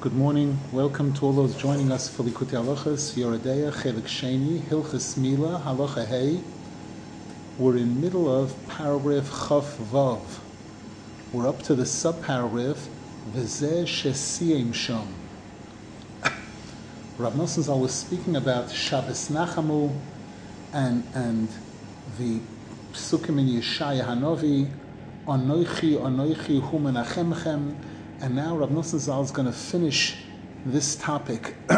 Good 0.00 0.14
morning. 0.14 0.60
Welcome 0.70 1.12
to 1.14 1.26
all 1.26 1.32
those 1.32 1.56
joining 1.56 1.90
us 1.90 2.08
for 2.08 2.22
Likutei 2.22 2.52
Halachas, 2.52 3.16
Yoreh 3.16 3.42
Deah, 3.42 3.72
Chelik 3.72 4.04
Sheni, 4.04 4.62
Hilchas 4.62 5.16
Mila, 5.16 5.60
Halacha 5.66 6.06
Hey. 6.06 6.44
We're 7.56 7.78
in 7.78 8.00
middle 8.00 8.32
of 8.32 8.64
paragraph 8.68 9.26
Chaf 9.26 9.76
Vav. 9.78 10.38
We're 11.32 11.48
up 11.48 11.62
to 11.64 11.74
the 11.74 11.82
subparagraph 11.82 12.86
V'zeh 13.28 13.82
Shesiyim 13.82 14.68
Shom. 14.68 15.08
Rav 17.16 17.34
Nosson 17.34 17.64
Zal 17.64 17.80
was 17.80 17.92
speaking 17.92 18.36
about 18.36 18.70
Shabbos 18.70 19.28
Nachamu 19.28 20.00
and 20.72 21.08
and 21.12 21.48
the 22.16 22.40
Psukim 22.92 23.40
in 23.40 23.48
Yeshaya 23.48 24.04
Hanovi, 24.06 24.72
Anoichi, 25.26 25.96
Anoichi, 25.98 26.62
Hu 26.62 26.78
and 28.20 28.34
now 28.34 28.56
Rav 28.56 28.84
Zal 28.84 29.22
is 29.22 29.30
going 29.30 29.46
to 29.46 29.52
finish 29.52 30.16
this 30.66 30.96
topic 30.96 31.54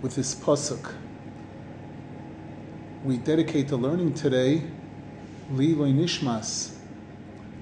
with 0.00 0.14
this 0.14 0.34
pasuk. 0.34 0.94
We 3.04 3.16
dedicate 3.18 3.68
the 3.68 3.76
learning 3.76 4.14
today, 4.14 4.62
Levoy 5.52 5.92
Nishmas, 5.94 6.76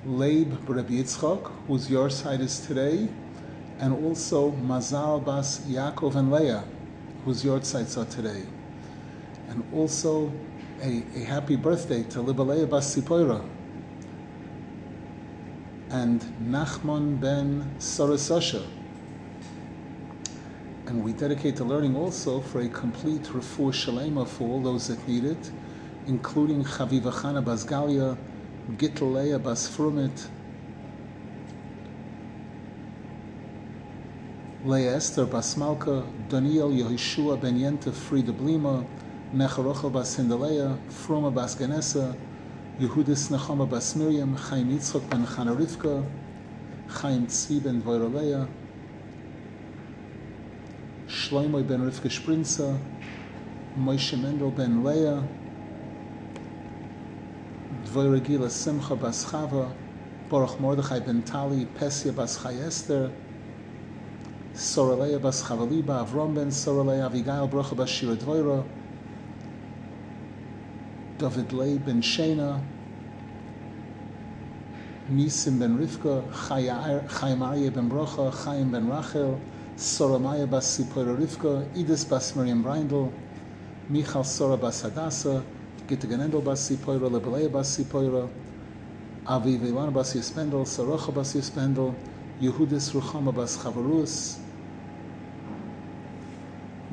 Leib 0.05 0.69
Rabbi 0.69 0.95
Yitzchak, 0.95 1.50
whose 1.66 1.91
your 1.91 2.10
side 2.10 2.41
is 2.41 2.60
today, 2.60 3.08
and 3.80 4.05
also 4.05 4.50
Mazal 4.52 5.24
Bas 5.24 5.60
Yaakov 5.60 6.16
and 6.16 6.30
Leah, 6.30 6.64
whose 7.24 7.44
your 7.44 7.62
sides 7.62 7.96
are 7.96 8.05
today. 8.05 8.42
And 9.48 9.64
also 9.72 10.30
a, 10.83 11.02
a 11.16 11.24
happy 11.24 11.56
birthday 11.56 12.02
to 12.05 12.19
Libaleah 12.19 12.69
Bas 12.69 12.94
Sipoira, 12.94 13.42
and 15.95 16.23
Nachman 16.43 17.21
ben 17.21 17.77
Sarasasha. 17.79 18.62
And 20.89 21.05
we 21.05 21.12
dedicate 21.12 21.55
the 21.55 21.62
learning 21.65 21.95
also 21.95 22.41
for 22.41 22.61
a 22.61 22.69
complete 22.69 23.23
refuah 23.23 23.73
shalema 23.73 24.27
for 24.27 24.48
all 24.48 24.61
those 24.61 24.89
that 24.89 25.06
need 25.06 25.25
it, 25.25 25.53
including 26.09 26.64
Chaviva 26.64 27.12
Chana 27.12 27.45
Bas 27.45 27.64
Galia, 27.64 28.19
Gitleya 28.73 29.41
Bas 29.41 29.69
Frumit, 29.69 30.27
Leah 34.64 34.97
Esther 34.97 35.27
Bas 35.27 35.56
Malka, 35.56 36.06
Daniel 36.29 36.70
Yehoshua 36.70 37.41
ben 37.41 37.56
Yenta 37.56 37.92
Frida 37.92 38.33
Blima, 38.33 38.84
Necharochel 39.33 39.92
Bas 39.92 40.17
Hindaleya, 40.17 40.77
Fruma 40.91 41.33
Bas 41.33 41.55
Ganesa, 41.55 42.17
Yehudis 42.80 43.30
Nechama 43.30 43.70
Bas 43.70 43.94
Miriam, 43.94 44.36
Chaim 44.36 44.69
Yitzchok 44.69 45.08
ben 45.08 45.25
Chana 45.25 45.56
Rivka, 45.56 46.11
Chaim 46.89 47.25
Tzvi 47.28 47.62
ben 47.62 47.80
Voiroleya, 47.80 48.48
Shloimoy 51.06 51.62
ben 51.64 51.83
Rivka 51.83 52.11
Sprinza, 52.11 52.80
Moshe 53.78 54.20
Mendel 54.20 54.50
ben 54.50 54.83
Leah, 54.83 55.28
Dvoiragila 57.72 58.50
Simcha 58.50 58.97
Bas 58.97 59.25
Chava, 59.25 59.77
Baruch 60.28 60.58
Mordechai 60.58 60.98
ben 60.98 61.22
Tali, 61.22 61.67
Pesia 61.67 62.12
Bas 62.12 62.42
Chai 62.42 62.56
Esther, 62.56 63.12
Soraleya 64.52 65.22
Bas 65.22 65.45
Chavaliba, 65.45 66.05
Avram 66.05 66.34
ben 66.34 66.48
Soraleya, 66.48 67.08
Avigail 67.08 67.48
Bracha 67.48 67.77
Bas 67.77 67.89
Shira 67.89 68.17
Dvoira, 68.17 68.67
David 71.19 71.53
Leib 71.53 71.84
ben 71.84 72.03
Shena, 72.03 72.61
Nisim 75.09 75.61
ben 75.61 75.79
Rivka, 75.79 76.25
Chaim 76.33 77.41
Aryeh 77.41 77.70
ben 77.73 77.89
Brocha, 77.89 78.33
Chaim 78.33 78.70
ben 78.73 78.89
Rachel, 78.89 79.39
Soramaya 79.77 80.51
bas 80.51 80.67
Sipora 80.67 81.17
Rivka, 81.17 81.69
Idis 81.77 82.05
bas 82.09 82.35
Miriam 82.35 82.65
Reindl, 82.65 83.12
Michal 83.89 84.25
Sora 84.25 84.57
bas 84.57 84.83
Hadassah, 84.83 85.45
Gitta 85.87 86.09
Ganendel 86.09 86.42
bas 86.42 86.69
Sipora, 86.69 87.09
Lebeleya 87.09 87.53
bas 87.53 87.77
Sipora, 87.77 88.29
Aviv 89.27 89.61
Ilana 89.61 89.92
bas 89.92 90.14
Yespendel, 90.14 90.67
Sarocha 90.67 91.14
bas 91.14 91.33
Yespendel, 91.35 91.95
Yehudis 92.41 92.92
Ruchama 92.92 93.33
bas 93.33 93.57
Chavarus, 93.57 94.39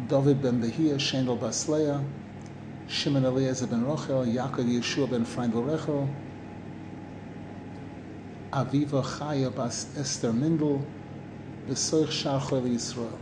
David 0.07 0.41
ben 0.43 0.61
Behia, 0.61 0.99
Shendel 0.99 1.39
bas 1.39 1.67
Leah, 1.67 2.03
Shimon 2.91 3.23
Eliezer 3.23 3.67
ben 3.67 3.85
Rochel, 3.85 4.25
Yaakov 4.25 4.65
Yeshua 4.65 5.09
ben 5.09 5.23
Freindel 5.23 5.63
Rechel, 5.63 6.09
Aviva 8.51 9.01
Chaya 9.01 9.49
bas 9.49 9.87
Esther 9.97 10.33
Mindel, 10.33 10.81
Besoich 11.69 12.09
Sharchel 12.09 12.67
Yisrael. 12.67 13.17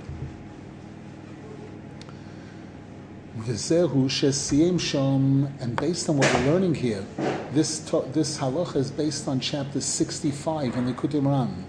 V'zehu 3.37 4.05
shesiyim 4.05 4.79
shom, 4.79 5.51
and 5.61 5.75
based 5.75 6.09
on 6.09 6.17
what 6.17 6.33
we're 6.33 6.51
learning 6.51 6.73
here, 6.73 7.05
this 7.53 7.79
this 8.11 8.39
halacha 8.39 8.77
is 8.77 8.89
based 8.89 9.27
on 9.27 9.39
chapter 9.39 9.79
65 9.79 10.75
in 10.75 10.85
the 10.87 10.93
Likutei 10.93 11.21
Moharan. 11.21 11.63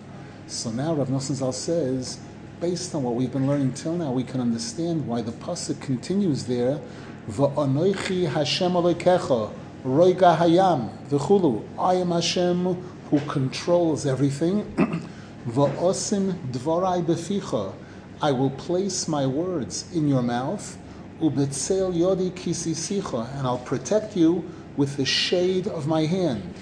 So 0.47 0.71
now 0.71 0.95
Rav 0.95 1.09
Nosson 1.09 1.35
Zal 1.35 1.53
says, 1.53 2.19
based 2.61 2.95
on 2.95 3.03
what 3.03 3.15
we've 3.15 3.31
been 3.31 3.47
learning 3.47 3.75
till 3.75 3.95
now, 3.95 4.11
we 4.11 4.25
can 4.25 4.41
understand 4.41 5.07
why 5.07 5.21
the 5.21 5.33
pasuk 5.33 5.83
continues 5.83 6.47
there. 6.47 6.81
V'anoichi 7.31 8.29
Hashem 8.29 8.73
Alekecha, 8.73 9.53
roiga 9.85 10.37
hayam, 10.37 10.91
v'chulu. 11.09 11.63
I 11.79 11.95
am 11.95 12.11
Hashem 12.11 12.75
who 13.09 13.21
controls 13.21 14.05
everything. 14.05 14.65
Va'osim 15.47 16.33
dvarai 16.51 17.05
beficha. 17.05 17.73
I 18.21 18.33
will 18.33 18.51
place 18.51 19.07
my 19.07 19.27
words 19.27 19.89
in 19.95 20.09
your 20.09 20.23
mouth. 20.23 20.77
Ubetzel 21.21 21.95
yodi 21.95 22.33
kisisicha, 22.33 23.39
and 23.39 23.47
I'll 23.47 23.59
protect 23.59 24.17
you 24.17 24.45
with 24.77 24.97
the 24.97 25.05
shade 25.05 25.69
of 25.69 25.87
my 25.87 26.07
hand. 26.07 26.53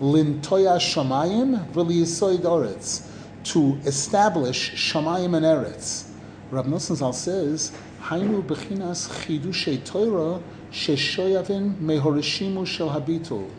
Lintoya 0.00 0.80
shamayim 0.80 1.70
v'liyisoid 1.72 2.40
oretz, 2.40 3.08
to 3.44 3.78
establish 3.84 4.72
shamayim 4.72 5.36
and 5.36 5.46
eretz. 5.46 6.05
Rav 6.48 6.66
Nosson 6.66 6.94
Zal 6.94 7.12
says, 7.12 7.72
Hainu 8.02 8.40
bechinas 8.40 9.08
chidushay 9.08 9.84
Torah 9.84 10.40
sheshoyavin 10.70 11.74
mehorishimu 11.78 12.64
shel 12.64 12.90
habitul. 12.90 13.50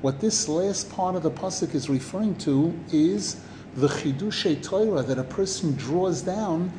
What 0.00 0.18
this 0.18 0.48
last 0.48 0.90
part 0.90 1.14
of 1.14 1.22
the 1.22 1.30
pasuk 1.30 1.76
is 1.76 1.88
referring 1.88 2.34
to 2.38 2.76
is 2.90 3.40
the 3.76 3.86
chidushay 3.86 4.60
Torah 4.60 5.02
that 5.02 5.16
a 5.16 5.22
person 5.22 5.76
draws 5.76 6.22
down 6.22 6.72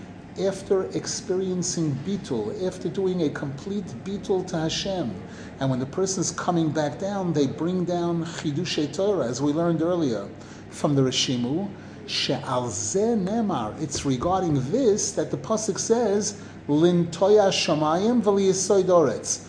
after 0.45 0.88
experiencing 0.91 1.97
bitul, 2.05 2.67
after 2.67 2.89
doing 2.89 3.23
a 3.23 3.29
complete 3.29 3.85
bitul 4.03 4.45
to 4.47 4.57
Hashem. 4.57 5.15
And 5.61 5.69
when 5.69 5.79
the 5.79 5.85
person 5.85 6.19
is 6.19 6.31
coming 6.31 6.69
back 6.69 6.99
down, 6.99 7.31
they 7.31 7.47
bring 7.47 7.85
down 7.85 8.25
chidushay 8.25 8.94
Torah, 8.94 9.25
as 9.25 9.41
we 9.41 9.53
learned 9.53 9.81
earlier 9.81 10.27
from 10.69 10.95
the 10.95 11.01
Rishimu. 11.01 11.69
Nemar. 12.05 13.81
It's 13.81 14.05
regarding 14.05 14.71
this 14.71 15.11
that 15.13 15.31
the 15.31 15.38
pasuk 15.38 15.79
says, 15.79 16.35
"Lintoya 16.67 17.49
shamayim 17.51 18.21
v'liyisoid 18.21 19.39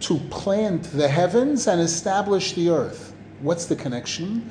to 0.00 0.18
plant 0.30 0.84
the 0.92 1.08
heavens 1.08 1.66
and 1.66 1.80
establish 1.80 2.52
the 2.54 2.70
earth. 2.70 3.14
What's 3.40 3.66
the 3.66 3.76
connection? 3.76 4.48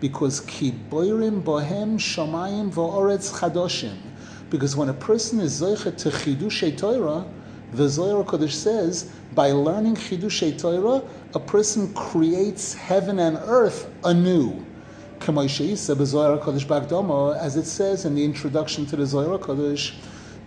Because 0.00 0.40
kiboirim 0.42 1.42
bohem 1.42 1.98
shamayim 1.98 2.72
v'oretz 2.72 3.32
chadoshim 3.32 3.96
because 4.50 4.76
when 4.76 4.88
a 4.88 4.94
person 4.94 5.40
is 5.40 5.60
zoichet 5.60 5.96
to 5.98 6.10
chidushay 6.10 6.76
Torah, 6.76 7.26
the 7.72 7.88
Zohar 7.88 8.24
Kodesh 8.24 8.52
says, 8.52 9.10
by 9.34 9.50
learning 9.50 9.96
chidushay 9.96 10.58
Torah, 10.60 11.02
a 11.34 11.40
person 11.40 11.92
creates 11.94 12.72
heaven 12.74 13.18
and 13.18 13.38
earth 13.42 13.92
anew. 14.04 14.64
As 15.20 15.28
it 17.56 17.66
says 17.66 18.04
in 18.04 18.14
the 18.14 18.24
introduction 18.24 18.86
to 18.86 18.96
the 18.96 19.06
Zohar 19.06 19.38
Kodesh, 19.38 19.94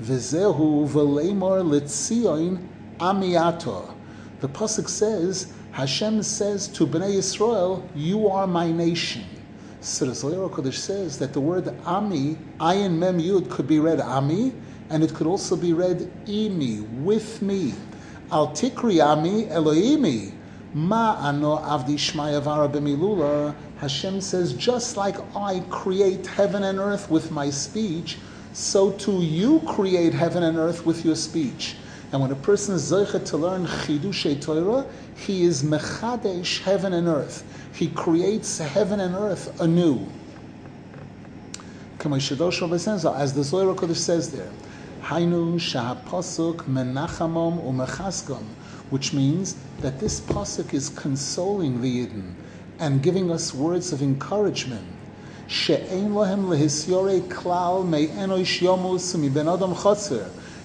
V'zehu 0.02 0.88
v'leimor 0.88 1.64
litzion 1.64 2.66
amiato. 3.00 3.94
The 4.40 4.48
pasuk 4.48 4.88
says, 4.88 5.52
Hashem 5.72 6.24
says 6.24 6.68
to 6.70 6.88
Bnei 6.88 7.16
Yisrael, 7.18 7.84
"You 7.96 8.28
are 8.28 8.48
my 8.48 8.72
nation." 8.72 9.24
So 9.82 10.06
the 10.06 10.16
Zohar 10.16 10.50
Kodesh 10.50 10.76
says 10.76 11.18
that 11.20 11.34
the 11.34 11.42
word 11.42 11.74
Ami, 11.86 12.38
Ayin 12.60 12.98
Mem 12.98 13.20
Yud, 13.20 13.50
could 13.50 13.68
be 13.68 13.80
read 13.80 14.00
Ami, 14.00 14.54
and 14.90 15.04
it 15.04 15.14
could 15.14 15.28
also 15.28 15.56
be 15.58 15.74
read 15.74 16.10
Imi, 16.26 16.82
with 17.04 17.42
me. 17.42 17.74
Al 18.32 18.50
Tikri 18.50 19.02
Ami 19.06 19.46
Elohimi, 19.46 20.39
Ma 20.74 21.18
Ano 21.28 21.58
Avdi 21.58 21.96
Shmayavara 21.96 22.72
Bemilula. 22.72 23.56
Hashem 23.78 24.22
says, 24.22 24.54
just 24.54 24.98
like 24.98 25.16
I 25.36 25.62
create 25.70 26.28
heaven 26.28 26.64
and 26.64 26.80
earth 26.80 27.10
with 27.10 27.32
my 27.32 27.50
speech, 27.50 28.18
so 28.54 28.92
too 28.92 29.22
you 29.22 29.62
create 29.68 30.14
heaven 30.14 30.44
and 30.44 30.58
earth 30.58 30.86
with 30.86 31.06
your 31.06 31.16
speech. 31.16 31.76
And 32.12 32.22
when 32.22 32.32
a 32.32 32.36
person 32.36 32.76
is 32.76 32.92
zeichet 32.92 33.26
to 33.28 33.38
learn 33.38 33.66
chidushay 33.66 34.42
Torah, 34.42 34.86
he 35.16 35.44
is 35.44 35.64
mechadesh 35.64 36.62
heaven 36.62 36.94
and 36.94 37.08
earth. 37.08 37.44
He 37.74 37.88
creates 37.90 38.58
heaven 38.58 39.00
and 39.00 39.16
earth 39.16 39.62
anew. 39.62 40.08
As 42.00 42.30
the 42.30 43.44
Zohar 43.44 43.76
Kodesh 43.76 43.98
says 43.98 44.32
there, 44.32 44.50
Hainu 45.04 45.56
shahapasuk 45.56 46.64
menachamom 46.64 47.64
umechaskom, 47.64 48.44
which 48.90 49.14
means 49.14 49.56
that 49.82 50.00
this 50.00 50.20
pasuk 50.20 50.74
is 50.74 50.90
consoling 50.90 51.82
the 51.82 52.06
Yidden 52.06 52.34
and 52.80 53.04
giving 53.04 53.32
us 53.32 53.54
words 53.54 53.92
of 53.92 54.02
encouragement. 54.02 54.86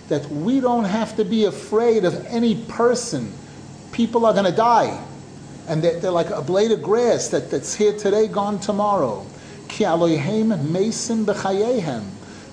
That 0.09 0.27
we 0.31 0.61
don't 0.61 0.85
have 0.85 1.17
to 1.17 1.25
be 1.25 1.45
afraid 1.45 2.05
of 2.05 2.27
any 2.27 2.55
person. 2.69 3.33
People 3.93 4.27
are 4.27 4.33
going 4.33 4.45
to 4.45 4.53
die. 4.53 5.03
And 5.67 5.83
they're, 5.83 5.99
they're, 5.99 6.11
like 6.11 6.29
a 6.29 6.43
blade 6.43 6.71
of 6.73 6.83
grass 6.83 7.29
that, 7.29 7.51
that's 7.51 7.75
here 7.75 7.97
today, 7.97 8.29
gone 8.29 8.59
tomorrow. 8.61 9.25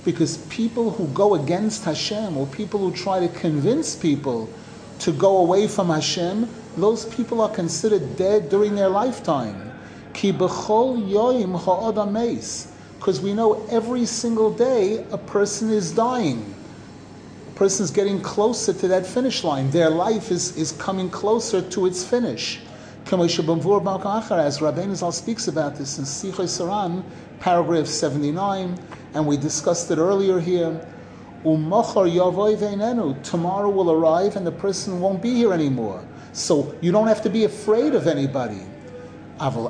Because 0.03 0.37
people 0.49 0.91
who 0.91 1.07
go 1.07 1.35
against 1.35 1.83
Hashem 1.83 2.37
or 2.37 2.47
people 2.47 2.79
who 2.79 2.91
try 2.95 3.19
to 3.19 3.27
convince 3.27 3.95
people 3.97 4.49
to 5.01 5.11
go 5.11 5.37
away 5.37 5.67
from 5.67 5.89
Hashem, 5.89 6.47
those 6.77 7.05
people 7.05 7.41
are 7.41 7.49
considered 7.49 8.15
dead 8.17 8.49
during 8.49 8.75
their 8.75 8.89
lifetime. 8.89 9.71
Ki 10.13 10.31
b'chol 10.31 10.97
because 12.99 13.19
we 13.19 13.33
know 13.33 13.65
every 13.71 14.05
single 14.05 14.51
day 14.51 15.03
a 15.11 15.17
person 15.17 15.71
is 15.71 15.91
dying. 15.91 16.53
A 17.47 17.51
person 17.57 17.83
is 17.83 17.89
getting 17.89 18.21
closer 18.21 18.73
to 18.73 18.87
that 18.89 19.07
finish 19.07 19.43
line. 19.43 19.71
Their 19.71 19.89
life 19.89 20.29
is, 20.29 20.55
is 20.55 20.71
coming 20.73 21.09
closer 21.09 21.63
to 21.63 21.87
its 21.87 22.03
finish. 22.03 22.59
As 23.07 23.11
Rabbeinu 23.11 24.95
Zal 24.95 25.11
speaks 25.11 25.47
about 25.47 25.75
this 25.77 25.97
in 25.97 26.05
Sichos 26.05 26.59
HaRan, 26.59 27.03
paragraph 27.39 27.87
79, 27.87 28.77
and 29.15 29.25
we 29.25 29.35
discussed 29.35 29.89
it 29.89 29.97
earlier 29.97 30.39
here. 30.39 30.79
Tomorrow 31.43 32.09
will 33.69 33.91
arrive 33.91 34.35
and 34.35 34.45
the 34.45 34.51
person 34.51 34.99
won't 34.99 35.21
be 35.21 35.33
here 35.33 35.53
anymore. 35.53 36.05
So 36.33 36.75
you 36.81 36.91
don't 36.91 37.07
have 37.07 37.21
to 37.23 37.29
be 37.29 37.45
afraid 37.45 37.95
of 37.95 38.07
anybody. 38.07 38.61
But 39.39 39.67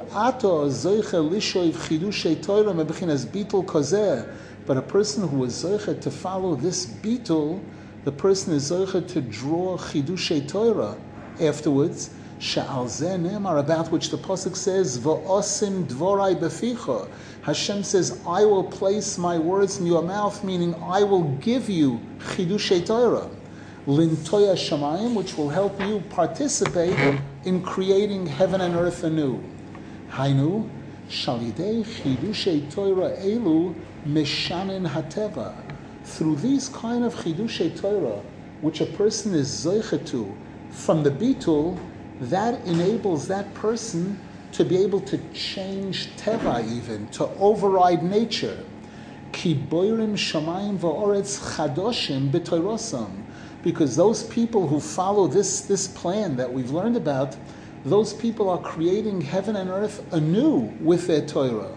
a 4.77 4.81
person 4.81 5.27
who 5.27 5.43
is 5.45 5.63
zoiche 5.63 6.01
to 6.01 6.11
follow 6.11 6.55
this 6.55 6.85
bitul, 6.85 7.63
the 8.03 8.11
person 8.11 8.53
is 8.53 8.69
zoiche 8.69 9.07
to 9.07 9.21
draw 9.21 9.77
chidushay 9.77 10.47
Torah 10.47 10.97
afterwards, 11.39 12.09
Sha'al 12.41 12.87
nemar, 13.19 13.59
about 13.59 13.91
which 13.91 14.09
the 14.09 14.17
Pasuk 14.17 14.55
says, 14.55 14.97
V'osim 14.97 15.85
dvorai 15.85 16.35
beficha. 16.35 17.07
Hashem 17.43 17.83
says, 17.83 18.19
I 18.25 18.45
will 18.45 18.63
place 18.63 19.19
my 19.19 19.37
words 19.37 19.79
in 19.79 19.85
your 19.85 20.01
mouth, 20.01 20.43
meaning 20.43 20.73
I 20.81 21.03
will 21.03 21.37
give 21.37 21.69
you 21.69 22.01
chidushay 22.17 22.83
Torah. 22.83 23.29
Lintoya 23.85 24.55
shamayim, 24.55 25.13
which 25.13 25.37
will 25.37 25.49
help 25.49 25.79
you 25.79 25.99
participate 26.09 26.97
in 27.45 27.61
creating 27.61 28.25
heaven 28.25 28.59
and 28.59 28.75
earth 28.75 29.03
anew. 29.03 29.43
Hainu, 30.09 30.67
shalidei 31.09 31.85
chidushay 31.85 32.73
Torah 32.73 33.17
elu 33.17 33.75
Meshanin 34.07 34.89
hateva. 34.89 35.53
Through 36.05 36.37
these 36.37 36.69
kind 36.69 37.03
of 37.03 37.13
chidushay 37.13 37.79
Torah, 37.79 38.23
which 38.61 38.81
a 38.81 38.87
person 38.87 39.35
is 39.35 39.47
zeicha 39.63 40.35
from 40.71 41.03
the 41.03 41.11
bitul, 41.11 41.77
that 42.21 42.63
enables 42.65 43.27
that 43.27 43.51
person 43.55 44.19
to 44.51 44.63
be 44.63 44.77
able 44.77 45.01
to 45.01 45.17
change 45.33 46.09
teva 46.17 46.63
even, 46.71 47.07
to 47.07 47.25
override 47.39 48.03
nature. 48.03 48.57
Because 53.63 53.95
those 53.95 54.23
people 54.23 54.67
who 54.67 54.79
follow 54.79 55.27
this, 55.27 55.61
this 55.61 55.87
plan 55.87 56.35
that 56.35 56.53
we've 56.53 56.71
learned 56.71 56.97
about, 56.97 57.35
those 57.85 58.13
people 58.13 58.49
are 58.49 58.59
creating 58.59 59.21
heaven 59.21 59.55
and 59.55 59.69
earth 59.69 60.03
anew 60.13 60.71
with 60.81 61.07
their 61.07 61.25
Torah. 61.25 61.71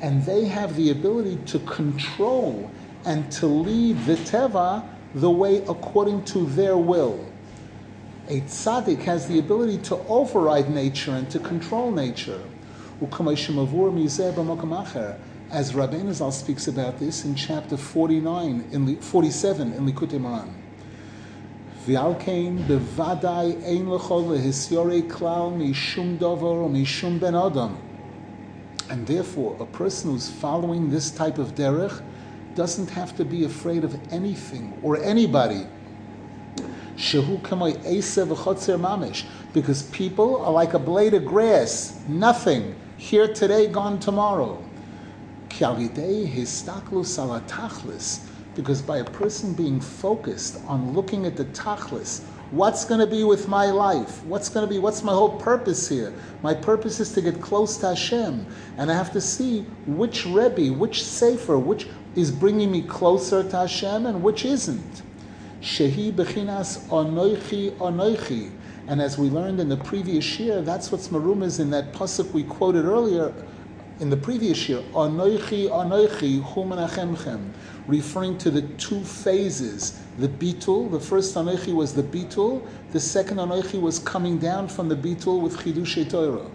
And 0.00 0.24
they 0.24 0.44
have 0.44 0.76
the 0.76 0.90
ability 0.90 1.36
to 1.46 1.58
control 1.60 2.70
and 3.06 3.30
to 3.32 3.46
lead 3.46 3.96
the 4.04 4.16
teva 4.16 4.84
the 5.14 5.30
way 5.30 5.62
according 5.68 6.22
to 6.24 6.44
their 6.46 6.76
will. 6.76 7.24
A 8.28 8.40
tzaddik 8.42 9.02
has 9.04 9.28
the 9.28 9.38
ability 9.38 9.78
to 9.78 9.96
override 10.08 10.68
nature 10.68 11.12
and 11.12 11.30
to 11.30 11.38
control 11.38 11.92
nature. 11.92 12.42
As 15.48 15.72
Rabbeinu 15.72 16.12
Zal 16.12 16.32
speaks 16.32 16.66
about 16.66 16.98
this 16.98 17.24
in 17.24 17.36
chapter 17.36 17.76
49, 17.76 18.64
in 18.72 19.00
47 19.00 19.72
in 19.74 19.86
Likutei 19.86 20.18
Moharan. 20.18 20.52
V'alkein 21.86 22.66
bevadai 22.66 23.64
ein 23.64 23.86
lechol 23.86 24.24
lehisyorei 24.26 25.08
klal 25.08 25.52
mishum 25.56 26.18
dover 26.18 26.68
mishum 26.68 27.20
ben 27.20 27.36
adam. 27.36 27.78
And 28.90 29.06
therefore, 29.06 29.56
a 29.60 29.66
person 29.66 30.10
who's 30.10 30.28
following 30.28 30.90
this 30.90 31.12
type 31.12 31.38
of 31.38 31.54
derech 31.54 32.02
doesn't 32.56 32.90
have 32.90 33.16
to 33.16 33.24
be 33.24 33.44
afraid 33.44 33.84
of 33.84 34.12
anything 34.12 34.76
or 34.82 35.00
anybody. 35.02 35.66
Because 39.52 39.82
people 39.92 40.44
are 40.44 40.52
like 40.52 40.74
a 40.74 40.78
blade 40.78 41.14
of 41.14 41.24
grass, 41.26 42.02
nothing, 42.08 42.74
here 42.96 43.32
today, 43.32 43.68
gone 43.68 44.00
tomorrow. 44.00 44.62
Because 48.54 48.82
by 48.82 48.98
a 48.98 49.04
person 49.04 49.52
being 49.52 49.80
focused 49.80 50.60
on 50.66 50.94
looking 50.94 51.26
at 51.26 51.36
the 51.36 51.44
tachlis, 51.46 52.22
what's 52.50 52.84
going 52.84 53.00
to 53.00 53.06
be 53.06 53.24
with 53.24 53.48
my 53.48 53.66
life? 53.66 54.24
What's 54.24 54.48
going 54.48 54.66
to 54.66 54.72
be, 54.72 54.78
what's 54.78 55.02
my 55.02 55.12
whole 55.12 55.38
purpose 55.38 55.88
here? 55.88 56.12
My 56.42 56.54
purpose 56.54 57.00
is 57.00 57.12
to 57.12 57.22
get 57.22 57.40
close 57.40 57.76
to 57.78 57.88
Hashem. 57.88 58.46
And 58.76 58.90
I 58.90 58.94
have 58.94 59.12
to 59.12 59.20
see 59.20 59.62
which 59.86 60.26
Rebbe, 60.26 60.72
which 60.72 61.02
Sefer, 61.02 61.58
which, 61.58 61.86
is 62.16 62.30
bringing 62.30 62.72
me 62.72 62.82
closer 62.82 63.42
to 63.42 63.56
Hashem 63.56 64.06
and 64.06 64.22
which 64.22 64.44
isn't. 64.44 65.02
Shehi 65.60 66.12
bechinas 66.12 66.78
onoichi 66.88 67.72
onoichi. 67.72 68.50
And 68.88 69.02
as 69.02 69.18
we 69.18 69.28
learned 69.28 69.60
in 69.60 69.68
the 69.68 69.76
previous 69.76 70.38
year, 70.38 70.62
that's 70.62 70.90
what's 70.90 71.08
marum 71.08 71.42
is 71.42 71.58
in 71.60 71.70
that 71.70 71.92
pasuk 71.92 72.32
we 72.32 72.44
quoted 72.44 72.84
earlier 72.84 73.34
in 74.00 74.10
the 74.10 74.16
previous 74.16 74.68
year. 74.68 74.82
Onoichi 74.92 75.68
onoichi 75.68 76.42
humanachemchem, 76.42 77.52
referring 77.86 78.36
to 78.38 78.50
the 78.50 78.62
two 78.76 79.02
phases. 79.02 80.02
The 80.18 80.28
bitul, 80.28 80.90
the 80.90 81.00
first 81.00 81.34
onoichi 81.34 81.74
was 81.74 81.94
the 81.94 82.02
bitul, 82.02 82.66
the 82.92 83.00
second 83.00 83.38
onoichi 83.38 83.80
was 83.80 83.98
coming 84.00 84.38
down 84.38 84.68
from 84.68 84.88
the 84.88 84.96
bitul 84.96 85.40
with 85.40 85.56
chidush 85.56 86.10
Torah. 86.10 86.50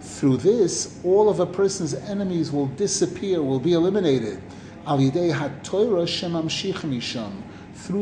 Through 0.00 0.36
this, 0.38 1.00
all 1.04 1.28
of 1.28 1.40
a 1.40 1.46
person's 1.46 1.94
enemies 1.94 2.50
will 2.50 2.66
disappear, 2.66 3.42
will 3.42 3.60
be 3.60 3.74
eliminated. 3.74 4.40
Through 4.86 5.18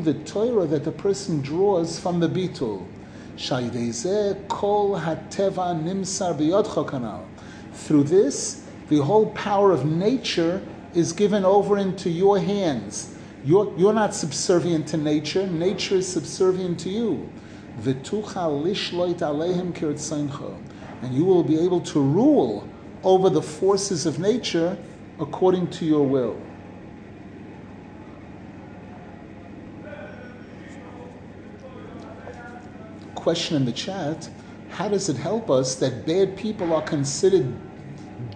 the 0.02 0.14
Torah 0.24 0.66
that 0.66 0.84
the 0.84 0.92
person 0.92 1.40
draws 1.40 1.98
from 1.98 2.20
the 2.20 2.28
Bitul. 2.28 2.86
Through 7.72 8.04
this, 8.04 8.62
the 8.88 9.02
whole 9.02 9.26
power 9.32 9.72
of 9.72 9.84
nature 9.84 10.62
is 10.94 11.12
given 11.12 11.44
over 11.44 11.78
into 11.78 12.10
your 12.10 12.38
hands. 12.38 13.14
You're, 13.44 13.72
you're 13.76 13.92
not 13.92 14.14
subservient 14.14 14.86
to 14.88 14.96
nature, 14.96 15.46
nature 15.46 15.96
is 15.96 16.08
subservient 16.08 16.80
to 16.80 16.90
you 16.90 17.28
and 21.02 21.14
you 21.14 21.24
will 21.24 21.42
be 21.42 21.58
able 21.58 21.80
to 21.80 22.00
rule 22.00 22.68
over 23.02 23.28
the 23.28 23.42
forces 23.42 24.06
of 24.06 24.18
nature 24.18 24.78
according 25.18 25.68
to 25.68 25.84
your 25.84 26.06
will. 26.06 26.36
Question 33.24 33.56
in 33.56 33.64
the 33.64 33.72
chat 33.72 34.28
How 34.68 34.90
does 34.90 35.08
it 35.08 35.16
help 35.16 35.48
us 35.48 35.76
that 35.76 36.04
bad 36.04 36.36
people 36.36 36.74
are 36.74 36.82
considered 36.82 37.50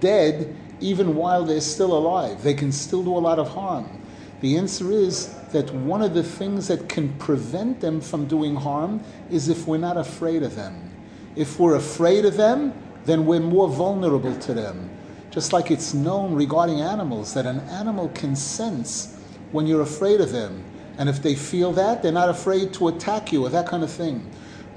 dead 0.01 0.57
even 0.81 1.15
while 1.15 1.45
they're 1.45 1.61
still 1.61 1.93
alive? 1.93 2.43
They 2.43 2.55
can 2.55 2.73
still 2.73 3.03
do 3.03 3.15
a 3.15 3.21
lot 3.21 3.39
of 3.39 3.51
harm. 3.51 4.01
The 4.41 4.57
answer 4.57 4.91
is 4.91 5.35
that 5.53 5.71
one 5.75 6.01
of 6.01 6.15
the 6.15 6.23
things 6.23 6.69
that 6.69 6.89
can 6.89 7.13
prevent 7.19 7.83
them 7.83 8.01
from 8.01 8.27
doing 8.27 8.57
harm 8.57 9.03
is 9.31 9.51
if 9.51 9.67
we're 9.67 9.77
not 9.77 9.99
afraid 9.99 10.43
of 10.43 10.57
them. 10.57 10.91
If 11.37 11.61
we're 11.61 11.75
afraid 11.75 12.25
of 12.25 12.39
them, 12.39 12.73
then 13.05 13.27
we're 13.27 13.41
more 13.41 13.69
vulnerable 13.69 14.37
to 14.37 14.55
them. 14.55 14.89
Just 15.31 15.53
like 15.53 15.71
it's 15.71 15.93
known 15.93 16.33
regarding 16.33 16.81
animals 16.81 17.35
that 17.35 17.45
an 17.45 17.61
animal 17.69 18.09
can 18.15 18.35
sense 18.35 19.19
when 19.53 19.67
you're 19.67 19.83
afraid 19.83 20.23
of 20.23 20.33
them. 20.33 20.65
And 20.97 21.11
if 21.11 21.23
they 21.23 21.35
feel 21.35 21.73
that, 21.73 22.03
they're 22.03 22.11
not 22.11 22.31
afraid 22.31 22.73
to 22.73 22.89
attack 22.89 23.33
you 23.35 23.45
or 23.45 23.51
that 23.51 23.67
kind 23.67 23.85
of 23.85 23.91
thing. 23.91 24.27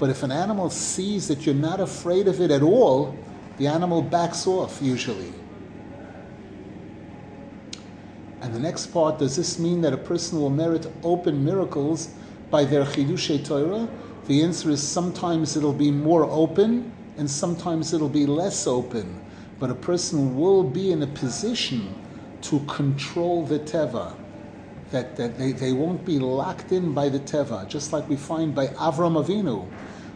But 0.02 0.10
if 0.10 0.24
an 0.24 0.32
animal 0.32 0.68
sees 0.68 1.28
that 1.28 1.46
you're 1.46 1.54
not 1.54 1.78
afraid 1.78 2.26
of 2.26 2.40
it 2.40 2.50
at 2.50 2.60
all, 2.60 3.16
the 3.56 3.68
animal 3.68 4.02
backs 4.02 4.48
off 4.48 4.82
usually. 4.82 5.32
And 8.40 8.52
the 8.52 8.58
next 8.58 8.86
part, 8.86 9.20
does 9.20 9.36
this 9.36 9.60
mean 9.60 9.80
that 9.82 9.92
a 9.92 9.96
person 9.96 10.40
will 10.40 10.50
merit 10.50 10.88
open 11.04 11.44
miracles 11.44 12.08
by 12.50 12.64
their 12.64 12.82
chidushay 12.84 13.46
Torah? 13.46 13.88
The 14.26 14.42
answer 14.42 14.70
is 14.70 14.82
sometimes 14.82 15.56
it'll 15.56 15.72
be 15.72 15.92
more 15.92 16.24
open 16.24 16.90
and 17.16 17.30
sometimes 17.30 17.94
it'll 17.94 18.08
be 18.08 18.26
less 18.26 18.66
open. 18.66 19.20
But 19.60 19.70
a 19.70 19.76
person 19.76 20.36
will 20.36 20.64
be 20.64 20.90
in 20.90 21.04
a 21.04 21.06
position 21.06 21.94
to 22.40 22.58
control 22.66 23.46
the 23.46 23.60
teva. 23.60 24.16
That, 24.90 25.14
that 25.16 25.38
they, 25.38 25.52
they 25.52 25.72
won't 25.72 26.04
be 26.04 26.18
locked 26.18 26.72
in 26.72 26.92
by 26.92 27.08
the 27.08 27.20
teva, 27.20 27.68
just 27.68 27.92
like 27.92 28.08
we 28.08 28.16
find 28.16 28.52
by 28.52 28.66
Avram 28.66 29.14
Avinu. 29.24 29.68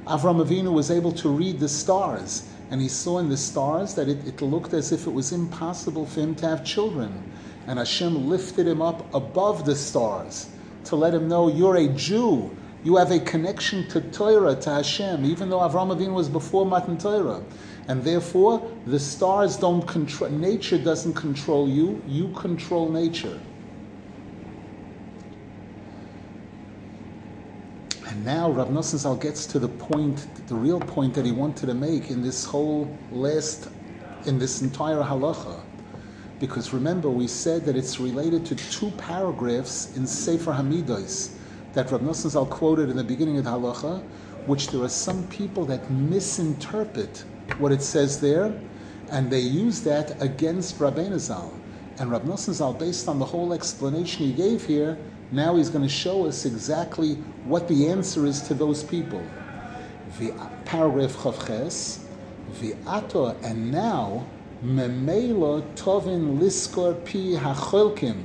Avram 0.07 0.45
Avinu 0.45 0.73
was 0.73 0.91
able 0.91 1.13
to 1.13 1.29
read 1.29 1.59
the 1.59 1.69
stars, 1.69 2.49
and 2.71 2.81
he 2.81 2.89
saw 2.89 3.19
in 3.19 3.29
the 3.29 3.37
stars 3.37 3.95
that 3.95 4.09
it, 4.09 4.27
it 4.27 4.43
looked 4.43 4.73
as 4.73 4.93
if 4.93 5.07
it 5.07 5.13
was 5.13 5.33
impossible 5.33 6.07
for 6.07 6.21
him 6.21 6.35
to 6.37 6.47
have 6.47 6.65
children 6.65 7.25
and 7.67 7.79
Hashem 7.79 8.29
lifted 8.29 8.67
him 8.67 8.81
up 8.81 9.13
above 9.13 9.67
the 9.67 9.75
stars 9.75 10.49
to 10.85 10.97
let 10.97 11.15
him 11.15 11.29
know 11.29 11.49
you're 11.49 11.77
a 11.77 11.89
Jew. 11.89 12.57
You 12.85 12.97
have 12.97 13.11
a 13.11 13.19
connection 13.19 13.89
to 13.89 14.01
Torah, 14.01 14.55
to 14.55 14.71
Hashem, 14.71 15.25
even 15.25 15.51
though 15.51 15.59
Avram 15.59 15.95
Avinu 15.95 16.15
was 16.15 16.29
before 16.29 16.65
Matan 16.65 16.97
Torah. 16.97 17.43
And 17.89 18.05
therefore, 18.05 18.71
the 18.87 19.01
stars 19.01 19.57
don't 19.57 19.87
control, 19.87 20.31
nature 20.31 20.79
doesn't 20.79 21.15
control 21.15 21.69
you, 21.69 22.01
you 22.07 22.29
control 22.29 22.89
nature. 22.91 23.41
And 28.17 28.25
now 28.25 28.51
Rav 28.51 28.69
Nosson 28.69 28.97
Zal 28.97 29.17
gets 29.17 29.45
to 29.49 29.59
the 29.59 29.69
point, 29.69 30.47
the 30.47 30.55
real 30.55 30.81
point 30.81 31.13
that 31.15 31.27
he 31.27 31.33
wanted 31.33 31.67
to 31.67 31.75
make 31.75 32.09
in 32.09 32.23
this 32.23 32.47
whole 32.47 32.99
last, 33.11 33.69
in 34.25 34.39
this 34.39 34.63
entire 34.63 35.03
halacha 35.03 35.65
because 36.39 36.73
remember 36.73 37.11
we 37.11 37.29
said 37.29 37.67
that 37.67 37.77
it's 37.77 38.01
related 38.01 38.47
to 38.47 38.57
two 38.57 38.91
paragraphs 38.93 39.95
in 39.97 40.07
Sefer 40.07 40.53
Hamidos 40.53 41.37
that 41.75 41.91
Rav 41.91 42.01
Nosson 42.01 42.31
Zal 42.31 42.47
quoted 42.47 42.89
in 42.89 42.97
the 42.97 43.05
beginning 43.05 43.37
of 43.37 43.45
the 43.45 43.51
halacha, 43.51 44.03
which 44.47 44.71
there 44.71 44.81
are 44.83 44.89
some 44.89 45.29
people 45.29 45.67
that 45.67 45.91
misinterpret 45.91 47.25
what 47.59 47.71
it 47.71 47.83
says 47.83 48.23
there, 48.23 48.63
and 49.11 49.31
they 49.31 49.41
use 49.41 49.83
that 49.83 50.23
against 50.23 50.79
Rabbeinu 50.79 51.19
Zal. 51.19 51.63
And 51.99 52.11
Rav 52.11 52.23
Nosson 52.23 52.55
Zal, 52.55 52.73
based 52.73 53.09
on 53.09 53.19
the 53.19 53.27
whole 53.27 53.53
explanation 53.53 54.25
he 54.25 54.33
gave 54.33 54.65
here, 54.65 54.99
now 55.33 55.57
he's 55.57 55.71
going 55.71 55.85
to 55.85 55.93
show 55.93 56.27
us 56.27 56.45
exactly 56.45 57.15
what 57.45 57.69
the 57.69 57.89
answer 57.89 58.27
is 58.27 58.41
to 58.43 58.55
those 58.55 58.85
people. 58.85 59.23
The 60.19 60.33
paragraph 60.65 61.17
Chavches, 61.17 62.05
the 62.61 62.75
Ato, 62.87 63.37
and 63.43 63.71
now 63.71 64.27
Memela 64.65 65.63
tovin 65.75 66.39
liskor 66.39 66.95
pi 67.05 67.39
hacholkim. 67.39 68.17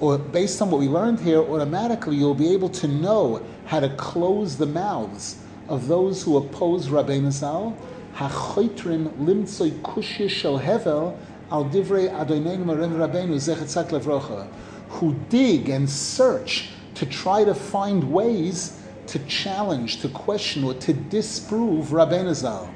Or 0.00 0.16
based 0.16 0.62
on 0.62 0.70
what 0.70 0.80
we 0.80 0.88
learned 0.88 1.20
here, 1.20 1.40
automatically 1.40 2.16
you'll 2.16 2.34
be 2.34 2.52
able 2.52 2.70
to 2.70 2.88
know 2.88 3.44
how 3.66 3.80
to 3.80 3.90
close 3.96 4.56
the 4.56 4.66
mouths 4.66 5.36
of 5.68 5.86
those 5.88 6.22
who 6.22 6.38
oppose 6.38 6.88
Rabbi 6.88 7.28
Zal. 7.30 7.76
Hachoitrin 8.14 9.10
limtzoy 9.18 9.72
kushya 9.82 10.30
shel 10.30 10.58
hevel 10.58 11.16
al 11.50 11.66
divrei 11.66 12.12
Adonai 12.12 12.56
Marim 12.56 12.92
Rabbeinu 12.92 13.34
zechetzak 13.34 13.90
levrocha. 13.90 14.48
Who 14.90 15.14
dig 15.28 15.68
and 15.68 15.88
search 15.88 16.70
to 16.94 17.06
try 17.06 17.44
to 17.44 17.54
find 17.54 18.12
ways 18.12 18.80
to 19.08 19.18
challenge, 19.20 20.00
to 20.00 20.08
question, 20.08 20.64
or 20.64 20.74
to 20.74 20.92
disprove 20.92 21.88
Rabbeinu 21.88 22.34
Zal 22.34 22.74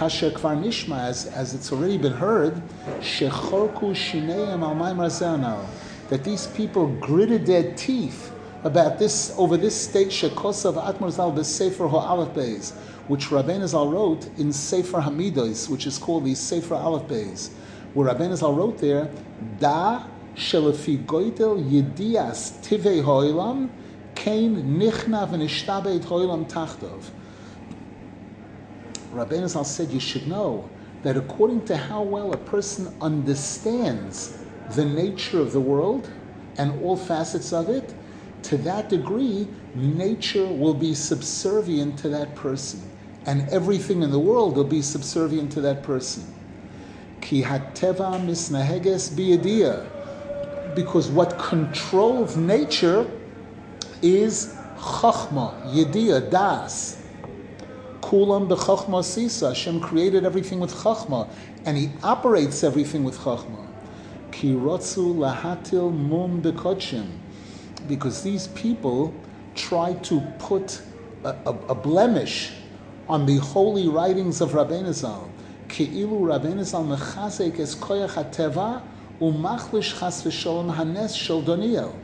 kasher 0.00 0.32
kvar 0.32 0.56
nishma, 0.56 0.98
as, 0.98 1.26
as 1.26 1.52
it's 1.52 1.70
already 1.72 1.98
been 1.98 2.14
heard, 2.14 2.62
shechorku 3.00 3.92
shineim 3.92 4.62
al 4.62 5.68
that 6.08 6.24
these 6.24 6.46
people 6.48 6.88
gritted 6.96 7.44
their 7.44 7.74
teeth 7.74 8.32
about 8.64 8.98
this 8.98 9.34
over 9.36 9.56
this 9.56 9.78
state 9.78 10.08
shekosav 10.08 10.74
atmar 10.74 11.10
zal 11.10 11.32
b'sefer 11.32 11.90
ha'alef 11.90 12.32
beis, 12.34 12.72
which 13.08 13.26
Rabbeinu 13.26 13.66
Zal 13.66 13.88
wrote 13.88 14.28
in 14.38 14.52
Sefer 14.52 15.00
Hamidos, 15.00 15.68
which 15.68 15.86
is 15.86 15.98
called 15.98 16.24
the 16.24 16.34
Sefer 16.34 16.74
Aleph 16.74 17.08
Beis, 17.08 17.50
where 17.92 18.12
Rabbeinu 18.12 18.36
Zal 18.36 18.54
wrote 18.54 18.78
there, 18.78 19.10
da 19.58 20.04
shelefi 20.40 21.04
goitel 21.04 21.60
yedias 21.70 22.58
tivei 22.64 23.02
ho'ilam 23.02 23.68
kain 24.14 24.56
nichna 24.78 25.28
v'nishtabeit 25.28 26.04
ho'ilam 26.04 26.48
tachtov 26.48 27.10
Rabbeinu 29.12 29.48
Zal 29.48 29.64
said 29.64 29.90
you 29.90 29.98
should 29.98 30.28
know 30.28 30.70
that 31.02 31.16
according 31.16 31.64
to 31.64 31.76
how 31.76 32.02
well 32.02 32.32
a 32.32 32.36
person 32.36 32.94
understands 33.00 34.38
the 34.76 34.84
nature 34.84 35.40
of 35.40 35.52
the 35.52 35.60
world 35.60 36.08
and 36.58 36.80
all 36.82 36.96
facets 36.96 37.52
of 37.52 37.68
it, 37.68 37.92
to 38.42 38.56
that 38.58 38.88
degree, 38.88 39.48
nature 39.74 40.46
will 40.46 40.74
be 40.74 40.94
subservient 40.94 41.98
to 41.98 42.08
that 42.10 42.34
person. 42.36 42.80
And 43.26 43.48
everything 43.48 44.02
in 44.02 44.10
the 44.10 44.18
world 44.18 44.56
will 44.56 44.64
be 44.64 44.82
subservient 44.82 45.52
to 45.52 45.60
that 45.62 45.82
person. 45.82 46.24
Ki 47.20 47.42
hateva 47.42 48.18
misnaheges 48.24 49.10
biyadia. 49.10 49.86
Because 50.74 51.08
what 51.08 51.38
controls 51.38 52.36
nature 52.36 53.10
is 54.02 54.54
chachma, 54.78 55.60
yediyah, 55.72 56.30
das. 56.30 57.02
Kulam 58.00 58.48
b'chachma 58.48 59.04
sisa. 59.04 59.48
Hashem 59.48 59.80
created 59.80 60.24
everything 60.24 60.60
with 60.60 60.72
chachma, 60.74 61.28
and 61.64 61.76
He 61.76 61.90
operates 62.02 62.64
everything 62.64 63.04
with 63.04 63.18
chachma. 63.18 63.66
Kirotzu 64.30 65.14
lahatil 65.16 65.92
mum 65.92 66.42
bekodshim. 66.42 67.06
Because 67.88 68.22
these 68.22 68.48
people 68.48 69.14
try 69.54 69.94
to 69.94 70.20
put 70.38 70.80
a, 71.24 71.30
a, 71.46 71.54
a, 71.68 71.74
blemish 71.74 72.52
on 73.08 73.26
the 73.26 73.36
holy 73.38 73.88
writings 73.88 74.40
of 74.40 74.52
Rabbeinu 74.52 74.92
Zal. 74.92 75.30
Ki'ilu 75.68 76.20
Rabbeinu 76.20 76.64
Zal 76.64 76.84
mechazek 76.84 77.58
es 77.58 77.74
koyach 77.74 78.16
umachlish 79.20 79.98
chas 79.98 80.22
v'sholom 80.22 80.74
hanes. 80.74 81.94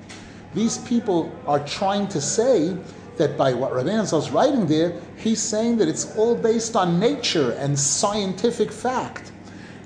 These 0.54 0.78
people 0.78 1.32
are 1.46 1.64
trying 1.66 2.08
to 2.08 2.20
say 2.20 2.76
that 3.16 3.36
by 3.36 3.52
what 3.54 3.74
Rabbi 3.74 3.90
is 3.90 4.30
writing 4.30 4.66
there, 4.66 5.00
he's 5.16 5.40
saying 5.40 5.78
that 5.78 5.88
it's 5.88 6.16
all 6.16 6.34
based 6.34 6.76
on 6.76 7.00
nature 7.00 7.52
and 7.52 7.78
scientific 7.78 8.70
fact. 8.70 9.32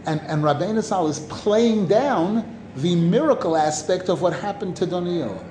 And, 0.06 0.20
and 0.22 0.42
Rabbi 0.42 0.80
Zal 0.80 1.08
is 1.08 1.20
playing 1.20 1.87
down 1.87 2.56
the 2.76 2.94
miracle 2.96 3.56
aspect 3.56 4.08
of 4.08 4.22
what 4.22 4.32
happened 4.32 4.76
to 4.76 4.87
Daniel. 4.87 5.44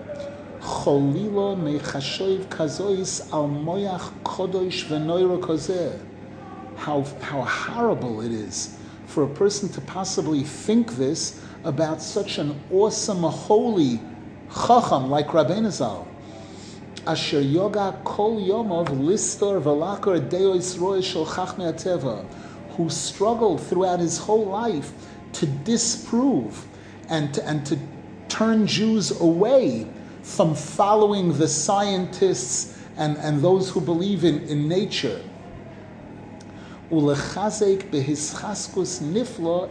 Cholilo 0.60 1.56
mechashoiv 1.56 2.46
kazois 2.46 3.32
al 3.32 3.48
moyach 3.48 4.12
kodosh 4.24 6.00
How, 6.76 7.04
how 7.22 7.42
horrible 7.42 8.22
it 8.22 8.32
is 8.32 8.78
for 9.06 9.24
a 9.24 9.28
person 9.28 9.70
to 9.70 9.82
possibly 9.82 10.44
think 10.44 10.94
this 10.94 11.44
about 11.64 12.02
such 12.02 12.38
an 12.38 12.60
awesome, 12.72 13.24
holy 13.24 14.00
chacham 14.50 15.10
like 15.10 15.28
Rabbeinu 15.28 15.72
Zal 15.72 16.08
asher 17.10 17.42
yoga 17.42 18.00
kol 18.04 18.40
yomov 18.40 18.88
listor 18.90 19.60
velakar 19.62 20.30
deois 20.30 20.80
roy 20.80 21.02
shel 21.02 21.26
ateva, 21.26 22.26
who 22.72 22.90
struggled 22.90 23.62
throughout 23.62 24.00
his 24.00 24.18
whole 24.20 24.46
life 24.46 24.92
to 25.34 25.46
disprove 25.46 26.68
and 27.10 27.34
to, 27.34 27.44
and 27.48 27.66
to 27.66 27.80
turn 28.28 28.68
Jews 28.68 29.20
away 29.20 29.88
from 30.22 30.54
following 30.54 31.38
the 31.38 31.48
scientists 31.48 32.78
and, 32.98 33.18
and 33.18 33.42
those 33.42 33.72
who 33.72 33.82
believe 33.82 34.24
in, 34.24 34.44
in 34.48 34.68
nature. 34.68 35.22
Ulechazek 36.92 37.92
behischaskus 37.92 39.00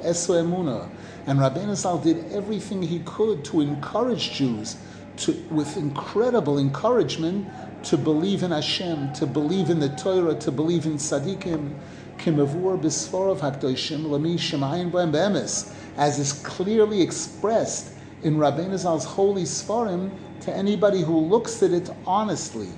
eso 0.04 0.34
emuna. 0.34 0.88
And 1.26 1.40
Rabbi 1.40 1.74
Zal 1.74 1.98
did 1.98 2.32
everything 2.32 2.82
he 2.82 3.00
could 3.00 3.44
to 3.46 3.60
encourage 3.60 4.32
Jews 4.32 4.76
to, 5.16 5.32
with 5.50 5.76
incredible 5.76 6.58
encouragement 6.58 7.48
to 7.84 7.96
believe 7.96 8.44
in 8.44 8.52
Hashem, 8.52 9.12
to 9.14 9.26
believe 9.26 9.68
in 9.68 9.80
the 9.80 9.88
Torah, 9.88 10.36
to 10.36 10.52
believe 10.52 10.86
in 10.86 10.94
tzaddikim, 10.94 11.72
kimavur 12.18 12.80
b'sforav 12.80 13.40
hakdoshim 13.40 14.08
lami 14.08 14.36
shemayin 14.36 14.92
b'em 14.92 15.10
be'emes, 15.10 15.72
as 15.96 16.20
is 16.20 16.32
clearly 16.32 17.02
expressed 17.02 17.90
in 18.22 18.38
Rabbi 18.38 18.76
Zal's 18.76 19.04
holy 19.04 19.42
Sfarim 19.42 20.12
to 20.40 20.54
anybody 20.54 21.02
who 21.02 21.18
looks 21.18 21.62
at 21.62 21.72
it 21.72 21.90
honestly. 22.06 22.68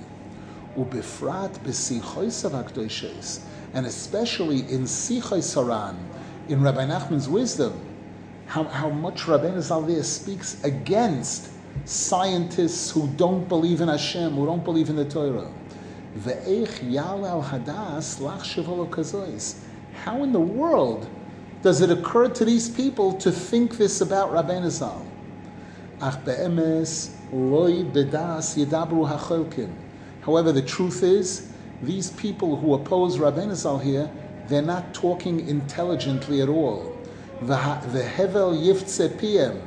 Ubifrat 0.75 1.59
b'sichoisav 1.59 2.51
hakdoshes, 2.51 3.41
and 3.73 3.85
especially 3.85 4.59
in 4.59 4.83
Sichos 4.83 5.55
HaRan, 5.55 5.97
in 6.49 6.61
Rabbi 6.61 6.85
Nachman's 6.85 7.29
wisdom, 7.29 7.79
how, 8.47 8.65
how 8.65 8.89
much 8.89 9.27
Rabbi 9.27 9.59
Zal 9.59 10.03
speaks 10.03 10.61
against 10.63 11.49
scientists 11.85 12.91
who 12.91 13.07
don't 13.15 13.47
believe 13.47 13.79
in 13.81 13.87
Hashem, 13.87 14.33
who 14.33 14.45
don't 14.45 14.63
believe 14.63 14.89
in 14.89 14.97
the 14.97 15.05
Torah. 15.05 15.49
How 20.03 20.23
in 20.23 20.31
the 20.33 20.39
world 20.39 21.09
does 21.61 21.81
it 21.81 21.89
occur 21.89 22.27
to 22.27 22.43
these 22.43 22.69
people 22.69 23.13
to 23.13 23.31
think 23.31 23.77
this 23.77 24.01
about 24.01 24.31
Rabbeinu 24.31 24.69
Zal? 24.69 25.05
However, 30.21 30.51
the 30.51 30.61
truth 30.61 31.03
is, 31.03 31.50
these 31.83 32.11
people 32.11 32.57
who 32.57 32.73
oppose 32.73 33.17
Rabbeinu 33.17 33.55
Zal 33.55 33.79
here, 33.79 34.09
they're 34.47 34.61
not 34.61 34.93
talking 34.93 35.47
intelligently 35.47 36.41
at 36.41 36.49
all. 36.49 36.97
The 37.41 37.55
hevel 37.55 38.55
yiftze 38.55 39.61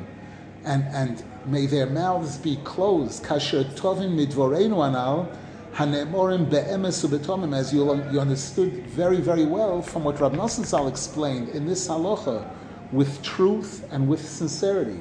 and 0.64 0.84
and 0.84 1.22
may 1.46 1.66
their 1.66 1.86
mouths 1.86 2.38
be 2.38 2.56
closed. 2.64 3.24
Kasher 3.24 3.64
tovim 3.74 4.16
midvorenu 4.16 4.88
anal, 4.88 5.28
hanemorim 5.74 6.48
be'emes 6.48 7.04
ubetomim, 7.06 7.54
as 7.54 7.72
you, 7.72 7.94
you 8.12 8.20
understood 8.20 8.86
very, 8.86 9.18
very 9.20 9.44
well 9.44 9.82
from 9.82 10.04
what 10.04 10.20
Rav 10.20 10.32
Nosson 10.32 10.88
explained 10.88 11.50
in 11.50 11.66
this 11.66 11.88
halacha, 11.88 12.48
with 12.92 13.22
truth 13.22 13.86
and 13.90 14.08
with 14.08 14.26
sincerity. 14.26 15.00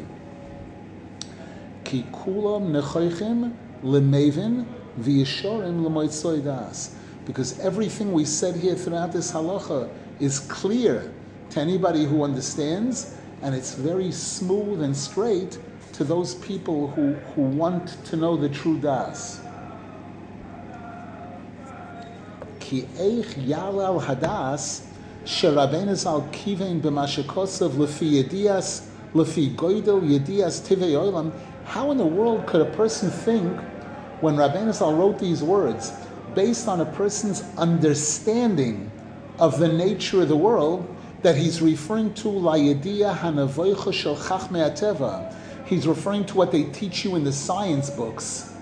Ki 1.83 2.05
kulam 2.11 2.71
nechoichim 2.71 3.53
lemevin 3.83 4.65
v'yeshorim 4.99 5.81
lemoitzoidas. 5.81 6.95
Because 7.25 7.59
everything 7.59 8.11
we 8.11 8.25
said 8.25 8.55
here 8.55 8.75
throughout 8.75 9.13
this 9.13 9.31
halacha 9.31 9.89
is 10.19 10.39
clear 10.39 11.11
to 11.51 11.59
anybody 11.59 12.05
who 12.05 12.23
understands, 12.23 13.15
and 13.41 13.55
it's 13.55 13.75
very 13.75 14.11
smooth 14.11 14.81
and 14.81 14.95
straight 14.95 15.57
to 15.93 16.03
those 16.03 16.35
people 16.35 16.87
who, 16.89 17.13
who 17.35 17.41
want 17.41 18.03
to 18.05 18.15
know 18.15 18.35
the 18.35 18.49
true 18.49 18.79
das. 18.79 19.41
Ki 22.59 22.83
eich 22.97 23.35
yalal 23.47 24.01
hadas 24.01 24.85
sheraben 25.25 25.95
zal 25.95 26.27
kiven 26.31 26.81
b'mashikosav 26.81 27.71
lefi 27.71 28.23
yedias 28.23 28.87
lefi 29.13 29.55
goydel 29.55 30.01
yedias 30.01 30.61
tivei 30.61 30.93
olam 30.93 31.31
how 31.65 31.91
in 31.91 31.97
the 31.97 32.05
world 32.05 32.45
could 32.45 32.61
a 32.61 32.65
person 32.71 33.09
think, 33.09 33.59
when 34.21 34.35
Rabbeinu 34.35 34.73
Zal 34.73 34.95
wrote 34.95 35.19
these 35.19 35.43
words, 35.43 35.91
based 36.35 36.67
on 36.67 36.81
a 36.81 36.85
person's 36.85 37.43
understanding 37.57 38.91
of 39.39 39.59
the 39.59 39.67
nature 39.67 40.21
of 40.21 40.29
the 40.29 40.37
world, 40.37 40.87
that 41.23 41.35
he's 41.37 41.61
referring 41.61 42.13
to 42.15 42.29
Shel. 43.91 45.35
He's 45.65 45.87
referring 45.87 46.25
to 46.25 46.35
what 46.35 46.51
they 46.51 46.63
teach 46.65 47.05
you 47.05 47.15
in 47.15 47.23
the 47.23 47.31
science 47.31 47.89
books. 47.89 48.53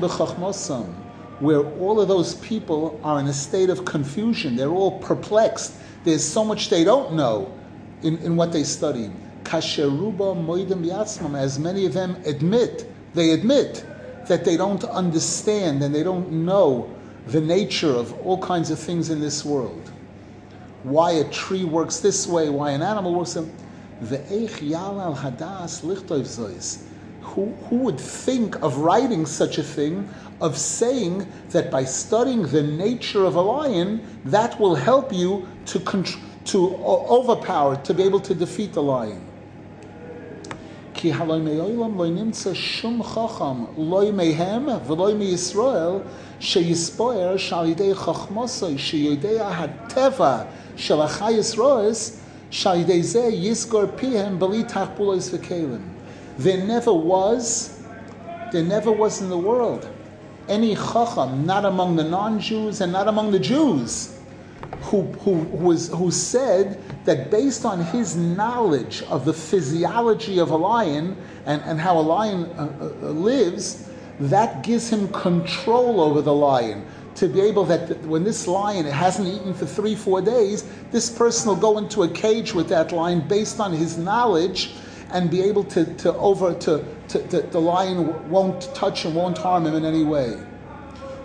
B'Chachmosam, 0.00 0.94
where 1.40 1.60
all 1.78 2.00
of 2.00 2.08
those 2.08 2.34
people 2.36 2.98
are 3.04 3.20
in 3.20 3.26
a 3.26 3.32
state 3.32 3.68
of 3.68 3.84
confusion. 3.84 4.56
They're 4.56 4.70
all 4.70 4.98
perplexed. 5.00 5.74
There's 6.04 6.24
so 6.24 6.42
much 6.44 6.70
they 6.70 6.84
don't 6.84 7.12
know 7.14 7.52
in, 8.02 8.16
in 8.18 8.36
what 8.36 8.52
they 8.52 8.64
study. 8.64 9.10
Kasheruba 9.44 10.34
moidim 10.34 10.86
yatzmam, 10.86 11.38
as 11.38 11.58
many 11.58 11.84
of 11.84 11.92
them 11.92 12.16
admit, 12.24 12.91
they 13.14 13.30
admit 13.30 13.84
that 14.26 14.44
they 14.44 14.56
don't 14.56 14.84
understand 14.84 15.82
and 15.82 15.94
they 15.94 16.02
don't 16.02 16.30
know 16.30 16.94
the 17.26 17.40
nature 17.40 17.90
of 17.90 18.12
all 18.26 18.38
kinds 18.38 18.70
of 18.70 18.78
things 18.78 19.10
in 19.10 19.20
this 19.20 19.44
world. 19.44 19.90
Why 20.82 21.12
a 21.12 21.24
tree 21.30 21.64
works 21.64 22.00
this 22.00 22.26
way, 22.26 22.48
why 22.48 22.70
an 22.72 22.82
animal 22.82 23.14
works 23.14 23.34
this 23.34 23.46
lichtov 25.82 26.82
who, 27.20 27.46
who 27.68 27.76
would 27.76 28.00
think 28.00 28.56
of 28.62 28.78
writing 28.78 29.26
such 29.26 29.58
a 29.58 29.62
thing, 29.62 30.08
of 30.40 30.58
saying 30.58 31.30
that 31.50 31.70
by 31.70 31.84
studying 31.84 32.42
the 32.42 32.62
nature 32.62 33.24
of 33.24 33.36
a 33.36 33.40
lion, 33.40 34.04
that 34.24 34.58
will 34.58 34.74
help 34.74 35.12
you 35.12 35.46
to 35.66 35.78
control 35.80 36.22
to 36.44 36.74
overpower, 36.76 37.76
to 37.76 37.94
be 37.94 38.02
able 38.02 38.20
to 38.20 38.34
defeat 38.34 38.72
the 38.72 38.82
lion. 38.82 39.24
כי 41.01 41.13
הלוי 41.13 41.39
מעולם 41.39 41.97
לא 41.97 42.05
נמצא 42.07 42.53
שום 42.53 43.03
חכם, 43.03 43.63
לא 43.77 44.11
מהם 44.13 44.67
ולא 44.87 45.13
מישראל, 45.13 45.91
שיספויר 46.39 47.37
שעל 47.37 47.69
ידי 47.69 47.95
חכמוסוי, 47.95 48.77
שיודע 48.77 49.47
הטבע 49.47 50.37
של 50.75 51.01
החי 51.01 51.31
ישרועס, 51.31 52.19
שעל 52.49 52.77
ידי 52.79 53.03
זה 53.03 53.29
יסגור 53.31 53.83
פיהם 53.95 54.39
בלי 54.39 54.63
תחבולוס 54.63 55.29
וכלים. 55.33 55.79
There 56.39 56.63
never 56.67 56.93
was, 56.93 57.69
there 58.51 58.67
never 58.75 58.91
was 58.91 59.21
in 59.21 59.29
the 59.29 59.37
world 59.37 59.87
any 60.49 60.75
chacham, 60.75 61.45
not 61.45 61.65
among 61.65 61.95
the 61.95 62.03
non-Jews 62.03 62.81
and 62.81 62.91
not 62.91 63.07
among 63.07 63.31
the 63.31 63.39
Jews, 63.39 64.10
who, 64.80 65.02
who, 65.02 65.32
was, 65.32 65.88
who 65.88 66.10
said 66.10 66.80
that 67.04 67.30
based 67.30 67.64
on 67.64 67.84
his 67.86 68.16
knowledge 68.16 69.02
of 69.04 69.24
the 69.24 69.32
physiology 69.32 70.38
of 70.38 70.50
a 70.50 70.56
lion 70.56 71.16
and, 71.46 71.62
and 71.62 71.80
how 71.80 71.98
a 71.98 72.00
lion 72.00 72.44
uh, 72.44 72.68
uh, 72.80 73.08
lives, 73.10 73.90
that 74.20 74.62
gives 74.62 74.90
him 74.90 75.08
control 75.08 76.00
over 76.00 76.22
the 76.22 76.32
lion. 76.32 76.86
To 77.16 77.28
be 77.28 77.40
able 77.40 77.64
that 77.66 78.00
when 78.06 78.24
this 78.24 78.46
lion 78.46 78.86
hasn't 78.86 79.28
eaten 79.28 79.52
for 79.52 79.66
three, 79.66 79.94
four 79.94 80.22
days, 80.22 80.64
this 80.90 81.10
person 81.10 81.48
will 81.48 81.56
go 81.56 81.78
into 81.78 82.04
a 82.04 82.08
cage 82.08 82.54
with 82.54 82.68
that 82.70 82.90
lion 82.90 83.26
based 83.28 83.60
on 83.60 83.72
his 83.72 83.98
knowledge 83.98 84.72
and 85.10 85.30
be 85.30 85.42
able 85.42 85.64
to, 85.64 85.84
to 85.96 86.14
over 86.14 86.54
to, 86.54 86.84
to, 87.08 87.28
to 87.28 87.42
the 87.42 87.60
lion 87.60 88.30
won't 88.30 88.74
touch 88.74 89.04
and 89.04 89.14
won't 89.14 89.36
harm 89.36 89.66
him 89.66 89.74
in 89.74 89.84
any 89.84 90.04
way. 90.04 90.36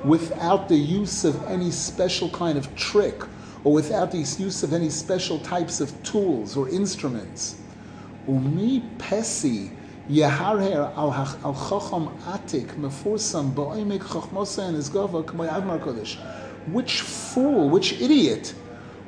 Without 0.04 0.68
the 0.68 0.76
use 0.76 1.24
of 1.24 1.42
any 1.48 1.72
special 1.72 2.30
kind 2.30 2.58
of 2.58 2.74
trick 2.76 3.24
or 3.68 3.74
without 3.74 4.12
the 4.12 4.20
use 4.20 4.64
of 4.64 4.72
any 4.72 4.90
special 4.90 5.40
types 5.40 5.82
of 5.82 6.02
tools 6.02 6.56
or 6.56 6.70
instruments. 6.70 7.58
Umi 8.26 8.80
pesi 8.98 9.72
al 10.10 11.12
chacham 11.68 12.08
atik 12.24 12.70
chachmosa 12.78 14.70
and 14.70 15.82
kodesh. 15.82 16.16
Which 16.72 17.02
fool, 17.02 17.70
which 17.70 17.92
idiot 18.00 18.56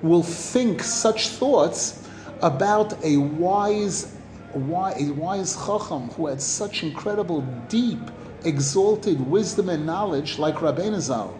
will 0.01 0.23
think 0.23 0.83
such 0.83 1.29
thoughts 1.29 2.05
about 2.41 3.01
a 3.01 3.15
wise, 3.15 4.17
a 4.53 4.57
wise 4.57 5.55
chacham 5.55 6.09
who 6.09 6.27
had 6.27 6.41
such 6.41 6.83
incredible, 6.83 7.43
deep, 7.69 8.11
exalted 8.43 9.21
wisdom 9.21 9.69
and 9.69 9.85
knowledge 9.85 10.37
like 10.37 10.55
Rabbeinu 10.55 10.99
Zal? 10.99 11.39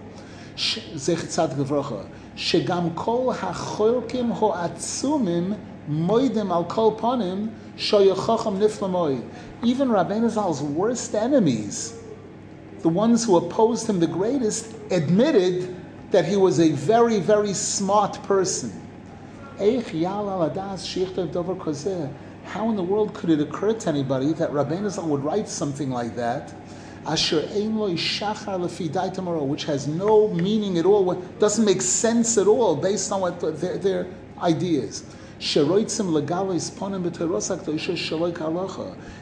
Zechat 2.39 2.39
שגם 2.39 2.89
כל 2.95 3.33
החולקים 3.43 4.33
העצומים 4.33 5.53
moidim 5.89 6.51
al 6.51 6.65
kol 6.65 6.97
panim 6.97 7.51
shoyachacham 7.77 8.59
niflamoy. 8.59 9.23
Even 9.63 9.89
Rabbeinu 9.89 10.29
Zal's 10.31 10.63
worst 10.63 11.15
enemies, 11.15 11.95
the 12.83 12.89
ones 12.89 13.25
who 13.25 13.37
opposed 13.37 13.89
him 13.89 14.01
the 14.01 14.07
greatest, 14.07 14.75
admitted 14.91 15.75
that 16.11 16.25
he 16.25 16.37
was 16.37 16.61
a 16.61 16.71
very, 16.73 17.21
very 17.21 17.55
smart 17.55 18.23
person. 18.25 18.73
How 19.59 19.65
in 22.69 22.77
the 22.77 22.83
world 22.83 23.15
could 23.15 23.31
it 23.31 23.41
occur 23.41 23.73
to 23.73 23.89
anybody 23.89 24.33
that 24.35 24.51
Rabbeinu 24.51 24.91
Zal 24.91 25.07
would 25.09 25.25
write 25.25 25.49
something 25.49 25.91
like 25.91 26.17
that? 26.17 26.53
Asher 27.06 27.42
tomorrow, 29.14 29.44
which 29.44 29.66
has 29.66 29.88
no 29.88 30.28
meaning 30.30 30.78
at 30.78 30.86
all, 30.86 31.14
doesn't 31.40 31.66
make 31.66 31.82
sense 31.82 32.38
at 32.38 32.48
all 32.48 32.76
based 32.76 33.12
on 33.12 33.22
what 33.22 33.40
their, 33.40 33.78
their 33.78 34.08
ideas. 34.42 35.04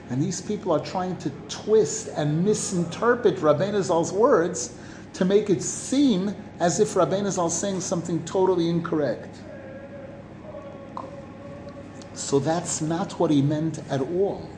And 0.10 0.22
these 0.24 0.42
people 0.42 0.72
are 0.72 0.80
trying 0.80 1.18
to 1.18 1.30
twist 1.48 2.10
and 2.16 2.44
misinterpret 2.44 3.36
Rabbeinu 3.38 3.84
Zal's 3.84 4.12
words 4.12 4.74
to 5.14 5.26
make 5.26 5.50
it 5.50 5.62
seem 5.62 6.36
as 6.60 6.80
if 6.80 6.94
Rabbeinu 6.96 7.30
Zal 7.30 7.48
is 7.48 7.54
saying 7.54 7.82
something 7.82 8.24
totally 8.26 8.70
incorrect. 8.70 9.36
So 12.14 12.40
that's 12.40 12.82
not 12.82 13.14
what 13.20 13.30
he 13.30 13.42
meant 13.42 13.80
at 13.90 14.02
all. 14.02 14.50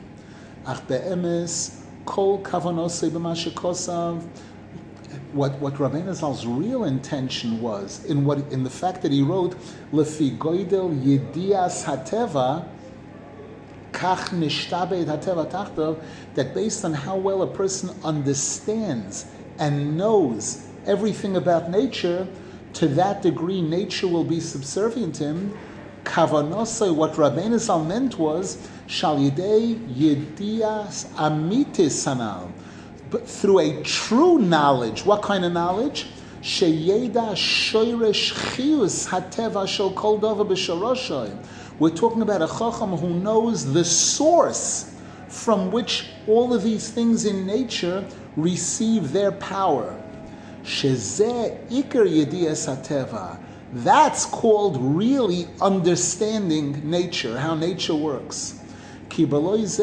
Ach 0.66 0.86
be'emes, 0.86 1.79
kol 2.04 2.38
what 5.32 5.58
what 5.60 5.74
Rabbeinu 5.74 6.14
Zal's 6.14 6.46
real 6.46 6.84
intention 6.84 7.60
was 7.60 8.04
in 8.04 8.24
what 8.24 8.38
in 8.52 8.62
the 8.64 8.70
fact 8.70 9.02
that 9.02 9.12
he 9.12 9.22
wrote 9.22 9.56
lefi 9.92 10.36
goidel 10.38 10.90
yedias 11.02 11.84
hateva 11.84 12.68
that 16.34 16.54
based 16.54 16.84
on 16.84 16.94
how 16.94 17.16
well 17.16 17.42
a 17.42 17.46
person 17.46 17.90
understands 18.02 19.26
and 19.58 19.96
knows 19.96 20.66
everything 20.86 21.36
about 21.36 21.70
nature, 21.70 22.26
to 22.72 22.88
that 22.88 23.20
degree 23.22 23.60
nature 23.60 24.08
will 24.08 24.24
be 24.24 24.40
subservient 24.40 25.16
to 25.16 25.24
him. 25.24 25.58
Kavanosai, 26.04 26.94
what 26.94 27.14
Rabbeinu 27.14 27.58
Zal 27.58 27.84
meant 27.84 28.18
was, 28.18 28.68
Shal 28.86 29.18
Yidei 29.18 29.76
Yedias 29.94 31.06
Amitis 31.14 31.92
Sanal. 32.04 32.50
But 33.10 33.28
through 33.28 33.58
a 33.60 33.82
true 33.82 34.38
knowledge, 34.38 35.04
what 35.04 35.22
kind 35.22 35.44
of 35.44 35.52
knowledge? 35.52 36.06
Sheyeda 36.42 37.32
Shoyresh 37.32 38.32
Chius 38.54 39.08
Hateva 39.08 39.68
Shel 39.68 39.92
Kol 39.92 40.18
B'Sharoshay. 40.18 41.36
We're 41.78 41.90
talking 41.90 42.22
about 42.22 42.42
a 42.42 42.46
Chacham 42.46 42.96
who 42.96 43.20
knows 43.20 43.72
the 43.72 43.84
source 43.84 44.94
from 45.28 45.70
which 45.70 46.08
all 46.26 46.54
of 46.54 46.62
these 46.62 46.88
things 46.90 47.24
in 47.24 47.46
nature 47.46 48.06
receive 48.36 49.12
their 49.12 49.32
power. 49.32 50.00
Shezeh 50.62 51.68
Iker 51.68 52.06
Yedias 52.06 52.66
Hateva. 52.66 53.38
That's 53.72 54.26
called 54.26 54.78
really 54.80 55.46
understanding 55.60 56.90
nature, 56.90 57.38
how 57.38 57.54
nature 57.54 57.94
works. 57.94 58.58
Because 59.08 59.78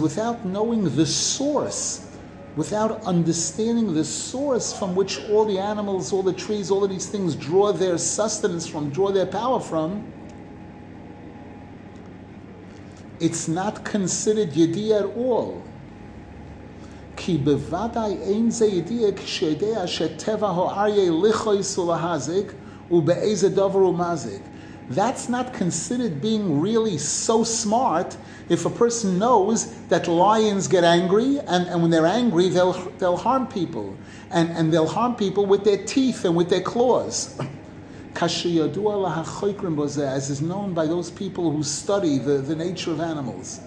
without 0.00 0.44
knowing 0.44 0.96
the 0.96 1.06
source, 1.06 2.10
without 2.56 3.04
understanding 3.04 3.94
the 3.94 4.04
source 4.04 4.76
from 4.76 4.96
which 4.96 5.20
all 5.30 5.44
the 5.44 5.58
animals, 5.58 6.12
all 6.12 6.24
the 6.24 6.32
trees, 6.32 6.70
all 6.70 6.82
of 6.82 6.90
these 6.90 7.08
things 7.08 7.36
draw 7.36 7.72
their 7.72 7.96
sustenance 7.96 8.66
from, 8.66 8.90
draw 8.90 9.12
their 9.12 9.26
power 9.26 9.60
from, 9.60 10.04
it's 13.20 13.46
not 13.46 13.84
considered 13.84 14.50
yedi 14.50 14.90
at 14.90 15.04
all. 15.16 15.62
כי 17.19 17.37
בוודאי 17.37 18.17
אין 18.21 18.51
זה 18.51 18.65
ידיע 18.65 19.07
כשיודע 19.15 19.87
שטבע 19.87 20.49
האריה 20.49 21.11
לכויס 21.23 21.77
ולהזיק 21.77 22.53
ובאיזה 22.91 23.49
דבר 23.49 23.79
הוא 23.79 23.95
מזיק. 23.97 24.41
That's 24.91 25.29
not 25.29 25.53
considered 25.53 26.21
being 26.21 26.61
really 26.61 26.99
so 26.99 27.43
smart 27.43 28.17
if 28.49 28.67
a 28.67 28.69
person 28.69 29.17
knows 29.17 29.65
that 29.89 30.07
lions 30.07 30.67
get 30.67 30.83
angry 30.83 31.39
and, 31.39 31.65
and 31.67 31.81
when 31.81 31.89
they're 31.89 32.05
angry 32.05 32.49
they'll, 32.49 32.73
they'll 32.99 33.17
harm 33.17 33.47
people. 33.47 33.95
And, 34.29 34.51
and 34.51 34.71
they'll 34.71 34.87
harm 34.87 35.15
people 35.15 35.47
with 35.47 35.63
their 35.63 35.83
teeth 35.83 36.23
and 36.23 36.35
with 36.35 36.49
their 36.49 36.61
claws. 36.61 37.35
As 38.21 38.45
is 40.29 40.41
known 40.41 40.73
by 40.73 40.85
those 40.85 41.09
people 41.11 41.51
who 41.51 41.63
study 41.63 42.17
the, 42.19 42.37
the 42.37 42.55
nature 42.55 42.91
of 42.91 43.01
animals. 43.01 43.59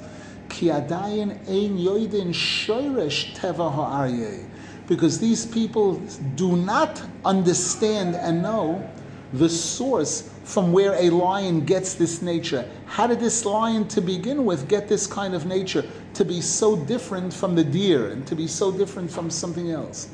Because 4.88 5.20
these 5.20 5.46
people 5.46 5.96
do 6.36 6.56
not 6.58 7.02
understand 7.26 8.16
and 8.16 8.42
know 8.42 8.90
the 9.34 9.50
source 9.50 10.30
from 10.44 10.72
where 10.72 10.94
a 10.94 11.10
lion 11.10 11.66
gets 11.66 11.96
this 11.96 12.22
nature. 12.22 12.70
How 12.86 13.08
did 13.08 13.20
this 13.20 13.46
lion 13.46 13.88
to 13.88 14.02
begin 14.02 14.46
with 14.46 14.68
get 14.68 14.88
this 14.88 15.08
kind 15.08 15.34
of 15.34 15.46
nature 15.46 15.84
to 16.14 16.26
be 16.26 16.42
so 16.42 16.76
different 16.76 17.34
from 17.34 17.56
the 17.56 17.64
deer 17.64 18.10
and 18.10 18.28
to 18.28 18.36
be 18.36 18.46
so 18.48 18.72
different 18.72 19.10
from 19.10 19.30
something 19.30 19.72
else? 19.72 20.10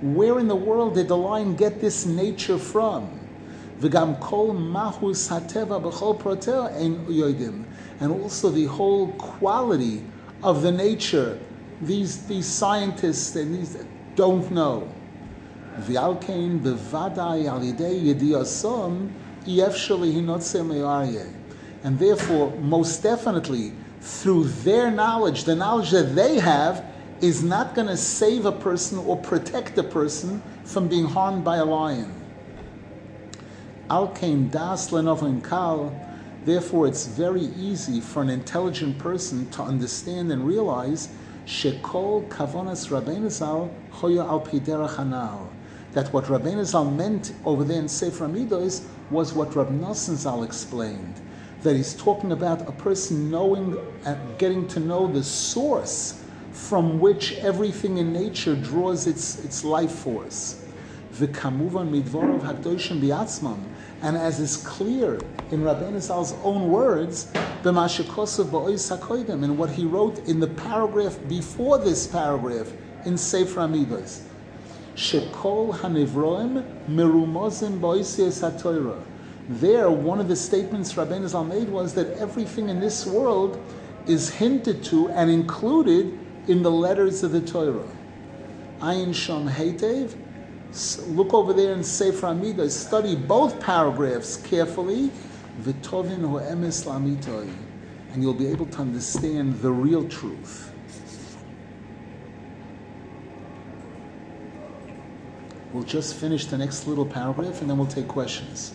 Where 0.00 0.38
in 0.38 0.46
the 0.46 0.56
world 0.56 0.94
did 0.94 1.08
the 1.08 1.16
lion 1.16 1.56
get 1.56 1.80
this 1.80 2.06
nature 2.06 2.58
from? 2.58 3.27
And 3.80 3.94
also 8.12 8.50
the 8.50 8.64
whole 8.64 9.08
quality 9.12 10.04
of 10.42 10.62
the 10.62 10.72
nature, 10.72 11.38
these, 11.80 12.26
these 12.26 12.46
scientists 12.46 13.36
and 13.36 13.54
these 13.54 13.76
don't 14.16 14.50
know. 14.50 14.92
V'alkein 15.80 16.60
bevadai 16.60 17.46
al 17.46 17.60
yidei 17.60 18.02
yediyasom. 18.14 19.12
And 21.84 21.98
therefore, 21.98 22.50
most 22.56 23.02
definitely, 23.02 23.72
through 24.00 24.44
their 24.44 24.90
knowledge, 24.90 25.44
the 25.44 25.54
knowledge 25.54 25.90
that 25.92 26.14
they 26.16 26.40
have 26.40 26.84
is 27.20 27.42
not 27.42 27.74
going 27.74 27.86
to 27.86 27.96
save 27.96 28.44
a 28.44 28.52
person 28.52 28.98
or 28.98 29.16
protect 29.16 29.78
a 29.78 29.82
person 29.84 30.42
from 30.64 30.88
being 30.88 31.04
harmed 31.04 31.44
by 31.44 31.56
a 31.56 31.64
lion. 31.64 32.17
Al 33.90 34.08
das 34.50 34.90
kal. 35.42 35.92
Therefore, 36.44 36.86
it's 36.86 37.06
very 37.06 37.44
easy 37.58 38.00
for 38.00 38.22
an 38.22 38.28
intelligent 38.28 38.98
person 38.98 39.48
to 39.50 39.62
understand 39.62 40.30
and 40.30 40.46
realize 40.46 41.08
shekol 41.46 42.28
kavonas 42.28 42.90
rabbeinu 42.90 43.70
hoya 43.90 44.24
al 44.24 44.40
hanal 44.40 45.48
that 45.92 46.12
what 46.12 46.24
Rabbeinu 46.24 46.64
Zal 46.64 46.90
meant 46.90 47.32
over 47.44 47.64
there 47.64 47.80
in 47.80 47.88
Sefer 47.88 48.28
Hamidos 48.28 48.84
was 49.10 49.32
what 49.32 49.56
Rab 49.56 49.70
Nosson 49.70 50.16
Zal 50.16 50.42
explained. 50.42 51.14
That 51.62 51.76
he's 51.76 51.94
talking 51.94 52.32
about 52.32 52.68
a 52.68 52.72
person 52.72 53.30
knowing 53.30 53.76
and 54.04 54.38
getting 54.38 54.68
to 54.68 54.80
know 54.80 55.06
the 55.06 55.24
source 55.24 56.22
from 56.52 57.00
which 57.00 57.32
everything 57.38 57.98
in 57.98 58.12
nature 58.12 58.54
draws 58.54 59.06
its, 59.06 59.42
its 59.44 59.64
life 59.64 59.92
force. 59.92 60.64
And 64.02 64.16
as 64.16 64.38
is 64.38 64.56
clear 64.56 65.18
in 65.50 65.60
Rabbeinu 65.60 66.00
Zal's 66.00 66.34
own 66.44 66.70
words, 66.70 67.32
and 67.64 69.58
what 69.58 69.70
he 69.70 69.84
wrote 69.84 70.28
in 70.28 70.38
the 70.40 70.46
paragraph 70.46 71.18
before 71.28 71.78
this 71.78 72.06
paragraph 72.06 72.72
in 73.04 73.18
Sefer 73.18 73.60
Hamidos. 73.60 74.22
Shekol 74.94 75.74
Hanivroim 75.78 76.64
Merumozim 76.88 77.80
Boisies. 77.80 79.04
There, 79.48 79.90
one 79.90 80.20
of 80.20 80.28
the 80.28 80.36
statements 80.36 80.94
Rabbeinu 80.94 81.26
Zal 81.28 81.44
made 81.44 81.68
was 81.68 81.94
that 81.94 82.16
everything 82.18 82.68
in 82.68 82.80
this 82.80 83.06
world 83.06 83.58
is 84.06 84.30
hinted 84.36 84.84
to 84.84 85.08
and 85.10 85.30
included 85.30 86.18
in 86.46 86.62
the 86.62 86.70
letters 86.70 87.22
of 87.22 87.32
the 87.32 87.40
Torah. 87.40 87.88
Ayin 88.80 89.10
Shom 89.10 89.50
Heitev. 89.50 90.14
Look 91.08 91.34
over 91.34 91.52
there 91.52 91.72
in 91.72 91.82
Sefer 91.82 92.26
Amidah. 92.26 92.70
Study 92.70 93.16
both 93.16 93.58
paragraphs 93.60 94.36
carefully. 94.36 95.10
And 95.64 95.74
you'll 98.22 98.34
be 98.34 98.46
able 98.46 98.66
to 98.66 98.78
understand 98.78 99.60
the 99.60 99.72
real 99.72 100.08
truth. 100.08 100.72
We'll 105.72 105.82
just 105.82 106.14
finish 106.14 106.46
the 106.46 106.56
next 106.56 106.86
little 106.86 107.04
paragraph 107.04 107.60
and 107.60 107.68
then 107.68 107.76
we'll 107.76 107.86
take 107.86 108.08
questions. 108.08 108.72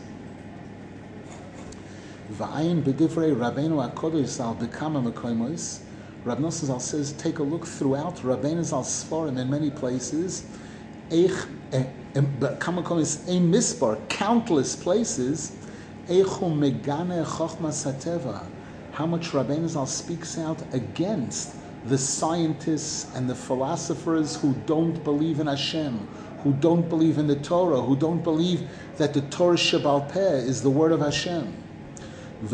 V'ayin 2.33 2.83
b'divrei 2.83 3.35
Rabbeinu 3.35 3.93
HaKodesh 3.93 4.37
Nosson 6.25 6.79
says, 6.79 7.11
take 7.13 7.39
a 7.39 7.43
look 7.43 7.65
throughout 7.65 8.15
Rabbeinu 8.17 8.63
Zal 8.63 8.83
Sforim 8.83 9.37
in 9.37 9.49
many 9.49 9.69
places. 9.69 10.45
Eich, 11.09 11.47
b'kama 11.73 12.83
mekoimos, 12.83 13.27
ein 13.27 13.51
mispar, 13.51 13.97
countless 14.09 14.75
places. 14.75 15.51
How 16.07 16.25
much 19.05 19.31
Rabbeinu 19.31 19.67
Zal 19.69 19.85
speaks 19.85 20.37
out 20.37 20.61
against 20.73 21.55
the 21.85 21.97
scientists 21.97 23.15
and 23.15 23.29
the 23.29 23.35
philosophers 23.35 24.35
who 24.35 24.53
don't 24.65 25.01
believe 25.03 25.39
in 25.39 25.47
Hashem, 25.47 26.07
who 26.43 26.53
don't 26.53 26.89
believe 26.89 27.17
in 27.17 27.27
the 27.27 27.37
Torah, 27.37 27.81
who 27.81 27.95
don't 27.95 28.21
believe 28.23 28.69
that 28.97 29.13
the 29.13 29.21
Torah 29.21 29.55
Shabbal 29.55 30.11
Peh 30.11 30.39
is 30.39 30.61
the 30.61 30.69
word 30.69 30.91
of 30.91 30.99
Hashem. 30.99 31.53
And 32.41 32.49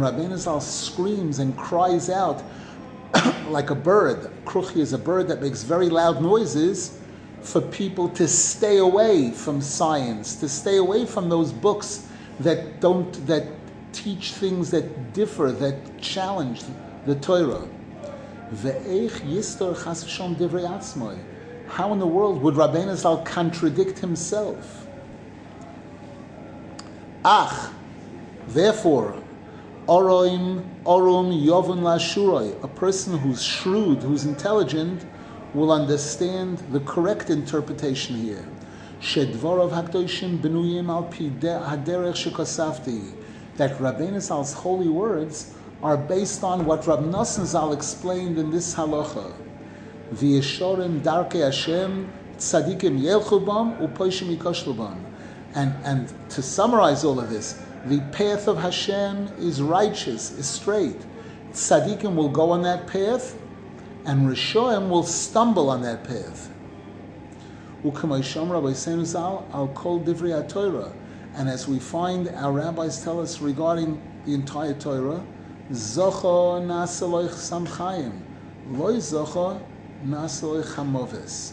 Rabbeinu 0.00 0.36
Zal 0.36 0.60
screams 0.60 1.38
and 1.40 1.56
cries 1.56 2.08
out 2.08 2.44
like 3.50 3.70
a 3.70 3.74
bird. 3.74 4.30
Kruchya 4.44 4.78
is 4.78 4.92
a 4.92 4.98
bird 4.98 5.28
that 5.28 5.40
makes 5.40 5.62
very 5.62 5.88
loud 5.88 6.20
noises 6.22 6.98
for 7.42 7.60
people 7.60 8.08
to 8.10 8.26
stay 8.26 8.78
away 8.78 9.30
from 9.30 9.60
science, 9.60 10.36
to 10.36 10.48
stay 10.48 10.78
away 10.78 11.06
from 11.06 11.28
those 11.28 11.52
books 11.52 12.08
that 12.40 12.80
don't 12.80 13.26
that 13.26 13.46
teach 13.92 14.32
things 14.32 14.70
that 14.70 15.14
differ, 15.14 15.52
that 15.52 16.00
challenge 16.00 16.62
the 17.06 17.14
Torah. 17.14 17.66
How 21.68 21.92
in 21.92 21.98
the 21.98 22.06
world 22.06 22.42
would 22.42 22.54
Rabbeinu 22.54 22.94
Zal 22.96 23.18
contradict 23.24 23.98
himself? 23.98 24.86
Ach, 27.24 27.70
therefore, 28.48 29.16
Oroim, 29.88 30.64
Orum 30.84 31.30
Yovun 31.44 31.78
Lashuroi, 31.78 32.60
a 32.64 32.66
person 32.66 33.16
who's 33.18 33.40
shrewd, 33.40 34.02
who's 34.02 34.24
intelligent, 34.24 35.06
will 35.54 35.70
understand 35.70 36.58
the 36.72 36.80
correct 36.80 37.30
interpretation 37.30 38.16
here. 38.16 38.44
Shedvorov 39.00 39.70
Hakdoshim 39.70 40.38
Benuyim 40.38 40.88
Al 40.88 41.04
Haderech 41.04 42.16
Shekosafti, 42.16 43.12
that 43.58 43.78
Rabbeinu 43.78 44.20
Zal's 44.20 44.52
holy 44.54 44.88
words 44.88 45.54
are 45.84 45.96
based 45.96 46.42
on 46.42 46.64
what 46.64 46.84
Rab 46.88 47.04
Nosson 47.04 47.44
Zal 47.44 47.72
explained 47.72 48.38
in 48.38 48.50
this 48.50 48.74
halacha. 48.74 49.32
V'yeshorim 50.12 51.00
darkei 51.02 51.44
Hashem 51.44 52.10
tzadikim 52.38 53.00
yelchubam 53.00 53.78
upoishim 53.78 54.36
yikoshlubam. 54.36 54.98
And, 55.54 55.72
and 55.84 56.30
to 56.30 56.42
summarize 56.42 57.04
all 57.04 57.20
of 57.20 57.30
this, 57.30 57.62
the 57.84 58.00
path 58.12 58.48
of 58.48 58.58
Hashem 58.58 59.28
is 59.38 59.62
righteous, 59.62 60.32
is 60.32 60.46
straight. 60.46 61.00
Tzadikim 61.52 62.14
will 62.14 62.28
go 62.28 62.50
on 62.50 62.62
that 62.62 62.86
path, 62.86 63.38
and 64.04 64.28
Rishoim 64.28 64.88
will 64.88 65.02
stumble 65.02 65.70
on 65.70 65.82
that 65.82 66.04
path. 66.04 66.50
And 71.34 71.48
as 71.48 71.68
we 71.68 71.78
find 71.78 72.28
our 72.28 72.52
rabbis 72.52 73.04
tell 73.04 73.20
us 73.20 73.40
regarding 73.40 74.00
the 74.24 74.34
entire 74.34 74.74
Torah, 74.74 75.24
Zocha 75.70 76.62
nasaloich 76.64 77.30
samchayim, 77.30 78.20
loy 78.70 78.94
zocha 78.94 79.60
nasaloich 80.04 80.74
hamoves. 80.74 81.52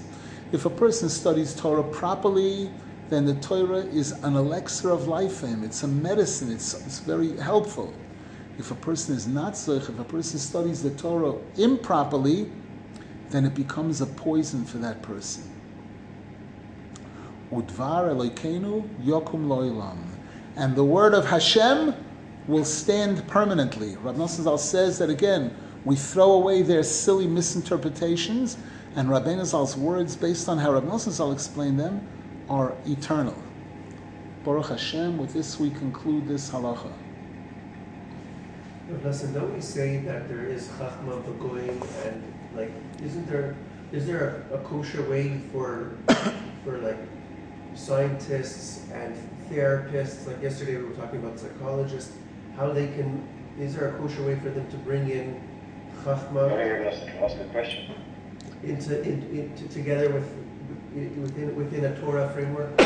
If 0.51 0.65
a 0.65 0.69
person 0.69 1.09
studies 1.09 1.55
Torah 1.55 1.83
properly, 1.83 2.69
then 3.13 3.25
the 3.25 3.35
Torah 3.35 3.85
is 3.85 4.11
an 4.23 4.35
elixir 4.35 4.89
of 4.89 5.07
life 5.07 5.37
for 5.37 5.47
him. 5.47 5.63
It's 5.63 5.83
a 5.83 5.87
medicine. 5.87 6.51
It's, 6.51 6.73
it's 6.85 6.99
very 6.99 7.37
helpful. 7.37 7.93
If 8.57 8.71
a 8.71 8.75
person 8.75 9.15
is 9.15 9.27
not 9.27 9.53
zoich, 9.53 9.89
if 9.89 9.99
a 9.99 10.03
person 10.03 10.39
studies 10.39 10.81
the 10.81 10.91
Torah 10.91 11.35
improperly, 11.57 12.51
then 13.29 13.45
it 13.45 13.55
becomes 13.55 14.01
a 14.01 14.05
poison 14.05 14.65
for 14.65 14.77
that 14.79 15.01
person. 15.01 15.43
Udvar 17.51 18.13
Elokeinu 18.13 18.87
Yokum 19.03 19.47
Loilam. 19.47 19.97
And 20.55 20.75
the 20.75 20.83
word 20.83 21.13
of 21.13 21.25
Hashem 21.25 21.93
will 22.47 22.65
stand 22.65 23.27
permanently. 23.27 23.95
Rav 23.97 24.15
Nosson 24.15 24.43
Zal 24.43 24.57
says 24.57 24.99
that 24.99 25.09
again, 25.09 25.55
we 25.85 25.95
throw 25.95 26.33
away 26.33 26.61
their 26.61 26.83
silly 26.83 27.27
misinterpretations, 27.27 28.57
and 28.95 29.09
Rabbeinu 29.09 29.45
Zal's 29.45 29.75
words, 29.75 30.15
based 30.15 30.47
on 30.47 30.57
how 30.57 30.73
Rav 30.73 30.83
Nosson 30.83 31.11
Zal 31.11 31.31
explained 31.31 31.79
them, 31.79 32.07
are 32.49 32.73
eternal. 32.85 33.35
Baruch 34.43 34.69
Hashem, 34.69 35.17
with 35.17 35.33
this 35.33 35.59
we 35.59 35.69
conclude 35.69 36.27
this 36.27 36.49
halacha. 36.49 36.91
Listen, 39.03 39.33
don't 39.33 39.53
we 39.53 39.61
say 39.61 39.97
that 39.99 40.27
there 40.27 40.45
is 40.45 40.67
chachma 40.67 41.23
b'goyim 41.23 41.81
and 42.05 42.33
like, 42.55 42.71
isn't 43.01 43.27
there, 43.27 43.55
is 43.91 44.05
there 44.05 44.45
a, 44.51 44.55
a 44.55 44.57
kosher 44.59 45.01
way 45.09 45.39
for, 45.51 45.93
for 46.63 46.77
like 46.79 46.97
scientists 47.75 48.89
and 48.91 49.15
therapists, 49.49 50.27
like 50.27 50.41
yesterday 50.41 50.77
we 50.77 50.83
were 50.83 50.95
talking 50.95 51.23
about 51.23 51.39
psychologists, 51.39 52.13
how 52.57 52.71
they 52.71 52.87
can, 52.87 53.25
is 53.57 53.75
there 53.75 53.95
a 53.95 53.97
kosher 53.97 54.23
way 54.23 54.35
for 54.35 54.49
them 54.49 54.69
to 54.69 54.77
bring 54.77 55.09
in 55.09 55.41
chachma? 56.03 56.85
Ask 57.21 57.37
the 57.37 57.45
question. 57.45 57.95
Into, 58.63 59.01
in, 59.01 59.23
into, 59.37 59.67
together 59.69 60.09
with, 60.09 60.29
within, 60.95 61.55
within 61.55 61.85
a 61.85 61.99
Torah 61.99 62.29
framework? 62.29 62.77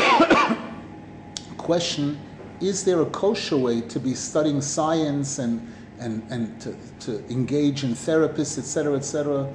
Question, 1.56 2.18
is 2.60 2.84
there 2.84 3.00
a 3.00 3.06
kosher 3.06 3.56
way 3.56 3.80
to 3.82 4.00
be 4.00 4.14
studying 4.14 4.60
science 4.60 5.38
and, 5.38 5.72
and, 5.98 6.22
and 6.30 6.60
to, 6.60 6.76
to 7.00 7.24
engage 7.30 7.84
in 7.84 7.90
therapists, 7.90 8.58
etc., 8.58 8.96
etc.? 8.96 9.52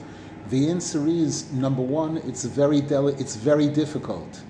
The 0.49 0.69
answer 0.69 1.07
is, 1.07 1.51
number 1.51 1.81
one, 1.81 2.17
it's 2.17 2.43
very, 2.43 2.81
deli- 2.81 3.15
it's 3.15 3.35
very 3.35 3.67
difficult 3.67 4.43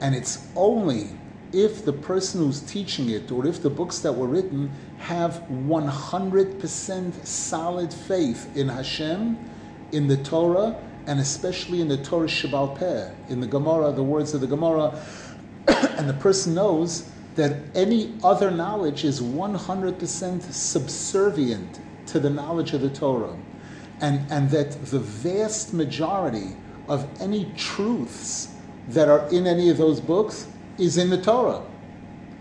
and 0.00 0.14
it's 0.14 0.46
only 0.54 1.08
if 1.52 1.84
the 1.84 1.92
person 1.92 2.40
who's 2.40 2.60
teaching 2.60 3.10
it 3.10 3.32
or 3.32 3.46
if 3.46 3.62
the 3.62 3.70
books 3.70 4.00
that 4.00 4.12
were 4.12 4.26
written 4.26 4.70
have 4.98 5.42
100% 5.50 7.26
solid 7.26 7.92
faith 7.92 8.56
in 8.56 8.68
Hashem, 8.68 9.38
in 9.92 10.06
the 10.06 10.18
Torah, 10.18 10.76
and 11.08 11.20
especially 11.20 11.80
in 11.80 11.88
the 11.88 11.96
Torah 11.96 12.28
Shabbal 12.28 12.78
Peh, 12.78 13.10
in 13.30 13.40
the 13.40 13.46
Gemara, 13.46 13.92
the 13.92 14.02
words 14.02 14.34
of 14.34 14.42
the 14.42 14.46
Gemara, 14.46 15.02
and 15.66 16.06
the 16.06 16.12
person 16.12 16.54
knows 16.54 17.10
that 17.34 17.56
any 17.74 18.12
other 18.22 18.50
knowledge 18.50 19.04
is 19.04 19.22
100% 19.22 20.42
subservient 20.52 21.80
to 22.08 22.20
the 22.20 22.28
knowledge 22.28 22.74
of 22.74 22.82
the 22.82 22.90
Torah. 22.90 23.34
And, 24.02 24.30
and 24.30 24.50
that 24.50 24.72
the 24.84 24.98
vast 24.98 25.72
majority 25.72 26.54
of 26.88 27.08
any 27.22 27.52
truths 27.56 28.54
that 28.88 29.08
are 29.08 29.26
in 29.30 29.46
any 29.46 29.70
of 29.70 29.78
those 29.78 30.00
books 30.00 30.46
is 30.76 30.98
in 30.98 31.08
the 31.08 31.20
Torah. 31.20 31.62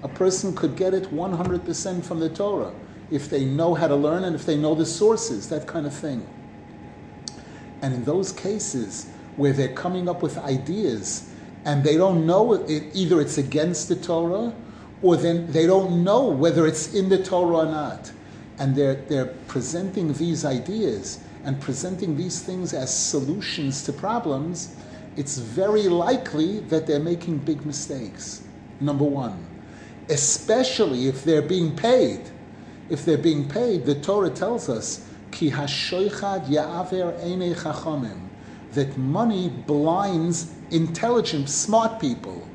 A 0.04 0.10
person 0.10 0.54
could 0.54 0.76
get 0.76 0.94
it 0.94 1.06
100% 1.06 2.04
from 2.04 2.20
the 2.20 2.30
Torah 2.30 2.74
if 3.12 3.30
they 3.30 3.46
know 3.46 3.76
how 3.76 3.88
to 3.88 3.96
learn 3.96 4.26
and 4.26 4.36
if 4.36 4.46
they 4.46 4.58
know 4.58 4.76
the 4.76 4.86
sources, 4.86 5.48
that 5.48 5.68
kind 5.68 5.86
of 5.86 5.94
thing. 5.94 6.28
And 7.82 7.94
in 7.94 8.04
those 8.04 8.32
cases 8.32 9.08
where 9.36 9.54
they're 9.54 9.74
coming 9.74 10.10
up 10.10 10.24
with 10.24 10.38
ideas 10.38 11.30
and 11.66 11.84
they 11.84 11.98
don't 11.98 12.26
know 12.26 12.54
it, 12.54 12.84
either 12.94 13.22
it's 13.22 13.38
against 13.38 13.90
the 13.90 13.96
Torah 13.96 14.54
or 15.02 15.16
then 15.16 15.52
they 15.52 15.68
don't 15.68 16.04
know 16.04 16.28
whether 16.28 16.66
it's 16.66 16.94
in 16.94 17.10
the 17.10 17.24
Torah 17.24 17.58
or 17.58 17.66
not. 17.66 18.12
And 18.60 18.76
they're, 18.76 18.96
they're 18.96 19.34
presenting 19.48 20.14
these 20.14 20.44
ideas 20.44 21.20
and 21.44 21.60
presenting 21.62 22.18
these 22.18 22.42
things 22.42 22.74
as 22.74 22.96
solutions 22.96 23.84
to 23.84 23.94
problems 23.94 24.76
it's 25.18 25.40
very 25.40 25.90
likely 25.90 26.60
that 26.70 26.86
they're 26.86 27.00
making 27.00 27.40
big 27.40 27.66
mistakes. 27.66 28.44
Number 28.80 29.04
one, 29.04 29.44
especially 30.10 31.08
if 31.08 31.24
they're 31.24 31.42
being 31.42 31.76
paid. 31.76 32.22
If 32.90 33.04
they're 33.04 33.18
being 33.18 33.50
paid, 33.50 33.86
the 33.86 33.96
Torah 33.96 34.30
tells 34.30 34.70
us, 34.70 35.07
"Ki 35.30 35.52
ya'aver 35.52 37.20
chachamim," 37.54 38.30
that 38.72 38.98
money 38.98 39.50
blinds 39.50 40.54
intelligent, 40.72 41.50
smart 41.50 42.00
people. 42.00 42.48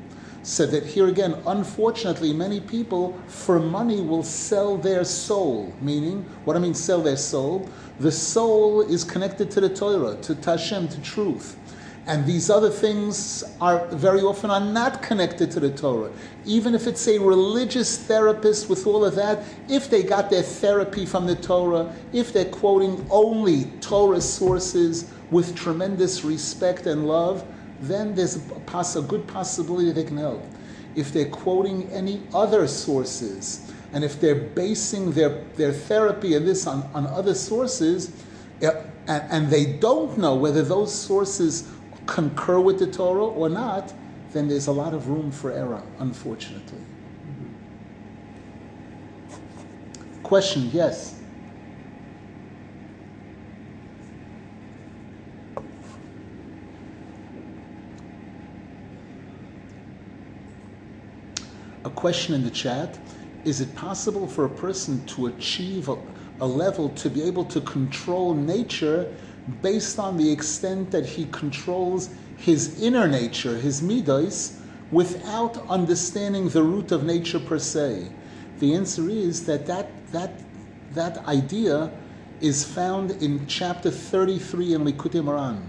So 0.42 0.66
that 0.66 0.86
here 0.86 1.06
again, 1.06 1.36
unfortunately, 1.46 2.32
many 2.32 2.60
people 2.60 3.20
for 3.26 3.60
money 3.60 4.00
will 4.00 4.24
sell 4.24 4.76
their 4.78 5.04
soul. 5.04 5.76
Meaning, 5.80 6.26
what 6.44 6.56
I 6.56 6.60
mean, 6.60 6.74
sell 6.74 7.00
their 7.02 7.16
soul. 7.16 7.70
The 8.00 8.10
soul 8.10 8.80
is 8.80 9.04
connected 9.04 9.50
to 9.52 9.60
the 9.60 9.68
Torah, 9.68 10.16
to 10.22 10.34
Tashem, 10.34 10.90
to 10.94 11.00
truth. 11.00 11.61
And 12.06 12.26
these 12.26 12.50
other 12.50 12.70
things 12.70 13.44
are 13.60 13.86
very 13.88 14.22
often 14.22 14.50
are 14.50 14.60
not 14.60 15.02
connected 15.02 15.52
to 15.52 15.60
the 15.60 15.70
Torah. 15.70 16.10
Even 16.44 16.74
if 16.74 16.88
it's 16.88 17.06
a 17.06 17.18
religious 17.18 17.96
therapist 17.96 18.68
with 18.68 18.86
all 18.86 19.04
of 19.04 19.14
that, 19.14 19.44
if 19.68 19.88
they 19.88 20.02
got 20.02 20.28
their 20.28 20.42
therapy 20.42 21.06
from 21.06 21.26
the 21.26 21.36
Torah, 21.36 21.94
if 22.12 22.32
they're 22.32 22.44
quoting 22.44 23.06
only 23.08 23.66
Torah 23.80 24.20
sources 24.20 25.12
with 25.30 25.54
tremendous 25.54 26.24
respect 26.24 26.86
and 26.86 27.06
love, 27.06 27.44
then 27.80 28.14
there's 28.14 28.36
a, 28.36 28.40
poss- 28.66 28.96
a 28.96 29.02
good 29.02 29.26
possibility 29.28 29.92
they 29.92 30.04
can 30.04 30.16
help. 30.16 30.42
If 30.96 31.12
they're 31.12 31.30
quoting 31.30 31.88
any 31.90 32.20
other 32.34 32.66
sources, 32.66 33.72
and 33.92 34.02
if 34.02 34.20
they're 34.20 34.34
basing 34.34 35.12
their, 35.12 35.44
their 35.56 35.72
therapy 35.72 36.34
and 36.34 36.46
this 36.46 36.66
on, 36.66 36.82
on 36.94 37.06
other 37.06 37.34
sources, 37.34 38.12
eh, 38.60 38.72
and, 39.06 39.22
and 39.30 39.50
they 39.50 39.66
don't 39.66 40.16
know 40.18 40.34
whether 40.34 40.62
those 40.62 40.94
sources 40.94 41.68
concur 42.06 42.60
with 42.60 42.78
the 42.78 42.86
Torah 42.86 43.26
or 43.26 43.48
not, 43.48 43.94
then 44.32 44.48
there's 44.48 44.66
a 44.66 44.72
lot 44.72 44.94
of 44.94 45.08
room 45.08 45.30
for 45.32 45.52
error, 45.52 45.84
unfortunately. 45.98 46.80
Question, 50.22 50.70
yes. 50.72 51.22
A 61.84 61.90
question 61.90 62.34
in 62.34 62.44
the 62.44 62.50
chat 62.50 62.98
Is 63.44 63.60
it 63.60 63.74
possible 63.74 64.28
for 64.28 64.44
a 64.44 64.50
person 64.50 65.04
to 65.06 65.26
achieve 65.26 65.88
a, 65.88 65.98
a 66.40 66.46
level 66.46 66.90
to 66.90 67.10
be 67.10 67.22
able 67.22 67.44
to 67.46 67.60
control 67.62 68.34
nature 68.34 69.12
based 69.60 69.98
on 69.98 70.16
the 70.16 70.30
extent 70.30 70.90
that 70.90 71.06
he 71.06 71.26
controls 71.26 72.10
his 72.36 72.80
inner 72.82 73.06
nature, 73.08 73.56
his 73.56 73.80
midos, 73.80 74.58
without 74.90 75.68
understanding 75.68 76.48
the 76.48 76.62
root 76.62 76.92
of 76.92 77.04
nature 77.04 77.40
per 77.40 77.58
se? 77.58 78.08
The 78.58 78.74
answer 78.74 79.08
is 79.08 79.46
that 79.46 79.66
that, 79.66 79.90
that, 80.12 80.40
that 80.92 81.26
idea 81.26 81.92
is 82.40 82.64
found 82.64 83.12
in 83.22 83.46
chapter 83.46 83.90
33 83.90 84.74
in 84.74 84.84
Likutei 84.84 85.22
Moharan, 85.22 85.62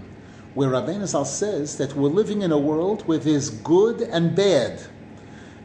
where 0.54 0.70
Rabbeinu 0.70 1.06
Zal 1.06 1.24
says 1.24 1.76
that 1.78 1.94
we're 1.94 2.08
living 2.08 2.42
in 2.42 2.52
a 2.52 2.58
world 2.58 3.02
where 3.02 3.18
there's 3.18 3.50
good 3.50 4.02
and 4.02 4.34
bad. 4.34 4.82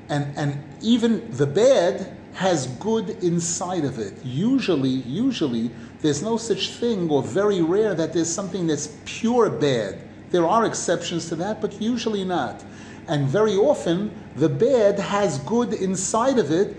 And, 0.07 0.35
and 0.37 0.63
even 0.81 1.29
the 1.31 1.45
bad 1.45 2.15
has 2.39 2.67
good 2.79 3.09
inside 3.21 3.83
of 3.83 3.99
it. 3.99 4.13
Usually, 4.23 4.87
usually, 4.89 5.69
there's 5.99 6.23
no 6.23 6.37
such 6.37 6.69
thing, 6.69 7.09
or 7.09 7.21
very 7.21 7.61
rare, 7.61 7.93
that 7.93 8.13
there's 8.13 8.29
something 8.29 8.65
that's 8.65 8.95
pure 9.03 9.49
bad. 9.49 9.99
There 10.29 10.47
are 10.47 10.65
exceptions 10.65 11.27
to 11.27 11.35
that, 11.35 11.59
but 11.59 11.81
usually 11.81 12.23
not. 12.23 12.63
And 13.09 13.27
very 13.27 13.57
often, 13.57 14.11
the 14.37 14.47
bad 14.47 14.97
has 14.99 15.39
good 15.39 15.73
inside 15.73 16.39
of 16.39 16.49
it 16.49 16.77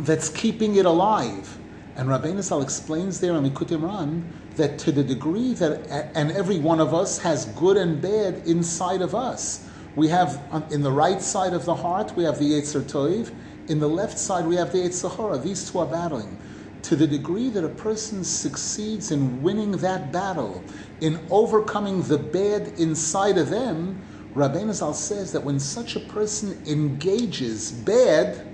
that's 0.00 0.28
keeping 0.28 0.76
it 0.76 0.84
alive. 0.84 1.56
And 1.96 2.06
Rabbeinu 2.06 2.42
Zal 2.42 2.60
explains 2.60 3.18
there 3.18 3.34
in 3.34 3.50
Likutei 3.50 3.80
Moharan 3.80 4.24
that 4.56 4.78
to 4.80 4.92
the 4.92 5.02
degree 5.02 5.54
that, 5.54 6.12
and 6.14 6.32
every 6.32 6.58
one 6.58 6.80
of 6.80 6.92
us 6.92 7.16
has 7.20 7.46
good 7.56 7.78
and 7.78 8.02
bad 8.02 8.42
inside 8.46 9.00
of 9.00 9.14
us. 9.14 9.66
We 9.96 10.08
have, 10.08 10.38
in 10.70 10.82
the 10.82 10.92
right 10.92 11.22
side 11.22 11.54
of 11.54 11.64
the 11.64 11.74
heart, 11.74 12.14
we 12.14 12.24
have 12.24 12.38
the 12.38 12.50
Yetzer 12.50 12.82
Tov. 12.82 13.32
In 13.68 13.78
the 13.78 13.88
left 13.88 14.18
side, 14.18 14.46
we 14.46 14.56
have 14.56 14.72
the 14.72 14.78
Yetzer 14.78 15.16
Hara. 15.16 15.38
These 15.38 15.70
two 15.70 15.78
are 15.78 15.86
battling. 15.86 16.38
To 16.82 16.96
the 16.96 17.06
degree 17.06 17.50
that 17.50 17.64
a 17.64 17.68
person 17.68 18.24
succeeds 18.24 19.10
in 19.10 19.42
winning 19.42 19.72
that 19.72 20.12
battle, 20.12 20.64
in 21.00 21.20
overcoming 21.30 22.02
the 22.02 22.18
bad 22.18 22.72
inside 22.78 23.38
of 23.38 23.50
them, 23.50 24.00
Rabbeinu 24.34 24.72
Zal 24.72 24.94
says 24.94 25.32
that 25.32 25.44
when 25.44 25.60
such 25.60 25.96
a 25.96 26.00
person 26.00 26.62
engages 26.66 27.72
bad, 27.72 28.46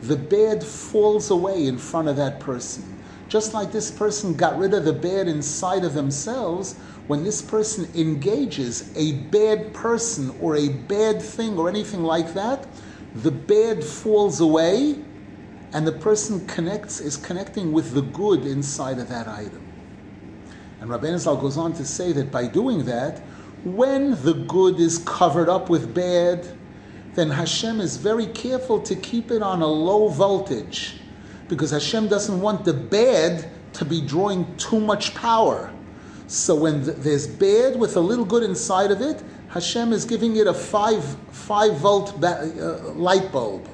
the 0.00 0.16
bad 0.16 0.62
falls 0.62 1.30
away 1.30 1.66
in 1.66 1.76
front 1.76 2.08
of 2.08 2.16
that 2.16 2.40
person. 2.40 2.84
Just 3.28 3.52
like 3.52 3.72
this 3.72 3.90
person 3.90 4.34
got 4.34 4.58
rid 4.58 4.72
of 4.72 4.84
the 4.84 4.92
bad 4.92 5.28
inside 5.28 5.84
of 5.84 5.92
themselves, 5.92 6.76
when 7.08 7.24
this 7.24 7.42
person 7.42 7.88
engages 7.94 8.96
a 8.96 9.12
bad 9.12 9.74
person 9.74 10.34
or 10.40 10.56
a 10.56 10.68
bad 10.68 11.20
thing 11.20 11.58
or 11.58 11.68
anything 11.68 12.04
like 12.04 12.34
that, 12.34 12.67
the 13.22 13.30
bad 13.30 13.82
falls 13.82 14.40
away 14.40 14.96
and 15.72 15.86
the 15.86 15.92
person 15.92 16.46
connects 16.46 17.00
is 17.00 17.16
connecting 17.16 17.72
with 17.72 17.92
the 17.92 18.02
good 18.02 18.46
inside 18.46 18.98
of 18.98 19.08
that 19.08 19.26
item. 19.26 19.64
And 20.80 20.88
Rabbeinu 20.88 21.18
Zal 21.18 21.36
goes 21.36 21.56
on 21.56 21.72
to 21.74 21.84
say 21.84 22.12
that 22.12 22.30
by 22.30 22.46
doing 22.46 22.84
that, 22.84 23.18
when 23.64 24.22
the 24.22 24.34
good 24.34 24.78
is 24.78 24.98
covered 24.98 25.48
up 25.48 25.68
with 25.68 25.92
bad, 25.94 26.46
then 27.14 27.30
Hashem 27.30 27.80
is 27.80 27.96
very 27.96 28.26
careful 28.26 28.80
to 28.82 28.94
keep 28.94 29.32
it 29.32 29.42
on 29.42 29.62
a 29.62 29.66
low 29.66 30.08
voltage 30.08 31.00
because 31.48 31.72
Hashem 31.72 32.06
doesn't 32.06 32.40
want 32.40 32.64
the 32.64 32.74
bad 32.74 33.50
to 33.74 33.84
be 33.84 34.00
drawing 34.00 34.56
too 34.56 34.78
much 34.78 35.14
power. 35.14 35.72
So 36.28 36.54
when 36.54 36.82
there's 37.02 37.26
bad 37.26 37.78
with 37.78 37.96
a 37.96 38.00
little 38.00 38.24
good 38.24 38.44
inside 38.44 38.90
of 38.92 39.00
it, 39.00 39.22
Hashem 39.58 39.92
is 39.92 40.04
giving 40.04 40.36
it 40.36 40.46
a 40.46 40.54
five, 40.54 41.04
five 41.32 41.76
volt 41.78 42.20
ba- 42.20 42.52
uh, 42.86 42.92
light 42.92 43.32
bulb. 43.32 43.68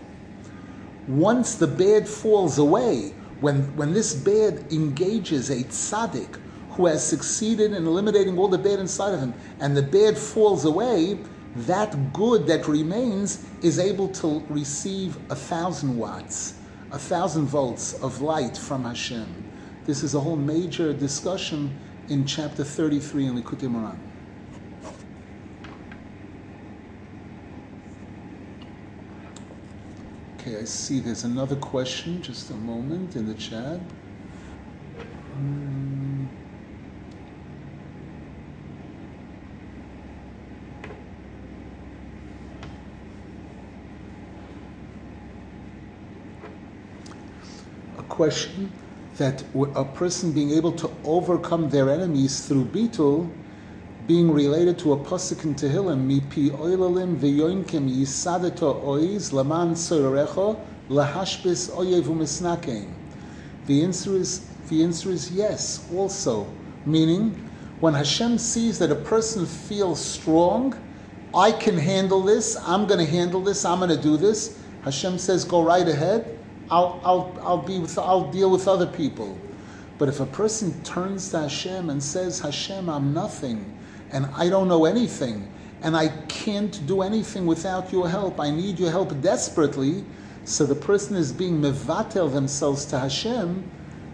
Once 1.07 1.57
the 1.57 1.67
bad 1.67 2.09
falls 2.09 2.57
away, 2.57 3.13
when, 3.43 3.77
when 3.77 3.93
this 3.93 4.15
bad 4.15 4.73
engages 4.73 5.51
a 5.51 5.63
tzaddik 5.65 6.39
who 6.71 6.87
has 6.87 7.07
succeeded 7.07 7.73
in 7.73 7.87
eliminating 7.87 8.39
all 8.39 8.49
the 8.49 8.57
bad 8.57 8.79
inside 8.79 9.13
of 9.13 9.21
him, 9.21 9.35
and 9.61 9.77
the 9.77 9.83
bad 9.83 10.17
falls 10.17 10.65
away, 10.65 11.19
that 11.55 12.15
good 12.15 12.47
that 12.47 12.67
remains 12.67 13.45
is 13.61 13.79
able 13.79 14.09
to 14.09 14.43
receive 14.49 15.19
a 15.31 15.37
thousand 15.37 15.99
watts, 15.99 16.55
a 16.93 16.99
thousand 16.99 17.45
volts 17.45 17.93
of 18.03 18.23
light 18.23 18.57
from 18.57 18.85
Hashem. 18.85 19.27
This 19.85 20.03
is 20.03 20.15
a 20.15 20.21
whole 20.21 20.37
major 20.37 20.95
discussion 20.95 21.77
in 22.09 22.25
chapter 22.25 22.65
33 22.65 23.27
in 23.27 23.35
Likutei 23.35 23.69
Moharan. 23.69 24.14
Okay, 30.47 30.61
I 30.61 30.65
see 30.65 31.01
there's 31.01 31.25
another 31.25 31.57
question, 31.57 32.21
just 32.21 32.51
a 32.51 32.55
moment 32.55 33.17
in 33.17 33.27
the 33.27 33.33
chat. 33.33 33.81
Hmm. 35.33 36.27
A 47.97 48.03
question 48.03 48.71
that 49.17 49.45
a 49.55 49.85
person 49.87 50.33
being 50.33 50.51
able 50.51 50.73
to 50.73 50.91
overcome 51.05 51.71
their 51.71 51.89
enemies 51.89 52.47
through 52.47 52.67
bitul, 52.67 53.31
being 54.07 54.31
related 54.31 54.79
to 54.81 54.93
a 54.93 54.97
pasuk 54.97 55.45
in 55.45 55.55
Tehillim, 55.55 56.07
mipi 56.07 56.51
oilalim 56.51 57.17
v'yoinkim 57.17 57.89
yisadato 57.89 58.83
oiz 58.85 59.33
laman 59.33 59.75
sorerecho 59.75 60.61
lahashbis 60.89 61.71
oyev 61.71 62.03
u'misnakein. 62.03 62.93
The 63.67 63.83
answer 63.83 64.15
is 64.15 64.47
the 64.69 64.83
answer 64.83 65.11
is 65.11 65.31
yes. 65.31 65.89
Also, 65.95 66.47
meaning 66.85 67.31
when 67.81 67.95
Hashem 67.95 68.39
sees 68.39 68.79
that 68.79 68.91
a 68.91 68.97
person 68.97 69.47
feels 69.47 70.05
strong, 70.05 70.75
I 71.35 71.53
can 71.53 71.79
handle 71.79 72.23
this. 72.23 72.57
I'm 72.57 72.87
going 72.87 73.05
to 73.05 73.11
handle 73.11 73.41
this. 73.41 73.65
I'm 73.65 73.79
going 73.79 73.91
to 73.91 74.01
do 74.01 74.17
this. 74.17 74.59
Hashem 74.83 75.19
says, 75.19 75.45
"Go 75.45 75.63
right 75.63 75.89
ahead." 75.89 76.39
I'll, 76.71 77.01
I'll, 77.05 77.39
I'll, 77.43 77.63
be 77.63 77.79
with, 77.79 77.99
I'll 77.99 78.31
deal 78.31 78.51
with 78.51 78.67
other 78.67 78.87
people. 78.87 79.39
But 79.99 80.09
if 80.09 80.21
a 80.21 80.27
person 80.27 80.83
turns 80.83 81.31
to 81.31 81.41
Hashem 81.41 81.91
and 81.91 82.03
says, 82.03 82.41
Hashem, 82.41 82.89
I'm 82.89 83.13
nothing, 83.13 83.77
and 84.13 84.27
I 84.37 84.49
don't 84.49 84.69
know 84.69 84.85
anything, 84.85 85.49
and 85.83 85.97
I 85.97 86.09
can't 86.29 86.87
do 86.87 87.03
anything 87.03 87.47
without 87.47 87.93
your 87.93 88.09
help, 88.09 88.41
I 88.41 88.51
need 88.51 88.79
your 88.79 88.91
help 88.91 89.21
desperately, 89.21 90.05
so 90.45 90.67
the 90.67 90.75
person 90.75 91.17
is 91.17 91.33
being 91.33 91.61
mevatel 91.61 92.33
themselves 92.33 92.85
to 92.87 92.99
Hashem, 92.99 93.71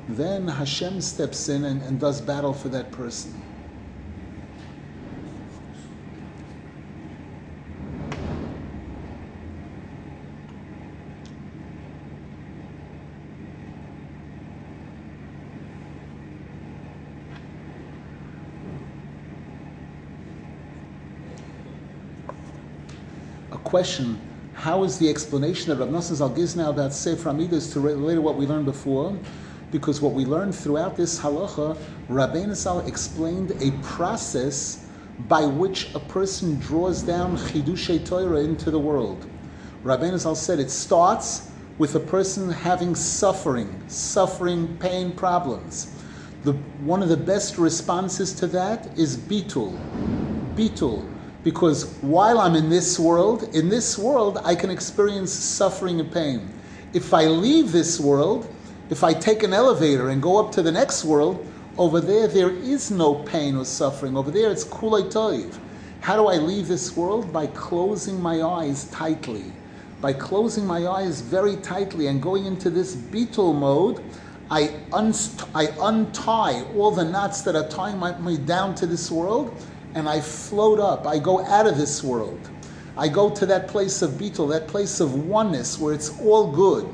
then 0.09 0.49
Hashem 0.49 1.01
steps 1.01 1.49
in 1.49 1.65
and, 1.65 1.83
and 1.83 2.01
does 2.01 2.21
battle 2.21 2.53
for 2.53 2.69
that 2.71 2.93
person. 2.93 3.50
Question, 23.65 24.19
how 24.55 24.85
is 24.85 24.99
the 24.99 25.09
explanation 25.09 25.71
of 25.71 25.81
Rav 25.81 25.89
Nosson 25.89 26.15
Zal 26.15 26.31
gives 26.31 26.57
now 26.57 26.71
about 26.71 26.93
Sefer 26.93 27.31
Hamidos 27.31 27.73
to 27.75 27.81
relate 27.81 28.15
to 28.15 28.23
what 28.23 28.37
we 28.37 28.47
learned 28.47 28.65
before? 28.65 29.17
Because 29.71 30.01
what 30.01 30.15
we 30.15 30.25
learned 30.25 30.55
throughout 30.55 30.97
this 30.97 31.21
halacha, 31.21 31.77
Rabbeinu 32.09 32.55
Zal 32.55 32.81
explained 32.81 33.53
a 33.61 33.71
process 33.83 34.87
by 35.29 35.45
which 35.45 35.95
a 35.95 36.01
person 36.01 36.59
draws 36.59 37.03
down 37.03 37.37
Chidushay 37.37 38.05
Torah 38.05 38.41
into 38.41 38.71
the 38.71 38.79
world. 38.79 39.27
Rabbeinu 39.85 40.19
Zal 40.19 40.35
said 40.35 40.59
it 40.59 40.71
starts 40.71 41.51
with 41.79 41.95
a 41.95 42.01
person 42.01 42.51
having 42.51 42.95
suffering, 42.95 43.83
suffering, 43.89 44.77
pain, 44.79 45.13
problems. 45.13 45.95
The, 46.45 46.55
one 46.83 47.03
of 47.03 47.11
the 47.11 47.17
best 47.17 47.59
responses 47.59 48.33
to 48.35 48.47
that 48.49 48.99
is 48.99 49.17
bitul. 49.17 49.79
Bitul 50.57 51.07
because 51.43 51.95
while 52.03 52.39
I'm 52.39 52.55
in 52.55 52.69
this 52.69 52.99
world, 52.99 53.55
in 53.55 53.69
this 53.69 53.99
world, 53.99 54.39
I 54.45 54.55
can 54.55 54.71
experience 54.71 55.33
suffering 55.33 56.01
and 56.01 56.13
pain. 56.13 56.51
If 56.93 57.15
I 57.15 57.27
leave 57.27 57.73
this 57.73 57.99
world, 57.99 58.53
if 58.91 59.05
I 59.05 59.15
take 59.15 59.43
an 59.43 59.53
elevator 59.53 60.11
and 60.11 60.21
go 60.21 60.39
up 60.39 60.53
to 60.53 60.63
the 60.63 60.73
next 60.73 61.05
world, 61.05 61.47
over 61.79 62.01
there, 62.01 62.27
there 62.27 62.51
is 62.51 62.91
no 62.91 63.15
pain 63.15 63.57
or 63.57 63.65
suffering. 63.65 64.17
Over 64.17 64.31
there, 64.31 64.51
it's 64.51 64.65
kulay 64.65 65.11
toiv. 65.11 65.57
How 66.01 66.17
do 66.17 66.27
I 66.27 66.37
leave 66.37 66.69
this 66.69 66.97
world? 66.97 67.33
By 67.33 67.47
closing 67.47 68.21
my 68.21 68.43
eyes 68.43 68.85
tightly. 68.91 69.45
By 70.01 70.13
closing 70.13 70.67
my 70.67 70.87
eyes 70.87 71.21
very 71.21 71.57
tightly 71.57 72.09
and 72.09 72.21
going 72.21 72.47
into 72.47 72.71
this 72.71 72.97
bitul 72.97 73.55
mode, 73.55 74.03
I, 74.51 74.69
unst- 74.91 75.49
I 75.55 75.69
untie 75.81 76.65
all 76.75 76.91
the 76.91 77.05
knots 77.05 77.43
that 77.43 77.55
are 77.55 77.69
tying 77.69 77.99
my, 77.99 78.19
me 78.19 78.37
down 78.37 78.75
to 78.77 78.87
this 78.87 79.11
world 79.11 79.57
and 79.95 80.09
I 80.09 80.21
float 80.21 80.79
up. 80.79 81.07
I 81.07 81.19
go 81.19 81.45
out 81.45 81.67
of 81.67 81.77
this 81.77 82.03
world. 82.03 82.51
I 82.97 83.09
go 83.09 83.31
to 83.31 83.47
that 83.47 83.69
place 83.69 84.03
of 84.03 84.13
bitul, 84.13 84.51
that 84.51 84.69
place 84.69 85.01
of 85.01 85.27
oneness 85.27 85.79
where 85.79 85.95
it's 85.95 86.19
all 86.21 86.51
good. 86.53 86.89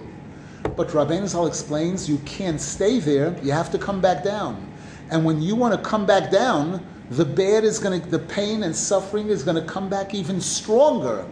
But 0.77 0.89
Rabbeinu 0.89 1.27
Zal 1.27 1.47
explains 1.47 2.09
you 2.09 2.19
can't 2.19 2.61
stay 2.61 2.99
there. 2.99 3.37
You 3.43 3.53
have 3.53 3.71
to 3.71 3.79
come 3.79 4.01
back 4.01 4.23
down. 4.23 4.73
And 5.11 5.25
when 5.25 5.41
you 5.41 5.57
want 5.57 5.75
to 5.75 5.89
come 5.89 6.07
back 6.07 6.31
down, 6.31 6.85
the 7.11 7.25
bad 7.25 7.65
is 7.65 7.79
going 7.79 8.01
to, 8.01 8.09
the 8.09 8.19
pain 8.19 8.65
and 8.65 8.75
suffering 8.75 9.29
is 9.29 9.43
going 9.43 9.57
to 9.57 9.67
come 9.73 9.89
back 9.89 10.15
even 10.15 10.41
stronger. 10.41 11.27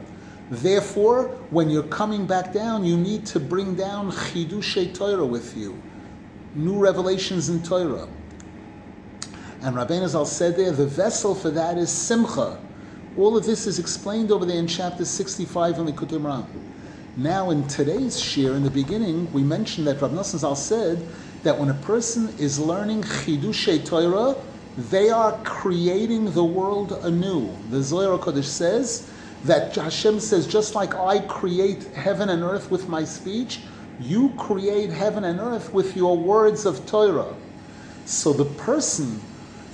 Therefore, 0.50 1.28
when 1.50 1.70
you're 1.70 1.82
coming 1.84 2.26
back 2.26 2.52
down, 2.52 2.84
you 2.84 2.96
need 2.96 3.26
to 3.26 3.40
bring 3.40 3.74
down 3.74 4.12
chidushay 4.12 4.94
Torah 4.94 5.24
with 5.24 5.56
you, 5.56 5.80
new 6.54 6.78
revelations 6.78 7.48
in 7.48 7.62
Torah. 7.62 8.08
And 9.64 9.76
Rabbeinu 9.76 10.06
Zal 10.08 10.26
said 10.26 10.56
there, 10.58 10.72
the 10.72 10.86
vessel 10.86 11.34
for 11.34 11.50
that 11.50 11.78
is 11.78 11.90
simcha. 11.90 12.60
All 13.16 13.34
of 13.34 13.46
this 13.46 13.66
is 13.66 13.78
explained 13.78 14.30
over 14.30 14.44
there 14.44 14.58
in 14.58 14.66
chapter 14.66 15.06
65 15.06 15.78
in 15.78 15.86
the 15.86 15.92
Kutim 15.92 16.46
Now, 17.16 17.48
in 17.48 17.66
today's 17.66 18.20
shir, 18.20 18.54
in 18.56 18.62
the 18.62 18.70
beginning, 18.70 19.32
we 19.32 19.42
mentioned 19.42 19.86
that 19.86 20.00
Nosson 20.00 20.40
Zal 20.40 20.54
said 20.54 21.08
that 21.44 21.58
when 21.58 21.70
a 21.70 21.74
person 21.74 22.34
is 22.38 22.58
learning 22.58 23.04
Chidushay 23.04 23.86
Torah, 23.86 24.36
they 24.76 25.08
are 25.08 25.40
creating 25.44 26.32
the 26.32 26.44
world 26.44 26.92
anew. 27.02 27.58
The 27.70 27.82
Zohar 27.82 28.18
Kodesh 28.18 28.44
says 28.44 29.10
that 29.44 29.74
Hashem 29.74 30.20
says, 30.20 30.46
just 30.46 30.74
like 30.74 30.94
I 30.94 31.20
create 31.20 31.94
heaven 31.94 32.28
and 32.28 32.42
earth 32.42 32.70
with 32.70 32.86
my 32.90 33.04
speech, 33.04 33.64
You 33.98 34.34
create 34.36 34.90
heaven 34.90 35.24
and 35.24 35.40
earth 35.40 35.72
with 35.72 35.96
your 35.96 36.18
words 36.18 36.66
of 36.66 36.84
Torah. 36.84 37.36
So 38.04 38.34
the 38.34 38.44
person, 38.44 39.22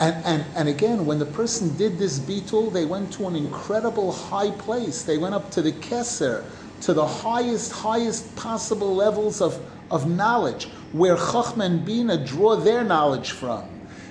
and, 0.01 0.24
and, 0.24 0.44
and 0.57 0.68
again, 0.68 1.05
when 1.05 1.18
the 1.18 1.26
person 1.26 1.76
did 1.76 1.98
this 1.98 2.18
bitul, 2.18 2.72
they 2.72 2.86
went 2.86 3.12
to 3.14 3.28
an 3.28 3.36
incredible 3.36 4.11
high 4.11 4.51
place. 4.51 5.03
They 5.03 5.18
went 5.18 5.34
up 5.34 5.51
to 5.53 5.62
the 5.62 5.72
Keser, 5.72 6.46
to 6.80 6.94
the 6.94 7.07
highest, 7.07 7.70
highest 7.70 8.34
possible 8.34 8.94
levels 8.94 9.42
of, 9.42 9.61
of 9.90 10.09
knowledge, 10.09 10.70
where 10.92 11.16
Chachma 11.16 11.66
and 11.66 11.84
Bina 11.84 12.24
draw 12.24 12.57
their 12.57 12.82
knowledge 12.82 13.32
from. 13.32 13.68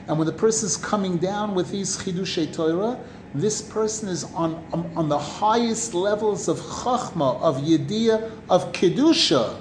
And 0.07 0.19
when 0.19 0.27
the 0.27 0.33
person 0.33 0.67
is 0.67 0.77
coming 0.77 1.17
down 1.17 1.55
with 1.55 1.71
these 1.71 1.97
Chidushei 1.97 2.53
Torah, 2.53 2.99
this 3.33 3.59
person 3.59 4.09
is 4.09 4.23
on, 4.25 4.63
on, 4.71 4.91
on 4.95 5.09
the 5.09 5.17
highest 5.17 5.95
levels 5.95 6.47
of 6.47 6.59
Chachma, 6.59 7.41
of 7.41 7.57
Yediyah, 7.57 8.31
of 8.47 8.71
Kedusha. 8.73 9.57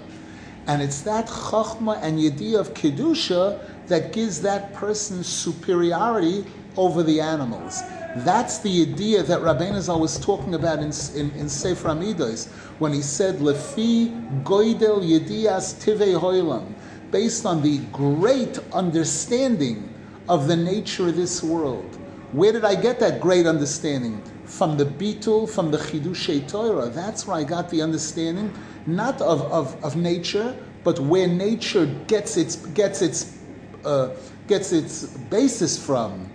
And 0.66 0.82
it's 0.82 1.00
that 1.02 1.26
Chachma 1.26 1.98
and 2.02 2.18
Yediyah 2.18 2.60
of 2.60 2.74
Kedusha 2.74 3.64
that 3.88 4.12
gives 4.12 4.40
that 4.42 4.72
person 4.74 5.22
superiority 5.24 6.44
over 6.76 7.02
the 7.02 7.20
animals. 7.20 7.82
That's 8.16 8.58
the 8.58 8.82
idea 8.82 9.22
that 9.22 9.40
Rabbeinu 9.40 9.80
Zal 9.80 10.00
was 10.00 10.18
talking 10.18 10.54
about 10.54 10.78
in, 10.78 10.92
in, 11.14 11.30
in 11.32 11.48
Sefer 11.48 11.88
Hamidos 11.88 12.48
when 12.78 12.92
he 12.92 13.02
said, 13.02 13.36
Lefi 13.36 14.42
goidel 14.44 15.02
yedias 15.02 15.74
tivei 15.84 16.18
hoilam, 16.18 16.72
based 17.10 17.44
on 17.44 17.62
the 17.62 17.78
great 17.92 18.58
understanding 18.72 19.92
of 20.28 20.48
the 20.48 20.56
nature 20.56 21.08
of 21.08 21.16
this 21.16 21.42
world. 21.42 21.96
Where 22.32 22.52
did 22.52 22.64
I 22.64 22.74
get 22.74 23.00
that 23.00 23.20
great 23.20 23.46
understanding? 23.46 24.22
From 24.44 24.76
the 24.76 24.84
Bitul, 24.84 25.48
from 25.48 25.70
the 25.70 25.78
Chidushei 25.78 26.46
Torah. 26.48 26.88
That's 26.88 27.26
where 27.26 27.36
I 27.36 27.44
got 27.44 27.70
the 27.70 27.82
understanding, 27.82 28.52
not 28.86 29.20
of, 29.20 29.42
of, 29.52 29.82
of 29.84 29.96
nature, 29.96 30.56
but 30.84 30.98
where 31.00 31.26
nature 31.26 31.86
gets 32.06 32.36
its, 32.36 32.56
gets, 32.56 33.02
its, 33.02 33.37
uh, 33.84 34.10
gets 34.46 34.72
its 34.72 35.04
basis 35.04 35.82
from, 35.82 36.30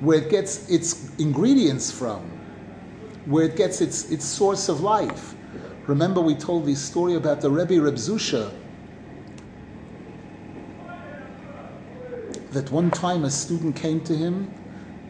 where 0.00 0.18
it 0.18 0.30
gets 0.30 0.68
its 0.70 1.16
ingredients 1.18 1.90
from, 1.90 2.22
where 3.24 3.44
it 3.44 3.56
gets 3.56 3.80
its, 3.80 4.10
its 4.10 4.24
source 4.24 4.68
of 4.68 4.80
life. 4.80 5.34
Remember, 5.86 6.20
we 6.20 6.34
told 6.34 6.66
the 6.66 6.74
story 6.74 7.14
about 7.14 7.40
the 7.40 7.50
Rebbe 7.50 7.80
Reb 7.80 7.94
Zusha, 7.94 8.52
that 12.52 12.70
one 12.70 12.90
time 12.90 13.24
a 13.24 13.30
student 13.30 13.76
came 13.76 14.00
to 14.02 14.16
him 14.16 14.54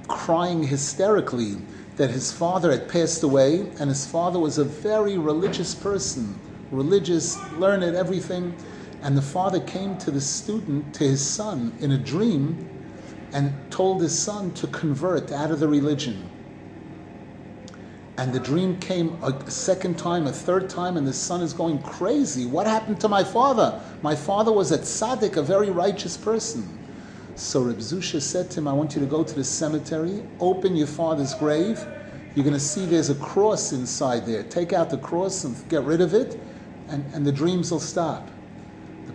crying 0.08 0.64
hysterically 0.64 1.56
that 1.96 2.10
his 2.10 2.32
father 2.32 2.70
had 2.70 2.88
passed 2.88 3.22
away, 3.22 3.60
and 3.78 3.88
his 3.90 4.06
father 4.06 4.38
was 4.38 4.56
a 4.56 4.64
very 4.64 5.18
religious 5.18 5.74
person, 5.74 6.38
religious, 6.70 7.50
learned 7.52 7.82
everything. 7.82 8.54
And 9.02 9.16
the 9.16 9.22
father 9.22 9.60
came 9.60 9.96
to 9.98 10.10
the 10.10 10.20
student, 10.20 10.94
to 10.94 11.04
his 11.04 11.24
son, 11.24 11.72
in 11.80 11.92
a 11.92 11.98
dream, 11.98 12.68
and 13.32 13.52
told 13.70 14.02
his 14.02 14.18
son 14.18 14.52
to 14.54 14.66
convert 14.68 15.30
out 15.32 15.50
of 15.50 15.60
the 15.60 15.68
religion. 15.68 16.28
And 18.16 18.32
the 18.32 18.40
dream 18.40 18.80
came 18.80 19.16
a 19.22 19.48
second 19.48 19.96
time, 19.96 20.26
a 20.26 20.32
third 20.32 20.68
time, 20.68 20.96
and 20.96 21.06
the 21.06 21.12
son 21.12 21.40
is 21.40 21.52
going 21.52 21.80
crazy. 21.82 22.46
What 22.46 22.66
happened 22.66 23.00
to 23.02 23.08
my 23.08 23.22
father? 23.22 23.80
My 24.02 24.16
father 24.16 24.50
was 24.50 24.72
a 24.72 24.78
tzaddik, 24.78 25.36
a 25.36 25.42
very 25.42 25.70
righteous 25.70 26.16
person. 26.16 26.68
So 27.36 27.62
Reb 27.62 27.78
Zusha 27.78 28.20
said 28.20 28.50
to 28.50 28.58
him, 28.58 28.66
I 28.66 28.72
want 28.72 28.96
you 28.96 29.00
to 29.00 29.06
go 29.06 29.22
to 29.22 29.34
the 29.34 29.44
cemetery, 29.44 30.24
open 30.40 30.74
your 30.74 30.88
father's 30.88 31.34
grave. 31.34 31.78
You're 32.34 32.44
going 32.44 32.54
to 32.54 32.60
see 32.60 32.84
there's 32.86 33.10
a 33.10 33.14
cross 33.14 33.72
inside 33.72 34.26
there. 34.26 34.42
Take 34.42 34.72
out 34.72 34.90
the 34.90 34.98
cross 34.98 35.44
and 35.44 35.68
get 35.68 35.84
rid 35.84 36.00
of 36.00 36.14
it, 36.14 36.40
and, 36.88 37.04
and 37.14 37.24
the 37.24 37.30
dreams 37.30 37.70
will 37.70 37.78
stop. 37.78 38.28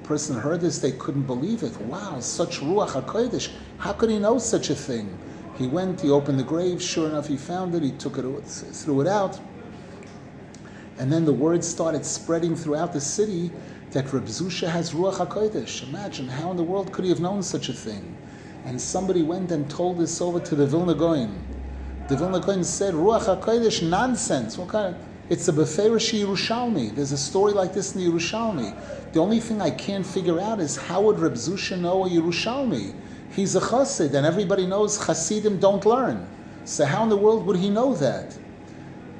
Person 0.03 0.37
heard 0.37 0.61
this, 0.61 0.79
they 0.79 0.91
couldn't 0.91 1.23
believe 1.23 1.63
it. 1.63 1.79
Wow, 1.81 2.19
such 2.19 2.59
Ruach 2.59 2.89
HaKodesh. 2.89 3.49
How 3.77 3.93
could 3.93 4.09
he 4.09 4.19
know 4.19 4.37
such 4.37 4.69
a 4.69 4.75
thing? 4.75 5.17
He 5.57 5.67
went, 5.67 6.01
he 6.01 6.09
opened 6.09 6.39
the 6.39 6.43
grave, 6.43 6.81
sure 6.81 7.07
enough, 7.07 7.27
he 7.27 7.37
found 7.37 7.73
it, 7.75 7.83
he 7.83 7.91
took 7.91 8.17
it, 8.17 8.23
threw 8.23 9.01
it 9.01 9.07
out. 9.07 9.39
And 10.97 11.11
then 11.11 11.25
the 11.25 11.33
word 11.33 11.63
started 11.63 12.05
spreading 12.05 12.55
throughout 12.55 12.91
the 12.93 13.01
city 13.01 13.51
that 13.91 14.11
Reb 14.11 14.25
Zusha 14.25 14.69
has 14.69 14.91
Ruach 14.91 15.25
HaKodesh. 15.25 15.87
Imagine, 15.87 16.27
how 16.27 16.51
in 16.51 16.57
the 16.57 16.63
world 16.63 16.91
could 16.91 17.05
he 17.05 17.09
have 17.09 17.19
known 17.19 17.41
such 17.41 17.69
a 17.69 17.73
thing? 17.73 18.15
And 18.65 18.79
somebody 18.79 19.23
went 19.23 19.51
and 19.51 19.69
told 19.69 19.97
this 19.99 20.19
over 20.21 20.39
to 20.39 20.55
the 20.55 20.65
Vilna 20.65 20.95
Gaon. 20.95 21.39
The 22.07 22.17
Vilna 22.17 22.39
Gaon 22.39 22.63
said, 22.63 22.93
Ruach 22.93 23.25
HaKodesh, 23.25 23.87
nonsense. 23.87 24.57
What 24.57 24.69
kind 24.69 24.95
of... 24.95 25.01
It's 25.29 25.47
a 25.47 25.53
Beferish 25.53 26.11
Yerushalmi. 26.19 26.93
There's 26.93 27.13
a 27.13 27.17
story 27.17 27.53
like 27.53 27.73
this 27.73 27.95
in 27.95 28.03
the 28.03 28.11
Yerushalmi. 28.11 29.13
The 29.13 29.19
only 29.19 29.39
thing 29.39 29.61
I 29.61 29.69
can't 29.69 30.05
figure 30.05 30.39
out 30.39 30.59
is 30.59 30.75
how 30.75 31.01
would 31.03 31.17
Reb 31.17 31.33
Zusha 31.33 31.79
know 31.79 32.05
a 32.05 32.09
Yerushalmi? 32.09 32.93
He's 33.31 33.55
a 33.55 33.61
chassid, 33.61 34.13
and 34.13 34.25
everybody 34.25 34.65
knows 34.65 35.03
chassidim 35.05 35.59
don't 35.59 35.85
learn. 35.85 36.27
So 36.65 36.85
how 36.85 37.03
in 37.03 37.09
the 37.09 37.17
world 37.17 37.45
would 37.45 37.55
he 37.55 37.69
know 37.69 37.93
that? 37.95 38.37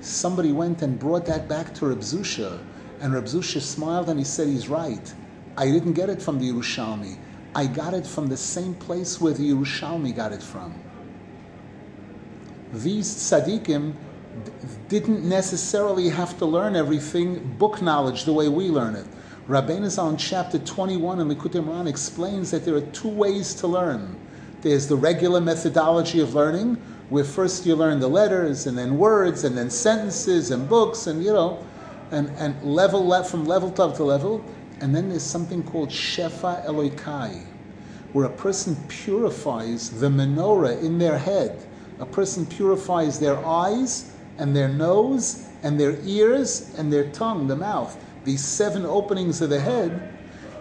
Somebody 0.02 0.52
went 0.52 0.82
and 0.82 1.00
brought 1.00 1.26
that 1.28 1.48
back 1.48 1.74
to 1.76 1.86
Reb 1.88 2.00
Zusha, 2.00 2.60
and 3.00 3.14
Reb 3.14 3.26
Zusha 3.26 3.62
smiled 3.62 4.10
and 4.10 4.20
he 4.20 4.26
said, 4.26 4.48
he's 4.48 4.68
right. 4.68 5.14
I 5.56 5.68
didn't 5.68 5.94
get 5.94 6.10
it 6.10 6.22
from 6.22 6.38
the 6.38 6.52
Yerushalmi. 6.52 7.18
I 7.56 7.68
got 7.68 7.94
it 7.94 8.06
from 8.06 8.28
the 8.28 8.36
same 8.36 8.76
place 8.76 9.22
where 9.22 9.34
the 9.34 9.52
Yerushalmi 9.52 10.14
got 10.14 10.34
it 10.34 10.44
from. 10.44 10.74
These 12.74 13.16
tzaddikim 13.16 13.94
didn't 14.88 15.28
necessarily 15.28 16.10
have 16.10 16.38
to 16.38 16.46
learn 16.46 16.76
everything 16.76 17.56
book 17.58 17.82
knowledge 17.82 18.26
the 18.26 18.34
way 18.34 18.48
we 18.48 18.70
learn 18.70 18.96
it. 18.96 19.06
Rabbeinu 19.48 19.90
Zal 19.90 20.10
in 20.10 20.18
chapter 20.18 20.58
21 20.58 21.20
in 21.20 21.28
Likutei 21.28 21.64
Moharan 21.64 21.88
explains 21.88 22.52
that 22.52 22.64
there 22.64 22.76
are 22.76 22.82
two 22.82 23.10
ways 23.10 23.54
to 23.56 23.68
learn. 23.68 24.16
There's 24.62 24.88
the 24.88 24.96
regular 24.96 25.42
methodology 25.42 26.22
of 26.22 26.34
learning, 26.34 26.76
where 27.10 27.26
first 27.26 27.66
you 27.66 27.76
learn 27.76 28.00
the 28.00 28.08
letters 28.08 28.66
and 28.66 28.78
then 28.78 28.98
words 28.98 29.44
and 29.44 29.58
then 29.58 29.70
sentences 29.70 30.50
and 30.52 30.70
books 30.70 31.08
and 31.08 31.24
you 31.24 31.34
know 31.34 31.66
and, 32.12 32.30
and 32.38 32.62
level 32.64 33.06
le- 33.06 33.24
from 33.24 33.46
level 33.46 33.72
top 33.72 33.96
to 33.98 34.04
level. 34.04 34.46
And 34.80 34.96
then 34.96 35.10
there's 35.10 35.24
something 35.24 35.64
called 35.64 35.90
Shefa 35.90 36.66
Elokai, 36.66 37.44
where 38.14 38.26
a 38.26 38.30
person 38.30 38.78
purifies 38.88 40.00
the 40.00 40.08
menorah 40.08 40.82
in 40.82 40.98
their 41.00 41.18
head. 41.18 41.68
A 42.00 42.06
person 42.06 42.46
purifies 42.46 43.20
their 43.20 43.38
eyes 43.46 44.13
and 44.38 44.56
their 44.56 44.68
nose 44.68 45.48
and 45.64 45.80
their 45.80 45.98
ears 46.04 46.74
and 46.78 46.92
their 46.92 47.10
tongue, 47.12 47.48
the 47.48 47.56
mouth, 47.56 47.98
these 48.24 48.44
seven 48.44 48.86
openings 48.86 49.42
of 49.42 49.50
the 49.50 49.60
head. 49.60 50.10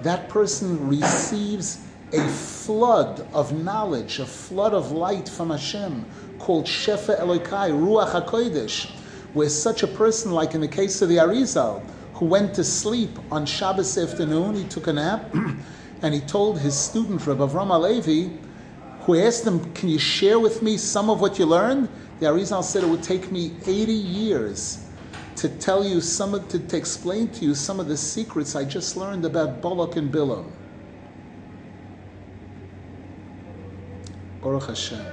That 0.02 0.28
person 0.28 0.88
receives 0.88 1.84
a 2.12 2.26
flood 2.28 3.26
of 3.32 3.52
knowledge, 3.52 4.18
a 4.18 4.26
flood 4.26 4.74
of 4.74 4.92
light 4.92 5.28
from 5.28 5.50
Hashem 5.50 6.04
called 6.38 6.66
Shefa 6.66 7.20
Elokai, 7.20 7.70
Ruach 7.70 8.26
HaKodesh 8.26 8.90
where 9.32 9.48
such 9.48 9.82
a 9.82 9.86
person, 9.86 10.32
like 10.32 10.54
in 10.54 10.60
the 10.60 10.68
case 10.68 11.00
of 11.02 11.08
the 11.08 11.16
Arizal, 11.16 11.82
who 12.14 12.26
went 12.26 12.54
to 12.54 12.64
sleep 12.64 13.18
on 13.30 13.46
Shabbos 13.46 13.96
afternoon, 13.96 14.54
he 14.54 14.64
took 14.64 14.86
a 14.86 14.92
nap, 14.92 15.34
and 16.02 16.14
he 16.14 16.20
told 16.20 16.60
his 16.60 16.78
student, 16.78 17.26
Rabbi 17.26 17.42
Avram 17.42 17.68
Alevi, 17.68 18.36
who 19.00 19.18
asked 19.18 19.46
him, 19.46 19.72
Can 19.72 19.88
you 19.88 19.98
share 19.98 20.38
with 20.38 20.62
me 20.62 20.76
some 20.76 21.08
of 21.08 21.20
what 21.20 21.38
you 21.38 21.46
learned? 21.46 21.88
The 22.22 22.28
Arizal 22.28 22.62
said 22.62 22.84
it 22.84 22.88
would 22.88 23.02
take 23.02 23.32
me 23.32 23.50
80 23.66 23.92
years 23.92 24.86
to 25.34 25.48
tell 25.48 25.84
you 25.84 26.00
some 26.00 26.34
of, 26.34 26.46
to, 26.50 26.60
to 26.60 26.76
explain 26.76 27.26
to 27.30 27.44
you 27.44 27.52
some 27.52 27.80
of 27.80 27.88
the 27.88 27.96
secrets 27.96 28.54
I 28.54 28.62
just 28.62 28.96
learned 28.96 29.24
about 29.24 29.60
Balak 29.60 29.96
and 29.96 30.08
Bilam. 30.14 30.48
Baruch 34.40 34.68
Hashem. 34.68 35.04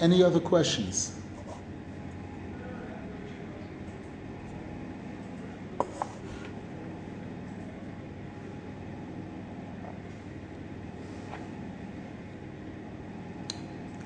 Any 0.00 0.24
other 0.24 0.40
questions? 0.40 1.16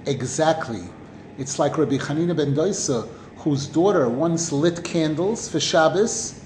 Exactly. 0.05 0.83
It's 1.39 1.61
like 1.61 1.79
Rabbi 1.79 1.99
Hanina 1.99 2.37
ben 2.37 2.53
Doisa, 2.53 3.09
whose 3.37 3.67
daughter 3.69 4.09
once 4.09 4.51
lit 4.51 4.83
candles 4.83 5.49
for 5.49 5.61
Shabbos, 5.61 6.41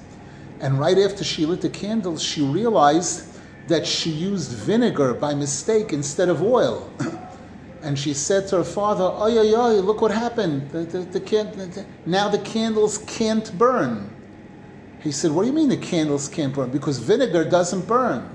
and 0.61 0.79
right 0.79 0.99
after 0.99 1.25
she 1.25 1.47
lit 1.47 1.63
the 1.63 1.71
candles, 1.71 2.23
she 2.23 2.43
realized 2.43 3.27
that 3.69 3.87
she 3.87 4.11
used 4.11 4.53
vinegar 4.53 5.15
by 5.15 5.35
mistake 5.35 5.95
instead 5.95 6.29
of 6.29 6.43
oil. 6.43 6.93
and 7.83 7.99
she 7.99 8.13
said 8.13 8.47
to 8.49 8.59
her 8.59 8.65
father, 8.65 9.05
"Oy, 9.05 9.39
oy, 9.39 9.55
oy! 9.55 9.81
Look 9.81 10.03
what 10.03 10.11
happened! 10.11 10.71
The, 10.71 10.81
the, 10.81 10.99
the, 10.99 11.21
the, 11.21 11.87
now 12.05 12.29
the 12.29 12.39
candles 12.39 12.99
can't 12.99 13.57
burn." 13.57 14.11
He 15.01 15.11
said, 15.11 15.31
"What 15.33 15.43
do 15.43 15.49
you 15.49 15.55
mean 15.55 15.71
the 15.71 15.77
candles 15.79 16.29
can't 16.29 16.55
burn? 16.55 16.71
Because 16.71 16.99
vinegar 16.99 17.49
doesn't 17.49 17.89
burn." 17.89 18.29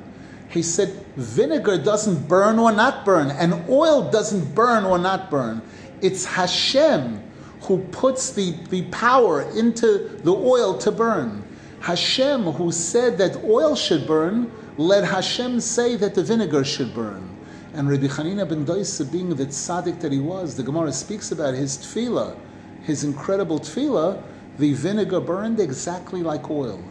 He 0.50 0.62
said, 0.62 0.90
vinegar 1.18 1.78
doesn't 1.78 2.28
burn 2.28 2.58
or 2.58 2.72
not 2.72 3.04
burn, 3.04 3.32
and 3.32 3.70
oil 3.70 4.10
doesn't 4.10 4.56
burn 4.56 4.86
or 4.86 4.98
not 4.98 5.30
burn. 5.30 5.62
It's 6.02 6.26
Hashem 6.26 7.24
who 7.62 7.80
puts 7.86 8.32
the, 8.32 8.52
the 8.70 8.84
power 8.84 9.42
into 9.58 10.10
the 10.24 10.34
oil 10.34 10.78
to 10.78 10.92
burn. 10.92 11.44
Hashem, 11.80 12.44
who 12.44 12.72
said 12.72 13.18
that 13.18 13.44
oil 13.44 13.76
should 13.76 14.08
burn, 14.08 14.52
let 14.78 15.04
Hashem 15.04 15.60
say 15.60 15.96
that 15.96 16.16
the 16.16 16.24
vinegar 16.24 16.64
should 16.64 16.94
burn. 16.94 17.36
And 17.74 17.90
Rabbi 17.90 18.08
Hanina 18.08 18.48
ben 18.48 18.66
Doisa, 18.66 19.12
being 19.12 19.30
the 19.30 19.46
tzaddik 19.46 20.00
that 20.00 20.12
he 20.12 20.20
was, 20.20 20.56
the 20.56 20.64
Gemara 20.64 20.92
speaks 20.92 21.32
about 21.32 21.54
his 21.54 21.78
tefillah, 21.78 22.38
his 22.84 23.04
incredible 23.04 23.60
tefillah, 23.60 24.22
the 24.58 24.74
vinegar 24.74 25.20
burned 25.20 25.60
exactly 25.60 26.24
like 26.24 26.50
oil. 26.50 26.82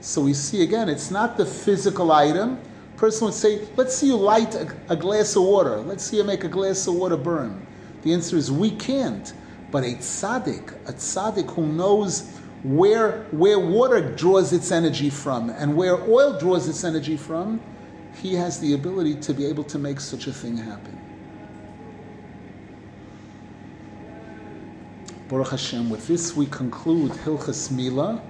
So 0.00 0.20
we 0.20 0.34
see 0.34 0.62
again, 0.62 0.88
it's 0.88 1.10
not 1.10 1.36
the 1.36 1.46
physical 1.46 2.12
item. 2.12 2.60
Person 2.96 3.26
would 3.26 3.34
say, 3.34 3.66
let's 3.76 3.96
see 3.96 4.06
you 4.06 4.16
light 4.16 4.54
a, 4.54 4.72
a 4.88 4.96
glass 4.96 5.34
of 5.36 5.42
water. 5.42 5.78
Let's 5.78 6.04
see 6.04 6.18
you 6.18 6.24
make 6.24 6.44
a 6.44 6.48
glass 6.48 6.86
of 6.86 6.94
water 6.94 7.16
burn. 7.16 7.66
The 8.06 8.12
answer 8.12 8.36
is 8.36 8.52
we 8.52 8.70
can't. 8.70 9.32
But 9.72 9.82
a 9.82 9.96
tzaddik, 9.96 10.70
a 10.88 10.92
tzaddik 10.92 11.50
who 11.50 11.66
knows 11.66 12.30
where, 12.62 13.26
where 13.32 13.58
water 13.58 14.00
draws 14.14 14.52
its 14.52 14.70
energy 14.70 15.10
from 15.10 15.50
and 15.50 15.76
where 15.76 16.00
oil 16.08 16.38
draws 16.38 16.68
its 16.68 16.84
energy 16.84 17.16
from, 17.16 17.60
he 18.22 18.34
has 18.34 18.60
the 18.60 18.74
ability 18.74 19.16
to 19.16 19.34
be 19.34 19.44
able 19.46 19.64
to 19.64 19.80
make 19.80 19.98
such 19.98 20.28
a 20.28 20.32
thing 20.32 20.56
happen. 20.56 20.96
Baruch 25.28 25.48
Hashem, 25.48 25.90
with 25.90 26.06
this 26.06 26.36
we 26.36 26.46
conclude 26.46 27.10
Hilchas 27.10 27.72
Mila. 27.72 28.22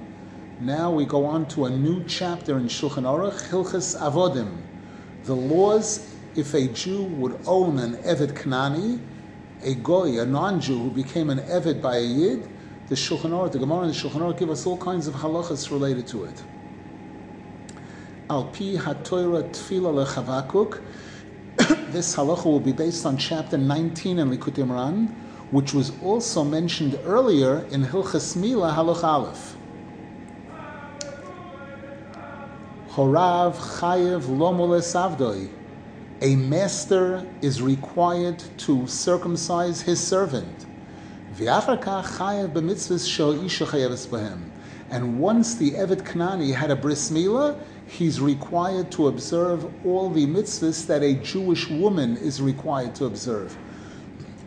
Now 0.59 0.91
we 0.91 1.05
go 1.05 1.27
on 1.27 1.47
to 1.49 1.67
a 1.67 1.71
new 1.71 2.03
chapter 2.05 2.57
in 2.57 2.69
Shulchan 2.69 3.05
Aruch, 3.05 3.51
Hilchas 3.51 3.95
Avodim. 4.01 4.57
The 5.25 5.37
laws 5.37 6.17
if 6.35 6.55
a 6.55 6.67
Jew 6.69 7.03
would 7.03 7.39
own 7.47 7.79
an 7.79 7.97
Eved 7.97 8.33
Kanani, 8.33 9.01
a 9.67 9.75
Goy, 9.75 10.21
a 10.21 10.25
non-Jew 10.25 10.79
who 10.79 10.91
became 10.91 11.29
an 11.29 11.39
Eved 11.41 11.83
by 11.83 11.97
a 11.97 12.01
Yid, 12.01 12.49
the 12.87 12.95
Shulchan 12.95 13.33
Aruch, 13.33 13.51
the 13.51 13.59
Gemara 13.59 13.81
and 13.81 13.93
the 13.93 13.99
Shulchan 13.99 14.21
Aruch 14.21 14.39
give 14.39 14.49
us 14.49 14.65
all 14.65 14.79
kinds 14.79 15.09
of 15.09 15.15
halachas 15.15 15.73
related 15.73 16.07
to 16.07 16.23
it. 16.23 16.45
Al 18.31 18.45
pi 18.45 18.77
hatoira 18.77 19.43
tefila 19.51 20.07
lechavakuk. 20.07 20.83
This 21.93 22.15
halacha 22.15 22.45
will 22.45 22.61
be 22.61 22.73
based 22.73 23.05
on 23.05 23.17
chapter 23.17 23.59
19 23.59 24.21
in 24.21 24.31
Likutei 24.31 24.65
Moharan, 24.65 25.13
which 25.51 25.75
was 25.75 25.91
also 26.01 26.45
mentioned 26.45 26.97
earlier 27.05 27.67
in 27.73 27.83
Hilchas 27.83 28.37
Mila 28.37 28.73
Halach 28.73 29.03
Aleph. 29.03 29.57
Horav 32.91 33.57
chayev 33.57 34.23
lomole 34.23 34.81
savdoi. 34.81 35.51
A 36.23 36.35
master 36.35 37.27
is 37.43 37.61
required 37.61 38.43
to 38.59 38.87
circumcise 38.87 39.83
his 39.83 40.01
servant. 40.01 40.65
And 41.39 41.59
once 45.21 45.55
the 45.57 45.73
Eved 45.73 46.03
Knani 46.05 46.55
had 46.55 46.71
a 46.71 46.77
bris 46.77 47.11
milah, 47.11 47.59
he's 47.87 48.19
required 48.19 48.91
to 48.93 49.09
observe 49.09 49.71
all 49.85 50.09
the 50.09 50.27
mitzvahs 50.27 50.87
that 50.87 51.03
a 51.03 51.17
Jewish 51.17 51.69
woman 51.69 52.17
is 52.17 52.41
required 52.41 52.95
to 52.95 53.05
observe. 53.05 53.53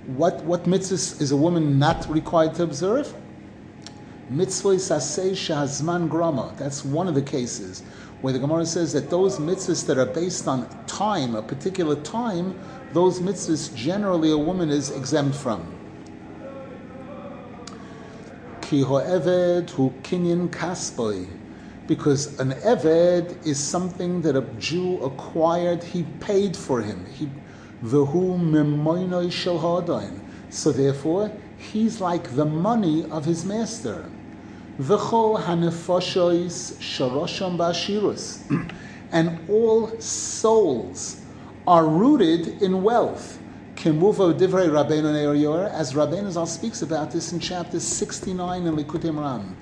What, 0.08 0.44
what 0.46 0.64
mitzvahs 0.64 1.22
is 1.22 1.32
a 1.32 1.38
woman 1.38 1.78
not 1.78 2.10
required 2.10 2.56
to 2.56 2.64
observe? 2.64 3.14
Mitzvah 4.32 4.78
saseh 4.78 5.34
shahazman 5.34 6.10
grama. 6.10 6.52
That's 6.58 6.84
one 6.84 7.08
of 7.08 7.14
the 7.14 7.22
cases 7.22 7.84
where 8.22 8.34
the 8.34 8.40
Gemara 8.40 8.66
says 8.66 8.94
that 8.94 9.10
those 9.10 9.38
mitzvahs 9.38 9.86
that 9.88 9.98
are 9.98 10.06
based 10.06 10.48
on 10.48 10.68
time, 10.86 11.36
a 11.36 11.42
particular 11.42 11.96
time, 11.96 12.60
those 12.94 13.20
mitzvahs 13.20 13.74
generally 13.76 14.32
a 14.32 14.38
woman 14.38 14.70
is 14.70 14.92
exempt 14.92 15.36
from. 15.36 15.76
Ki 18.62 18.82
hu 18.82 19.00
kasboi. 20.50 21.28
Because 21.88 22.40
an 22.40 22.52
eved 22.52 23.46
is 23.48 23.58
something 23.60 24.22
that 24.22 24.36
a 24.36 24.42
Jew 24.60 25.00
acquired, 25.02 25.84
he 25.84 26.04
paid 26.20 26.56
for 26.56 26.82
him. 26.82 27.06
He 27.08 27.28
V'hu 27.84 28.38
memoinoi 28.38 29.32
shel. 29.32 30.12
So 30.50 30.72
therefore, 30.72 31.32
he's 31.58 32.02
like 32.02 32.36
the 32.36 32.46
money 32.46 33.06
of 33.10 33.26
his 33.26 33.46
master. 33.46 34.10
V'chol 34.80 35.42
hanefoshois 35.44 36.74
sharosham 36.78 37.58
ba'ashirus. 37.58 38.74
And 39.12 39.50
all 39.50 40.00
souls 40.00 41.22
are 41.68 41.86
rooted 41.86 42.62
in 42.62 42.82
wealth. 42.82 43.40
Divrei 43.76 44.70
Rabbeinu 44.70 45.70
as 45.72 45.94
Rabbeinu 45.94 46.32
Zal 46.32 46.46
speaks 46.46 46.82
about 46.82 47.12
this 47.12 47.32
in 47.32 47.40
chapter 47.40 47.80
69 47.80 48.68
in 48.68 48.76
Likutei 48.76 49.10
Moharan, 49.10 49.54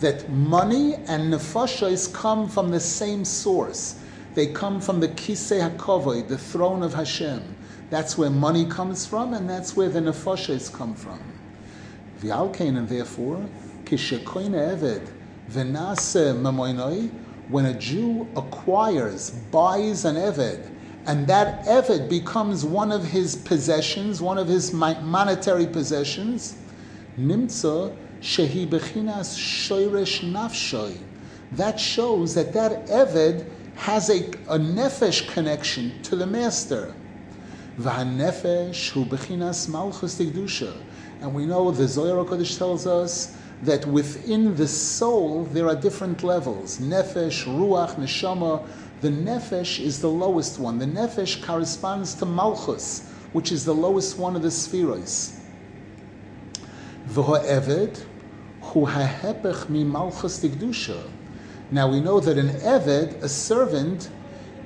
that 0.00 0.28
money 0.30 0.94
and 0.94 1.32
nefashos 1.32 2.12
come 2.12 2.48
from 2.48 2.70
the 2.70 2.80
same 2.80 3.24
source. 3.24 3.98
They 4.34 4.46
come 4.46 4.80
from 4.80 5.00
the 5.00 5.08
Kisei 5.08 5.76
HaKovoi, 5.76 6.26
the 6.28 6.38
throne 6.38 6.82
of 6.82 6.94
Hashem. 6.94 7.42
That's 7.90 8.16
where 8.18 8.30
money 8.30 8.66
comes 8.66 9.06
from, 9.06 9.32
and 9.34 9.48
that's 9.48 9.76
where 9.76 9.88
the 9.88 10.00
nefashos 10.00 10.72
come 10.72 10.94
from. 10.94 11.20
V'alkein, 12.20 12.76
and 12.76 12.88
therefore, 12.88 13.46
memoinoi, 16.34 17.10
when 17.48 17.66
a 17.66 17.74
Jew 17.74 18.28
acquires, 18.36 19.30
buys 19.30 20.04
an 20.04 20.16
eved, 20.16 20.70
and 21.06 21.26
that 21.28 21.64
eved 21.66 22.08
becomes 22.08 22.64
one 22.64 22.90
of 22.90 23.04
his 23.04 23.36
possessions, 23.36 24.20
one 24.20 24.38
of 24.38 24.48
his 24.48 24.72
monetary 24.72 25.66
possessions, 25.66 26.56
nimtza 27.18 27.96
shehi 28.20 28.66
bechinas 28.68 29.36
shoyresh 29.38 30.20
nafshoy. 30.30 30.98
That 31.52 31.78
shows 31.78 32.34
that 32.34 32.52
that 32.54 32.86
eved 32.88 33.48
has 33.76 34.10
a, 34.10 34.24
a 34.48 34.58
nefesh 34.58 35.28
connection 35.28 36.02
to 36.02 36.16
the 36.16 36.26
master. 36.26 36.92
V'hanefesh 37.78 38.90
hu 38.90 39.04
bechinas 39.04 39.68
malchus 39.68 40.18
tikdusha. 40.18 40.76
And 41.20 41.32
we 41.34 41.46
know 41.46 41.70
the 41.70 41.86
Zohar 41.86 42.24
Kodesh 42.24 42.58
tells 42.58 42.86
us 42.86 43.36
that 43.62 43.86
within 43.86 44.56
the 44.56 44.68
soul 44.68 45.44
there 45.44 45.66
are 45.68 45.76
different 45.76 46.22
levels: 46.22 46.78
nefesh, 46.78 47.44
ruach, 47.44 47.94
neshama. 47.96 48.66
The 49.00 49.08
nefesh 49.10 49.78
is 49.78 50.00
the 50.00 50.10
lowest 50.10 50.58
one. 50.58 50.78
The 50.78 50.86
nefesh 50.86 51.42
corresponds 51.42 52.14
to 52.14 52.26
malchus, 52.26 53.08
which 53.32 53.52
is 53.52 53.64
the 53.64 53.74
lowest 53.74 54.18
one 54.18 54.36
of 54.36 54.42
the 54.42 54.50
spheres. 54.50 55.40
V'ho'eved 57.08 58.04
hu 58.60 58.86
hahepech 58.86 59.68
mi 59.68 59.84
malchus 59.84 60.38
tikdusha. 60.42 61.02
Now 61.70 61.90
we 61.90 62.00
know 62.00 62.20
that 62.20 62.38
an 62.38 62.48
eved, 62.48 63.22
a 63.22 63.28
servant, 63.28 64.08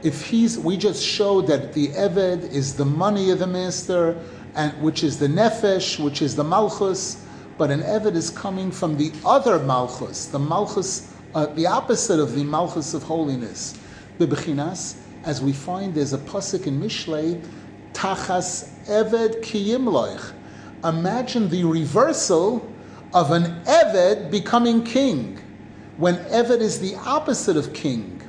if 0.03 0.28
he's, 0.28 0.59
we 0.59 0.76
just 0.76 1.05
showed 1.05 1.47
that 1.49 1.74
the 1.74 1.88
Eved 1.88 2.51
is 2.51 2.76
the 2.76 2.84
money 2.84 3.30
of 3.30 3.38
the 3.38 3.47
master, 3.47 4.22
and 4.55 4.72
which 4.82 5.05
is 5.05 5.18
the 5.18 5.26
Nefesh, 5.26 6.03
which 6.03 6.22
is 6.22 6.36
the 6.36 6.45
Malchus, 6.45 7.22
but 7.61 7.70
an 7.70 7.82
Eved 7.82 8.14
is 8.14 8.30
coming 8.30 8.70
from 8.70 8.96
the 8.96 9.12
other 9.22 9.58
Malchus, 9.58 10.28
the 10.28 10.38
Malchus, 10.38 11.12
uh, 11.34 11.44
the 11.44 11.66
opposite 11.66 12.18
of 12.18 12.34
the 12.34 12.42
Malchus 12.42 12.94
of 12.94 13.02
holiness. 13.02 13.78
The 14.16 14.26
Bechinas, 14.26 14.96
as 15.24 15.42
we 15.42 15.52
find 15.52 15.94
there's 15.94 16.14
a 16.14 16.18
pasuk 16.18 16.66
in 16.66 16.80
Mishlei, 16.80 17.46
Tachas 17.92 18.70
Eved 18.86 19.42
Kiyimloich. 19.42 20.32
Imagine 20.84 21.50
the 21.50 21.64
reversal 21.64 22.66
of 23.12 23.30
an 23.30 23.62
Eved 23.64 24.30
becoming 24.30 24.82
king, 24.82 25.38
when 25.98 26.16
Eved 26.30 26.61
is 26.61 26.80
the 26.80 26.94
opposite 27.04 27.58
of 27.58 27.74
king. 27.74 28.22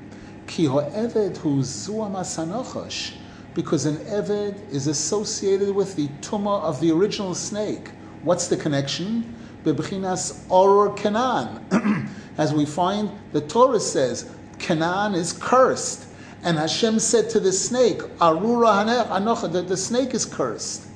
Ki 0.45 0.65
ho'eved 0.65 1.37
hu 1.37 1.61
zuamasanochosh, 1.61 3.13
because 3.53 3.85
an 3.85 3.95
eved 3.95 4.69
is 4.73 4.87
associated 4.87 5.73
with 5.73 5.95
the 5.95 6.09
tumah 6.19 6.61
of 6.63 6.81
the 6.81 6.91
original 6.91 7.33
snake. 7.33 7.91
What's 8.23 8.47
the 8.47 8.57
connection? 8.57 9.35
Bebchinas 9.63 10.45
oror 10.47 10.95
Canaan. 10.95 12.09
As 12.37 12.53
we 12.53 12.65
find, 12.65 13.11
the 13.31 13.41
Torah 13.41 13.79
says, 13.79 14.29
Canaan 14.59 15.15
is 15.15 15.33
cursed. 15.33 16.07
And 16.43 16.57
Hashem 16.57 16.99
said 16.99 17.29
to 17.31 17.39
the 17.39 17.51
snake, 17.51 17.99
Arura 18.19 18.85
anocha, 19.09 19.51
that 19.51 19.67
the 19.67 19.77
snake 19.77 20.13
is 20.13 20.25
cursed. 20.25 20.87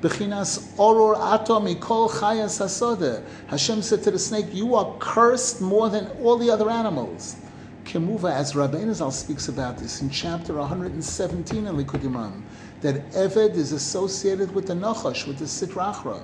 Bechinas 0.00 0.74
oror 0.76 1.16
ato 1.16 1.60
mikol 1.60 2.10
chayas 2.10 2.58
hasode. 2.58 3.24
Hashem 3.46 3.82
said 3.82 4.02
to 4.02 4.10
the 4.10 4.18
snake, 4.18 4.46
you 4.52 4.74
are 4.74 4.96
cursed 4.98 5.60
more 5.60 5.88
than 5.88 6.08
all 6.22 6.36
the 6.36 6.50
other 6.50 6.68
animals. 6.68 7.36
Kemuva, 7.84 8.32
as 8.32 8.52
Rabbeinu 8.54 8.94
Zal 8.94 9.10
speaks 9.10 9.48
about 9.48 9.78
this 9.78 10.02
in 10.02 10.10
chapter 10.10 10.54
117 10.54 11.66
in 11.66 11.76
Moharan, 11.76 12.42
that 12.80 13.10
Eved 13.10 13.54
is 13.54 13.72
associated 13.72 14.54
with 14.54 14.66
the 14.66 14.74
Nachash, 14.74 15.26
with 15.26 15.38
the 15.38 15.44
Sitra 15.44 15.94
Achra, 15.94 16.22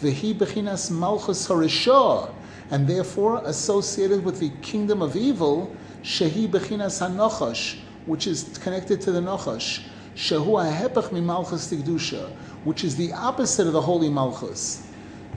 Vehi 0.00 0.32
Bechinas 0.32 0.92
Malchus 0.92 1.48
Harishah, 1.48 2.30
and 2.70 2.86
therefore 2.86 3.42
associated 3.44 4.24
with 4.24 4.38
the 4.38 4.50
kingdom 4.62 5.02
of 5.02 5.16
evil, 5.16 5.76
Shehi 6.04 6.48
Bechinas 6.48 7.00
HaNachash, 7.00 7.80
which 8.06 8.28
is 8.28 8.56
connected 8.58 9.00
to 9.00 9.10
the 9.10 9.20
Nachash, 9.20 9.82
Shehu 10.14 10.46
HaHepech 10.72 11.10
Mi 11.10 11.20
Malchus 11.20 11.72
Tigdusha, 11.72 12.30
which 12.62 12.84
is 12.84 12.94
the 12.96 13.12
opposite 13.12 13.66
of 13.66 13.72
the 13.72 13.80
Holy 13.80 14.08
Malchus. 14.08 14.88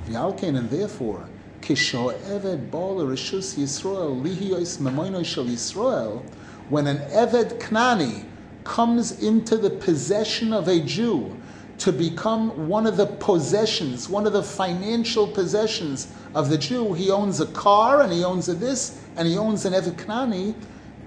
V'alkein, 0.08 0.56
and 0.56 0.70
therefore, 0.70 1.30
Kisho'eved 1.62 2.70
bol 2.70 2.98
rishus 2.98 3.58
Yisrael 3.58 4.22
lihiyos 4.22 4.78
memoinoi 4.80 5.26
shel 5.26 5.46
Yisrael, 5.46 6.24
when 6.70 6.86
an 6.86 6.98
Eved 7.10 7.60
Knani 7.60 8.26
comes 8.64 9.12
into 9.24 9.58
the 9.58 9.72
possession 9.72 10.54
of 10.54 10.68
a 10.68 10.80
Jew 10.80 11.41
to 11.82 11.92
become 11.92 12.68
one 12.68 12.86
of 12.86 12.96
the 12.96 13.08
possessions, 13.08 14.08
one 14.08 14.28
of 14.28 14.34
the 14.34 14.44
financial 14.44 15.28
possessions 15.28 16.14
of 16.36 16.48
the 16.52 16.58
Jew, 16.58 16.94
he 16.94 17.10
owns 17.10 17.40
a 17.40 17.48
car 17.48 18.02
and 18.02 18.14
he 18.14 18.24
owns 18.24 18.48
a 18.48 18.54
this 18.54 19.04
and 19.16 19.28
he 19.28 19.36
owns 19.36 19.66
an 19.66 19.74
Eved 19.74 19.96
Knani, 19.96 20.54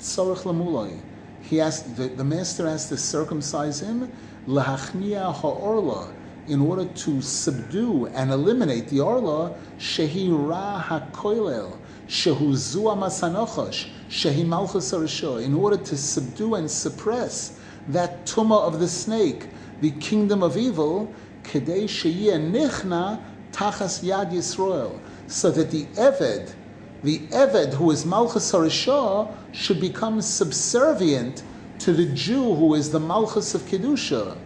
Tzorach 0.00 0.42
Lamulai. 0.42 1.00
He 1.38 1.58
has 1.58 1.94
the, 1.94 2.08
the 2.08 2.24
master 2.24 2.68
has 2.68 2.88
to 2.88 2.96
circumcise 2.96 3.82
him, 3.82 4.10
lahachnia 4.48 5.32
ha'orla, 5.32 6.14
in 6.48 6.60
order 6.60 6.86
to 6.86 7.22
subdue 7.22 8.06
and 8.06 8.32
eliminate 8.32 8.88
the 8.88 8.98
orla, 8.98 9.56
shehi 9.78 10.28
ra 10.28 10.80
ha'koilel, 10.80 11.78
shehu 12.08 12.52
zua 12.52 12.96
masanochash, 12.98 13.90
shehi 14.10 14.44
malchus 14.44 14.92
in 15.40 15.54
order 15.54 15.76
to 15.76 15.96
subdue 15.96 16.56
and 16.56 16.68
suppress 16.68 17.60
that 17.86 18.26
tumah 18.26 18.66
of 18.66 18.80
the 18.80 18.88
snake, 18.88 19.50
the 19.84 19.90
kingdom 20.00 20.42
of 20.42 20.56
evil, 20.56 21.14
kedei 21.42 21.84
sheyeh 21.84 22.40
nichna 22.50 23.20
tachas 23.52 24.02
yad 24.02 24.32
Yisrael, 24.32 24.98
so 25.26 25.50
that 25.50 25.70
the 25.70 25.84
Eved, 25.98 26.54
the 27.02 27.18
Eved 27.28 27.74
who 27.74 27.90
is 27.90 28.06
Malchus 28.06 28.50
Harishah, 28.50 29.34
should 29.52 29.78
become 29.78 30.22
subservient 30.22 31.42
to 31.80 31.92
the 31.92 32.06
Jew 32.14 32.54
who 32.54 32.72
is 32.72 32.92
the 32.92 32.98
Malchus 32.98 33.54
of 33.54 33.60
Kedusha. 33.66 34.38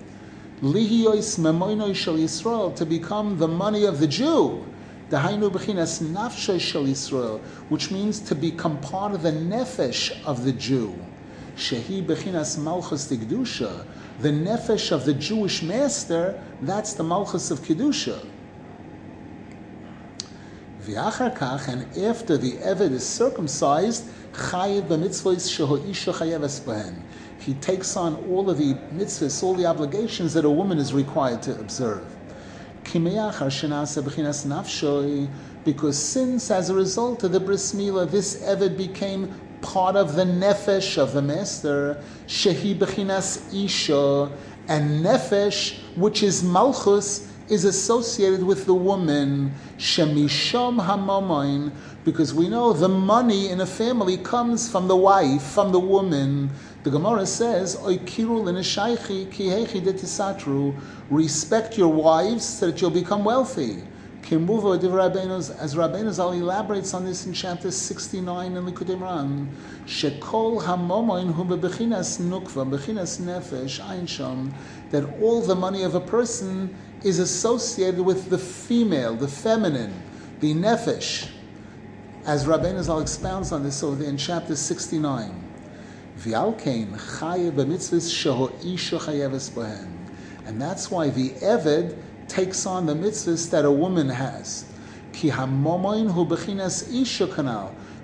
Lihiyois 0.61 1.39
memoinoi 1.39 1.95
shel 1.95 2.17
Yisrael, 2.17 2.75
to 2.75 2.85
become 2.85 3.39
the 3.39 3.47
money 3.47 3.85
of 3.85 4.01
the 4.01 4.09
Jew. 4.09 4.67
Dahainu 5.09 5.53
b'chinas 5.53 6.03
nafshay 6.03 6.61
shel 6.61 6.83
Yisrael, 6.83 7.45
which 7.69 7.93
means 7.93 8.19
to 8.19 8.35
become 8.35 8.81
part 8.81 9.15
of 9.15 9.23
the 9.23 9.31
nefesh 9.31 10.11
of 10.25 10.43
the 10.43 10.53
Jew. 10.53 11.07
Shehi 11.57 12.05
b'chinas 12.05 12.59
malchus 12.59 13.07
kedusha, 13.07 13.87
the 14.19 14.31
nefesh 14.31 14.91
of 14.91 15.05
the 15.05 15.15
Jewish 15.15 15.63
master, 15.63 16.43
that's 16.61 16.95
the 16.95 17.05
malchus 17.05 17.51
of 17.51 17.61
kedusha. 17.61 18.27
And 20.89 21.87
after 21.99 22.39
the 22.39 22.53
Eved 22.53 22.93
is 22.93 23.07
circumcised, 23.07 24.09
he 27.41 27.55
takes 27.55 27.97
on 27.97 28.17
all 28.17 28.51
of 28.51 28.59
the 28.59 28.75
mitzvahs, 28.95 29.43
all 29.43 29.55
the 29.55 29.67
obligations 29.67 30.33
that 30.35 30.45
a 30.45 30.51
woman 30.51 30.79
is 30.79 30.95
required 30.95 31.43
to 31.43 31.59
observe. 31.59 32.17
Because 35.65 35.99
since, 35.99 36.51
as 36.51 36.71
a 36.71 36.75
result 36.75 37.25
of 37.25 37.33
the 37.33 37.41
bris 37.41 37.75
milah, 37.75 38.11
this 38.11 38.43
Eved 38.43 38.77
became 38.77 39.35
part 39.61 39.97
of 39.97 40.15
the 40.15 40.25
nefesh 40.25 40.99
of 40.99 41.13
the 41.13 41.23
master, 41.23 42.03
shehi 42.27 42.77
bechinas 42.77 43.53
isha, 43.53 44.31
and 44.69 45.05
nefesh, 45.05 45.79
which 45.97 46.23
is 46.23 46.43
malchus, 46.43 47.33
is 47.49 47.65
associated 47.65 48.43
with 48.43 48.67
the 48.67 48.75
woman, 48.75 49.53
shemisham 49.79 50.85
hamamoin, 50.85 51.73
because 52.05 52.35
we 52.35 52.49
know 52.49 52.73
the 52.73 52.89
money 52.89 53.49
in 53.49 53.61
a 53.61 53.67
family 53.67 54.19
comes 54.19 54.71
from 54.71 54.87
the 54.87 54.97
wife, 54.97 55.43
from 55.43 55.73
the 55.73 55.81
woman. 55.81 56.51
The 56.83 56.91
Gemara 56.91 57.27
says, 57.27 57.77
O 57.77 57.97
Kirulineshahi 57.97 59.27
kihehi 59.27 59.85
de 59.85 59.93
Satru, 59.93 60.79
respect 61.11 61.79
your 61.79 61.93
wives 61.93 62.45
so 62.45 62.67
that 62.67 62.81
you'll 62.81 62.91
become 62.91 63.25
wealthy. 63.25 63.83
As 64.31 64.35
Rabbeinu 64.35 66.13
Zal 66.13 66.33
elaborates 66.33 66.93
on 66.93 67.07
this 67.07 67.25
in 67.25 67.33
chapter 67.33 67.71
69 67.71 68.57
in 68.57 68.67
Likutei 68.67 68.95
Moharan, 68.95 69.47
Shekol 69.87 70.65
hamomoin 70.65 71.33
hu 71.33 71.45
bebechinas 71.47 72.21
nukva, 72.21 72.69
bechinas 72.69 73.19
nefesh, 73.23 73.83
ein 73.89 74.53
that 74.91 75.19
all 75.23 75.41
the 75.41 75.55
money 75.55 75.83
of 75.83 75.95
a 75.95 76.01
person 76.03 76.77
is 77.03 77.19
associated 77.19 78.03
with 78.03 78.29
the 78.29 78.37
female, 78.37 79.15
the 79.15 79.29
feminine, 79.29 79.95
the 80.41 80.53
nefesh. 80.53 81.31
As 82.27 82.45
Rabbeinu 82.45 82.83
Zal 82.83 83.01
expounds 83.01 83.51
on 83.51 83.63
this 83.63 83.83
over 83.83 84.05
in 84.05 84.19
chapter 84.19 84.55
69. 84.55 85.43
And 90.47 90.61
that's 90.61 90.91
why 90.91 91.09
the 91.09 91.31
Eved 91.31 92.03
takes 92.29 92.67
on 92.67 92.87
the 92.87 92.95
mitzvahs 92.95 93.51
that 93.51 93.65
a 93.65 93.71
woman 93.71 94.09
has. 94.09 94.65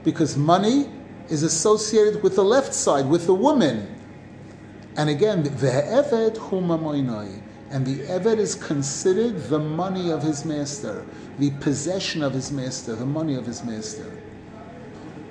Because 0.05 0.37
money 0.37 0.89
is 1.29 1.43
associated 1.43 2.23
with 2.23 2.37
the 2.37 2.45
left 2.45 2.75
side, 2.75 3.07
with 3.07 3.27
the 3.27 3.35
woman. 3.35 3.95
And 4.97 5.11
again, 5.11 5.45
hu 5.45 6.61
and 7.71 7.85
the 7.87 7.99
Eved 8.07 8.39
is 8.39 8.55
considered 8.55 9.49
the 9.49 9.59
money 9.59 10.11
of 10.11 10.23
his 10.23 10.45
master, 10.45 11.05
the 11.39 11.51
possession 11.53 12.23
of 12.23 12.33
his 12.33 12.53
master, 12.53 12.95
the 12.95 13.07
money 13.07 13.35
of 13.35 13.47
his 13.47 13.65
master. 13.65 14.13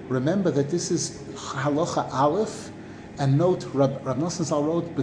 Remember 0.10 0.52
that 0.52 0.70
this 0.70 0.92
is 0.92 1.24
halacha 1.36 2.12
aleph, 2.12 2.72
and 3.18 3.38
note, 3.38 3.66
Rab, 3.74 4.06
Rab 4.06 4.18
Nosson 4.18 4.44
Zal 4.44 4.64
wrote, 4.64 4.94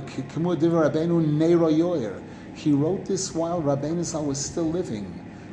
He 2.55 2.73
wrote 2.73 3.07
this 3.07 3.35
while 3.35 3.63
Rabbeinu 3.63 4.05
Zal 4.05 4.25
was 4.25 4.39
still 4.39 4.71
living, 4.71 5.07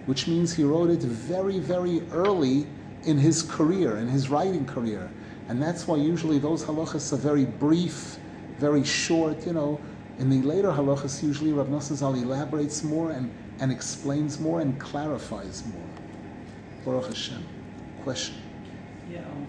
which 0.05 0.27
means 0.27 0.53
he 0.53 0.63
wrote 0.63 0.89
it 0.89 0.99
very, 1.01 1.59
very 1.59 2.01
early 2.11 2.67
in 3.03 3.17
his 3.17 3.43
career, 3.43 3.97
in 3.97 4.07
his 4.07 4.29
writing 4.29 4.65
career. 4.65 5.09
And 5.47 5.61
that's 5.61 5.87
why 5.87 5.95
usually 5.95 6.39
those 6.39 6.63
halachas 6.63 7.13
are 7.13 7.17
very 7.17 7.45
brief, 7.45 8.17
very 8.59 8.83
short, 8.83 9.45
you 9.45 9.53
know. 9.53 9.79
In 10.19 10.29
the 10.29 10.41
later 10.41 10.69
halachas, 10.69 11.23
usually 11.23 11.53
Rab 11.53 11.69
Nosson 11.69 12.21
elaborates 12.21 12.83
more 12.83 13.11
and, 13.11 13.31
and 13.59 13.71
explains 13.71 14.39
more 14.39 14.61
and 14.61 14.77
clarifies 14.79 15.63
more. 15.67 15.87
Baruch 16.83 17.07
Hashem. 17.07 17.45
Question? 18.03 18.35
Yeah, 19.11 19.19
um, 19.19 19.47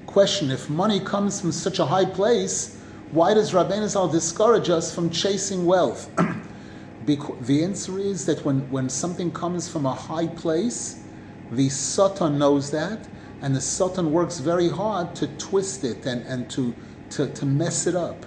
Question: 0.07 0.51
If 0.51 0.71
money 0.71 1.01
comes 1.01 1.41
from 1.41 1.53
such 1.53 1.79
a 1.79 1.87
high 1.87 2.07
place, 2.07 2.77
why 3.13 3.35
does 3.35 3.53
Rabbeinu 3.53 3.89
Zal 3.89 4.09
discourage 4.09 4.71
us 4.71 4.95
from 4.95 5.11
chasing 5.11 5.65
wealth? 5.65 6.11
the 7.07 7.63
answer 7.63 7.99
is 7.99 8.27
that 8.27 8.45
when, 8.45 8.69
when 8.71 8.89
something 8.89 9.31
comes 9.31 9.69
from 9.69 9.87
a 9.87 9.93
high 9.93 10.27
place, 10.27 11.05
the 11.51 11.69
Satan 11.69 12.39
knows 12.39 12.71
that, 12.73 13.07
and 13.43 13.55
the 13.55 13.61
Satan 13.61 14.11
works 14.11 14.39
very 14.41 14.69
hard 14.69 15.15
to 15.17 15.29
twist 15.39 15.85
it 15.85 16.05
and, 16.07 16.23
and 16.27 16.51
to, 16.51 16.75
to, 17.11 17.29
to 17.33 17.47
mess 17.47 17.87
it 17.87 17.95
up. 17.95 18.27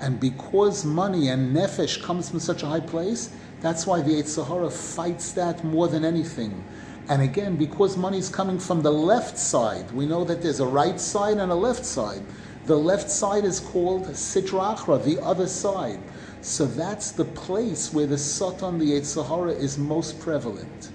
And 0.00 0.20
because 0.20 0.84
money 0.84 1.28
and 1.28 1.56
nefesh 1.56 2.02
comes 2.02 2.30
from 2.30 2.40
such 2.40 2.62
a 2.62 2.66
high 2.66 2.80
place, 2.80 3.34
that's 3.60 3.86
why 3.86 4.02
the 4.02 4.22
Yetzer 4.22 4.46
Hara 4.46 4.70
fights 4.70 5.32
that 5.32 5.64
more 5.64 5.88
than 5.88 6.04
anything. 6.04 6.62
And 7.08 7.22
again, 7.22 7.56
because 7.56 7.96
money 7.96 8.18
is 8.18 8.28
coming 8.28 8.58
from 8.58 8.82
the 8.82 8.90
left 8.90 9.38
side, 9.38 9.90
we 9.92 10.06
know 10.06 10.24
that 10.24 10.42
there's 10.42 10.58
a 10.58 10.66
right 10.66 11.00
side 11.00 11.38
and 11.38 11.52
a 11.52 11.54
left 11.54 11.84
side. 11.84 12.22
The 12.64 12.76
left 12.76 13.08
side 13.10 13.44
is 13.44 13.60
called 13.60 14.06
Sitra 14.06 15.04
the 15.04 15.22
other 15.22 15.46
side. 15.46 16.00
So 16.40 16.66
that's 16.66 17.12
the 17.12 17.24
place 17.24 17.92
where 17.92 18.06
the 18.06 18.18
Satan, 18.18 18.78
the 18.78 18.92
Yetzer 18.92 19.26
Hara, 19.26 19.52
is 19.52 19.78
most 19.78 20.18
prevalent. 20.18 20.90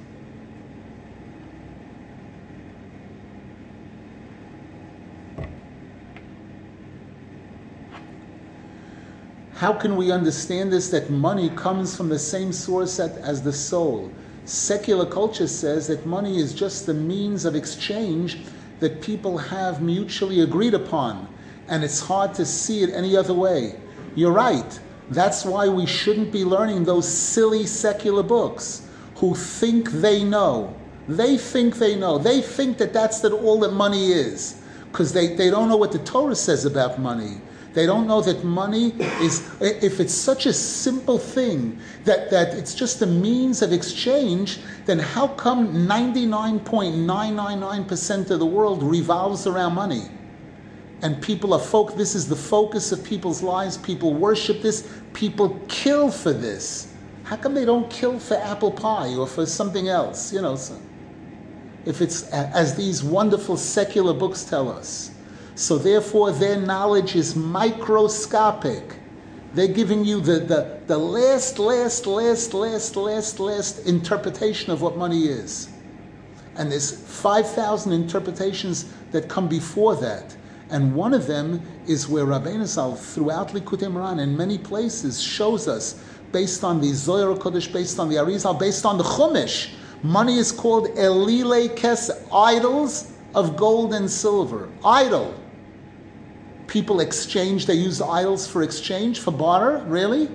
How 9.53 9.73
can 9.73 9.95
we 9.95 10.11
understand 10.11 10.73
this 10.73 10.89
that 10.89 11.09
money 11.09 11.49
comes 11.51 11.95
from 11.95 12.09
the 12.09 12.19
same 12.19 12.51
source 12.51 12.99
as 12.99 13.43
the 13.43 13.53
soul? 13.53 14.11
Secular 14.51 15.05
culture 15.05 15.47
says 15.47 15.87
that 15.87 16.05
money 16.05 16.37
is 16.37 16.53
just 16.53 16.85
the 16.85 16.93
means 16.93 17.45
of 17.45 17.55
exchange 17.55 18.39
that 18.81 19.01
people 19.01 19.37
have 19.37 19.81
mutually 19.81 20.41
agreed 20.41 20.73
upon, 20.73 21.29
and 21.69 21.85
it's 21.85 22.01
hard 22.01 22.33
to 22.33 22.45
see 22.45 22.83
it 22.83 22.89
any 22.89 23.15
other 23.15 23.33
way. 23.33 23.79
You're 24.13 24.33
right. 24.33 24.77
That's 25.09 25.45
why 25.45 25.69
we 25.69 25.85
shouldn't 25.85 26.33
be 26.33 26.43
learning 26.43 26.83
those 26.83 27.07
silly 27.07 27.65
secular 27.65 28.23
books 28.23 28.89
who 29.15 29.35
think 29.35 29.89
they 29.89 30.21
know. 30.21 30.75
They 31.07 31.37
think 31.37 31.77
they 31.77 31.95
know. 31.95 32.17
They 32.17 32.41
think 32.41 32.77
that 32.79 32.91
that's 32.91 33.21
that 33.21 33.31
all 33.31 33.61
that 33.61 33.71
money 33.71 34.11
is 34.11 34.61
because 34.91 35.13
they, 35.13 35.33
they 35.33 35.49
don't 35.49 35.69
know 35.69 35.77
what 35.77 35.93
the 35.93 35.99
Torah 35.99 36.35
says 36.35 36.65
about 36.65 36.99
money. 36.99 37.39
They 37.73 37.85
don't 37.85 38.05
know 38.05 38.19
that 38.21 38.43
money 38.43 38.91
is, 39.21 39.49
if 39.61 40.01
it's 40.01 40.13
such 40.13 40.45
a 40.45 40.51
simple 40.51 41.17
thing, 41.17 41.79
that, 42.03 42.29
that 42.29 42.53
it's 42.53 42.75
just 42.75 43.01
a 43.01 43.05
means 43.05 43.61
of 43.61 43.71
exchange, 43.71 44.59
then 44.85 44.99
how 44.99 45.29
come 45.29 45.87
99.999% 45.87 48.29
of 48.29 48.39
the 48.39 48.45
world 48.45 48.83
revolves 48.83 49.47
around 49.47 49.75
money? 49.75 50.09
And 51.01 51.21
people 51.21 51.53
are 51.53 51.59
folk, 51.59 51.95
this 51.95 52.13
is 52.13 52.27
the 52.27 52.35
focus 52.35 52.91
of 52.91 53.01
people's 53.03 53.41
lives. 53.41 53.77
People 53.77 54.13
worship 54.13 54.61
this. 54.61 54.87
People 55.13 55.57
kill 55.67 56.11
for 56.11 56.33
this. 56.33 56.93
How 57.23 57.37
come 57.37 57.55
they 57.55 57.65
don't 57.65 57.89
kill 57.89 58.19
for 58.19 58.35
apple 58.35 58.71
pie 58.71 59.15
or 59.15 59.25
for 59.25 59.45
something 59.45 59.87
else? 59.87 60.33
You 60.33 60.41
know, 60.41 60.57
so 60.57 60.77
if 61.85 62.01
it's 62.01 62.23
as 62.29 62.75
these 62.75 63.03
wonderful 63.03 63.57
secular 63.57 64.13
books 64.13 64.43
tell 64.43 64.69
us. 64.69 65.10
So 65.61 65.77
therefore, 65.77 66.31
their 66.31 66.59
knowledge 66.59 67.15
is 67.15 67.35
microscopic. 67.35 68.95
They're 69.53 69.67
giving 69.67 70.03
you 70.03 70.19
the, 70.19 70.39
the, 70.39 70.79
the 70.87 70.97
last, 70.97 71.59
last, 71.59 72.07
last, 72.07 72.55
last, 72.55 72.95
last, 72.95 73.39
last 73.39 73.85
interpretation 73.85 74.71
of 74.71 74.81
what 74.81 74.97
money 74.97 75.25
is. 75.25 75.69
And 76.55 76.71
there's 76.71 76.91
5,000 76.91 77.93
interpretations 77.93 78.91
that 79.11 79.29
come 79.29 79.47
before 79.47 79.95
that. 79.97 80.35
And 80.71 80.95
one 80.95 81.13
of 81.13 81.27
them 81.27 81.61
is 81.85 82.07
where 82.07 82.25
Rabbeinu 82.25 82.65
Zal, 82.65 82.95
throughout 82.95 83.49
Likutei 83.49 83.83
Moharan, 83.83 84.19
in 84.19 84.35
many 84.35 84.57
places, 84.57 85.21
shows 85.21 85.67
us, 85.67 86.03
based 86.31 86.63
on 86.63 86.81
the 86.81 86.91
Zohar 86.91 87.37
Kodesh, 87.37 87.71
based 87.71 87.99
on 87.99 88.09
the 88.09 88.15
Arizal, 88.15 88.57
based 88.57 88.83
on 88.83 88.97
the 88.97 89.03
Chumash, 89.03 89.69
money 90.01 90.39
is 90.39 90.51
called 90.51 90.87
Elile 90.97 91.69
Kes, 91.75 92.09
idols 92.33 93.13
of 93.35 93.55
gold 93.55 93.93
and 93.93 94.09
silver. 94.09 94.67
Idol. 94.83 95.35
People 96.71 97.01
exchange, 97.01 97.65
they 97.65 97.73
use 97.73 98.01
idols 98.01 98.47
for 98.47 98.63
exchange, 98.63 99.19
for 99.19 99.31
barter? 99.31 99.83
Really? 99.87 100.29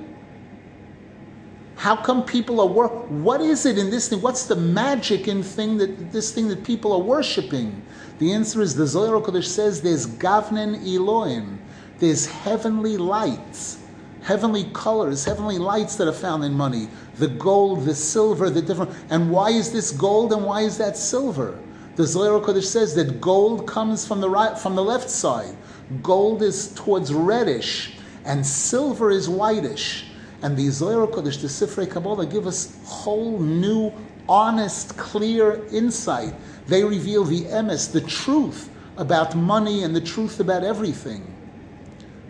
How 1.77 1.97
come 1.97 2.27
people 2.27 2.61
are 2.61 2.67
work? 2.67 2.93
What 3.09 3.41
is 3.41 3.65
it 3.65 3.79
in 3.79 3.89
this 3.89 4.11
thing? 4.11 4.21
What's 4.21 4.45
the 4.45 4.55
magic 4.55 5.29
in 5.29 5.43
thing 5.43 5.79
that 5.79 6.13
this 6.13 6.33
thing 6.33 6.49
that 6.49 6.63
people 6.63 6.93
are 6.93 7.01
worshiping? 7.01 7.81
The 8.19 8.35
answer 8.35 8.61
is 8.61 8.77
the 8.77 8.87
Zohar 8.87 9.19
Kodesh 9.23 9.47
says 9.47 9.81
there's 9.81 10.07
Gavnen 10.07 10.87
Elohim, 10.87 11.59
there's 12.01 12.27
heavenly 12.27 12.99
lights, 12.99 13.79
heavenly 14.21 14.65
colors, 14.75 15.25
heavenly 15.25 15.57
lights 15.57 15.97
that 15.97 16.07
are 16.07 16.13
found 16.13 16.45
in 16.45 16.53
money. 16.53 16.89
The 17.15 17.29
gold, 17.29 17.87
the 17.87 17.95
silver, 17.95 18.51
the 18.51 18.61
different. 18.61 18.91
And 19.09 19.31
why 19.31 19.53
is 19.53 19.73
this 19.73 19.91
gold 19.91 20.35
and 20.35 20.45
why 20.45 20.61
is 20.65 20.77
that 20.77 20.99
silver? 20.99 21.59
The 21.95 22.07
Zohar 22.07 22.41
Kodesh 22.43 22.65
says 22.65 22.95
that 22.97 23.23
gold 23.23 23.67
comes 23.67 24.07
from 24.07 24.21
the 24.21 24.29
right, 24.29 24.59
from 24.59 24.75
the 24.77 24.85
left 24.85 25.09
side. 25.09 25.57
Gold 26.03 26.43
is 26.43 26.73
towards 26.75 27.13
reddish, 27.13 27.93
and 28.25 28.45
silver 28.45 29.11
is 29.11 29.29
whitish. 29.29 30.07
And 30.43 30.57
the 30.57 30.69
Zohar 30.71 31.07
Kodesh, 31.07 31.41
the 31.41 31.49
Sifrei 31.49 31.91
Kabbalah, 31.91 32.27
give 32.27 32.47
us 32.47 32.77
whole 32.85 33.39
new, 33.39 33.93
honest, 34.29 34.97
clear 34.97 35.65
insight. 35.73 36.35
They 36.67 36.85
reveal 36.85 37.25
the 37.25 37.43
emes, 37.43 37.93
the 37.93 38.01
truth 38.01 38.69
about 38.97 39.35
money 39.35 39.83
and 39.83 39.95
the 39.95 40.01
truth 40.01 40.41
about 40.41 40.65
everything. 40.65 41.33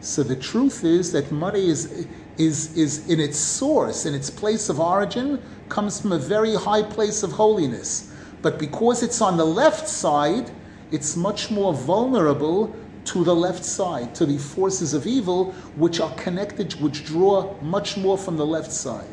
So 0.01 0.23
the 0.23 0.37
truth 0.37 0.85
is 0.85 1.13
that 1.13 1.33
money 1.33 1.69
is, 1.69 2.07
is, 2.37 2.77
is 2.77 3.09
in 3.09 3.19
its 3.19 3.39
source, 3.39 4.07
in 4.07 4.15
its 4.15 4.31
place 4.31 4.69
of 4.69 4.79
origin, 4.79 5.43
comes 5.69 6.01
from 6.01 6.13
a 6.13 6.19
very 6.19 6.55
high 6.55 6.83
place 6.83 7.23
of 7.23 7.33
holiness. 7.33 8.13
But 8.43 8.59
because 8.59 9.03
it's 9.03 9.21
on 9.21 9.37
the 9.37 9.47
left 9.47 9.89
side, 9.89 10.51
it's 10.93 11.17
much 11.17 11.51
more 11.51 11.75
vulnerable 11.75 12.75
to 13.07 13.25
the 13.25 13.35
left 13.35 13.65
side, 13.65 14.15
to 14.17 14.27
the 14.27 14.39
forces 14.39 14.95
of 14.95 15.07
evil, 15.07 15.53
which 15.77 16.01
are 16.01 16.13
connected, 16.15 16.75
which 16.81 17.05
draw 17.05 17.55
much 17.63 17.97
more 17.97 18.19
from 18.19 18.37
the 18.37 18.47
left 18.47 18.73
side. 18.73 19.07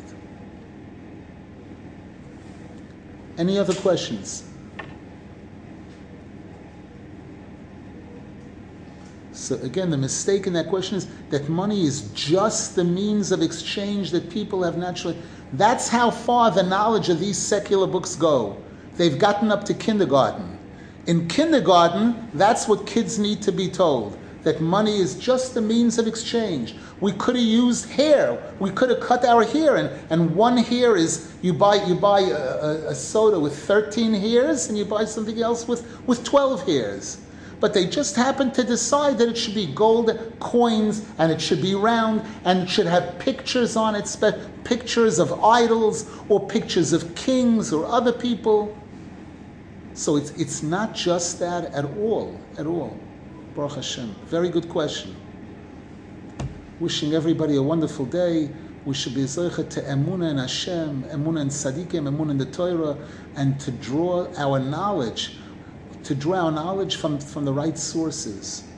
Any 3.38 3.58
other 3.58 3.74
questions? 3.74 4.44
So 9.32 9.56
again, 9.56 9.90
the 9.90 9.96
mistake 9.96 10.46
in 10.46 10.52
that 10.54 10.68
question 10.68 10.96
is 10.96 11.06
that 11.30 11.48
money 11.48 11.84
is 11.84 12.10
just 12.12 12.76
the 12.76 12.84
means 12.84 13.30
of 13.30 13.42
exchange 13.42 14.10
that 14.12 14.30
people 14.30 14.62
have 14.62 14.78
naturally. 14.78 15.18
That's 15.52 15.88
how 15.88 16.10
far 16.10 16.50
the 16.50 16.62
knowledge 16.62 17.08
of 17.10 17.20
these 17.20 17.36
secular 17.36 17.86
books 17.86 18.14
go. 18.14 18.56
They've 18.96 19.18
gotten 19.18 19.50
up 19.50 19.64
to 19.64 19.74
kindergarten. 19.74 20.53
In 21.06 21.28
kindergarten, 21.28 22.30
that's 22.32 22.66
what 22.66 22.86
kids 22.86 23.18
need 23.18 23.42
to 23.42 23.52
be 23.52 23.68
told 23.68 24.18
that 24.42 24.60
money 24.60 24.98
is 24.98 25.14
just 25.14 25.56
a 25.56 25.60
means 25.60 25.98
of 25.98 26.06
exchange. 26.06 26.76
We 27.00 27.12
could 27.12 27.34
have 27.34 27.44
used 27.44 27.90
hair. 27.90 28.42
We 28.60 28.70
could 28.70 28.90
have 28.90 29.00
cut 29.00 29.24
our 29.24 29.42
hair, 29.42 29.76
and, 29.76 29.90
and 30.10 30.34
one 30.34 30.58
hair 30.58 30.96
is 30.96 31.32
you 31.42 31.52
buy 31.52 31.76
you 31.76 31.94
buy 31.94 32.20
a, 32.20 32.34
a, 32.34 32.88
a 32.88 32.94
soda 32.94 33.40
with 33.40 33.58
13 33.58 34.12
hairs, 34.12 34.68
and 34.68 34.78
you 34.78 34.84
buy 34.84 35.04
something 35.04 35.42
else 35.42 35.66
with, 35.66 35.86
with 36.06 36.24
12 36.24 36.66
hairs. 36.66 37.18
But 37.60 37.72
they 37.72 37.86
just 37.86 38.16
happened 38.16 38.52
to 38.54 38.64
decide 38.64 39.16
that 39.18 39.28
it 39.28 39.38
should 39.38 39.54
be 39.54 39.66
gold 39.66 40.10
coins 40.38 41.06
and 41.18 41.32
it 41.32 41.40
should 41.40 41.62
be 41.62 41.74
round 41.74 42.22
and 42.44 42.64
it 42.64 42.68
should 42.68 42.86
have 42.86 43.18
pictures 43.18 43.76
on 43.76 43.94
it, 43.94 44.14
pictures 44.64 45.18
of 45.18 45.42
idols 45.42 46.10
or 46.28 46.46
pictures 46.46 46.92
of 46.92 47.14
kings 47.14 47.72
or 47.72 47.86
other 47.86 48.12
people. 48.12 48.76
So 49.94 50.16
it's, 50.16 50.30
it's 50.32 50.62
not 50.62 50.94
just 50.94 51.38
that 51.38 51.72
at 51.72 51.84
all, 51.84 52.40
at 52.58 52.66
all. 52.66 52.98
Baruch 53.54 53.76
Hashem. 53.76 54.14
Very 54.26 54.48
good 54.48 54.68
question. 54.68 55.14
Wishing 56.80 57.14
everybody 57.14 57.54
a 57.56 57.62
wonderful 57.62 58.04
day. 58.04 58.50
We 58.84 58.94
should 58.94 59.14
be 59.14 59.22
zeichet 59.22 59.70
to 59.70 59.80
emuna 59.82 60.32
in 60.32 60.38
Hashem, 60.38 61.04
emuna 61.04 61.42
in 61.42 61.48
tzaddikim, 61.48 62.08
emuna 62.08 62.32
in 62.32 62.38
the 62.38 62.46
Torah, 62.46 62.98
and 63.36 63.58
to 63.60 63.70
draw 63.70 64.26
our 64.36 64.58
knowledge, 64.58 65.38
to 66.02 66.14
draw 66.14 66.46
our 66.46 66.52
knowledge 66.52 66.96
from, 66.96 67.18
from 67.18 67.44
the 67.44 67.52
right 67.52 67.78
sources. 67.78 68.73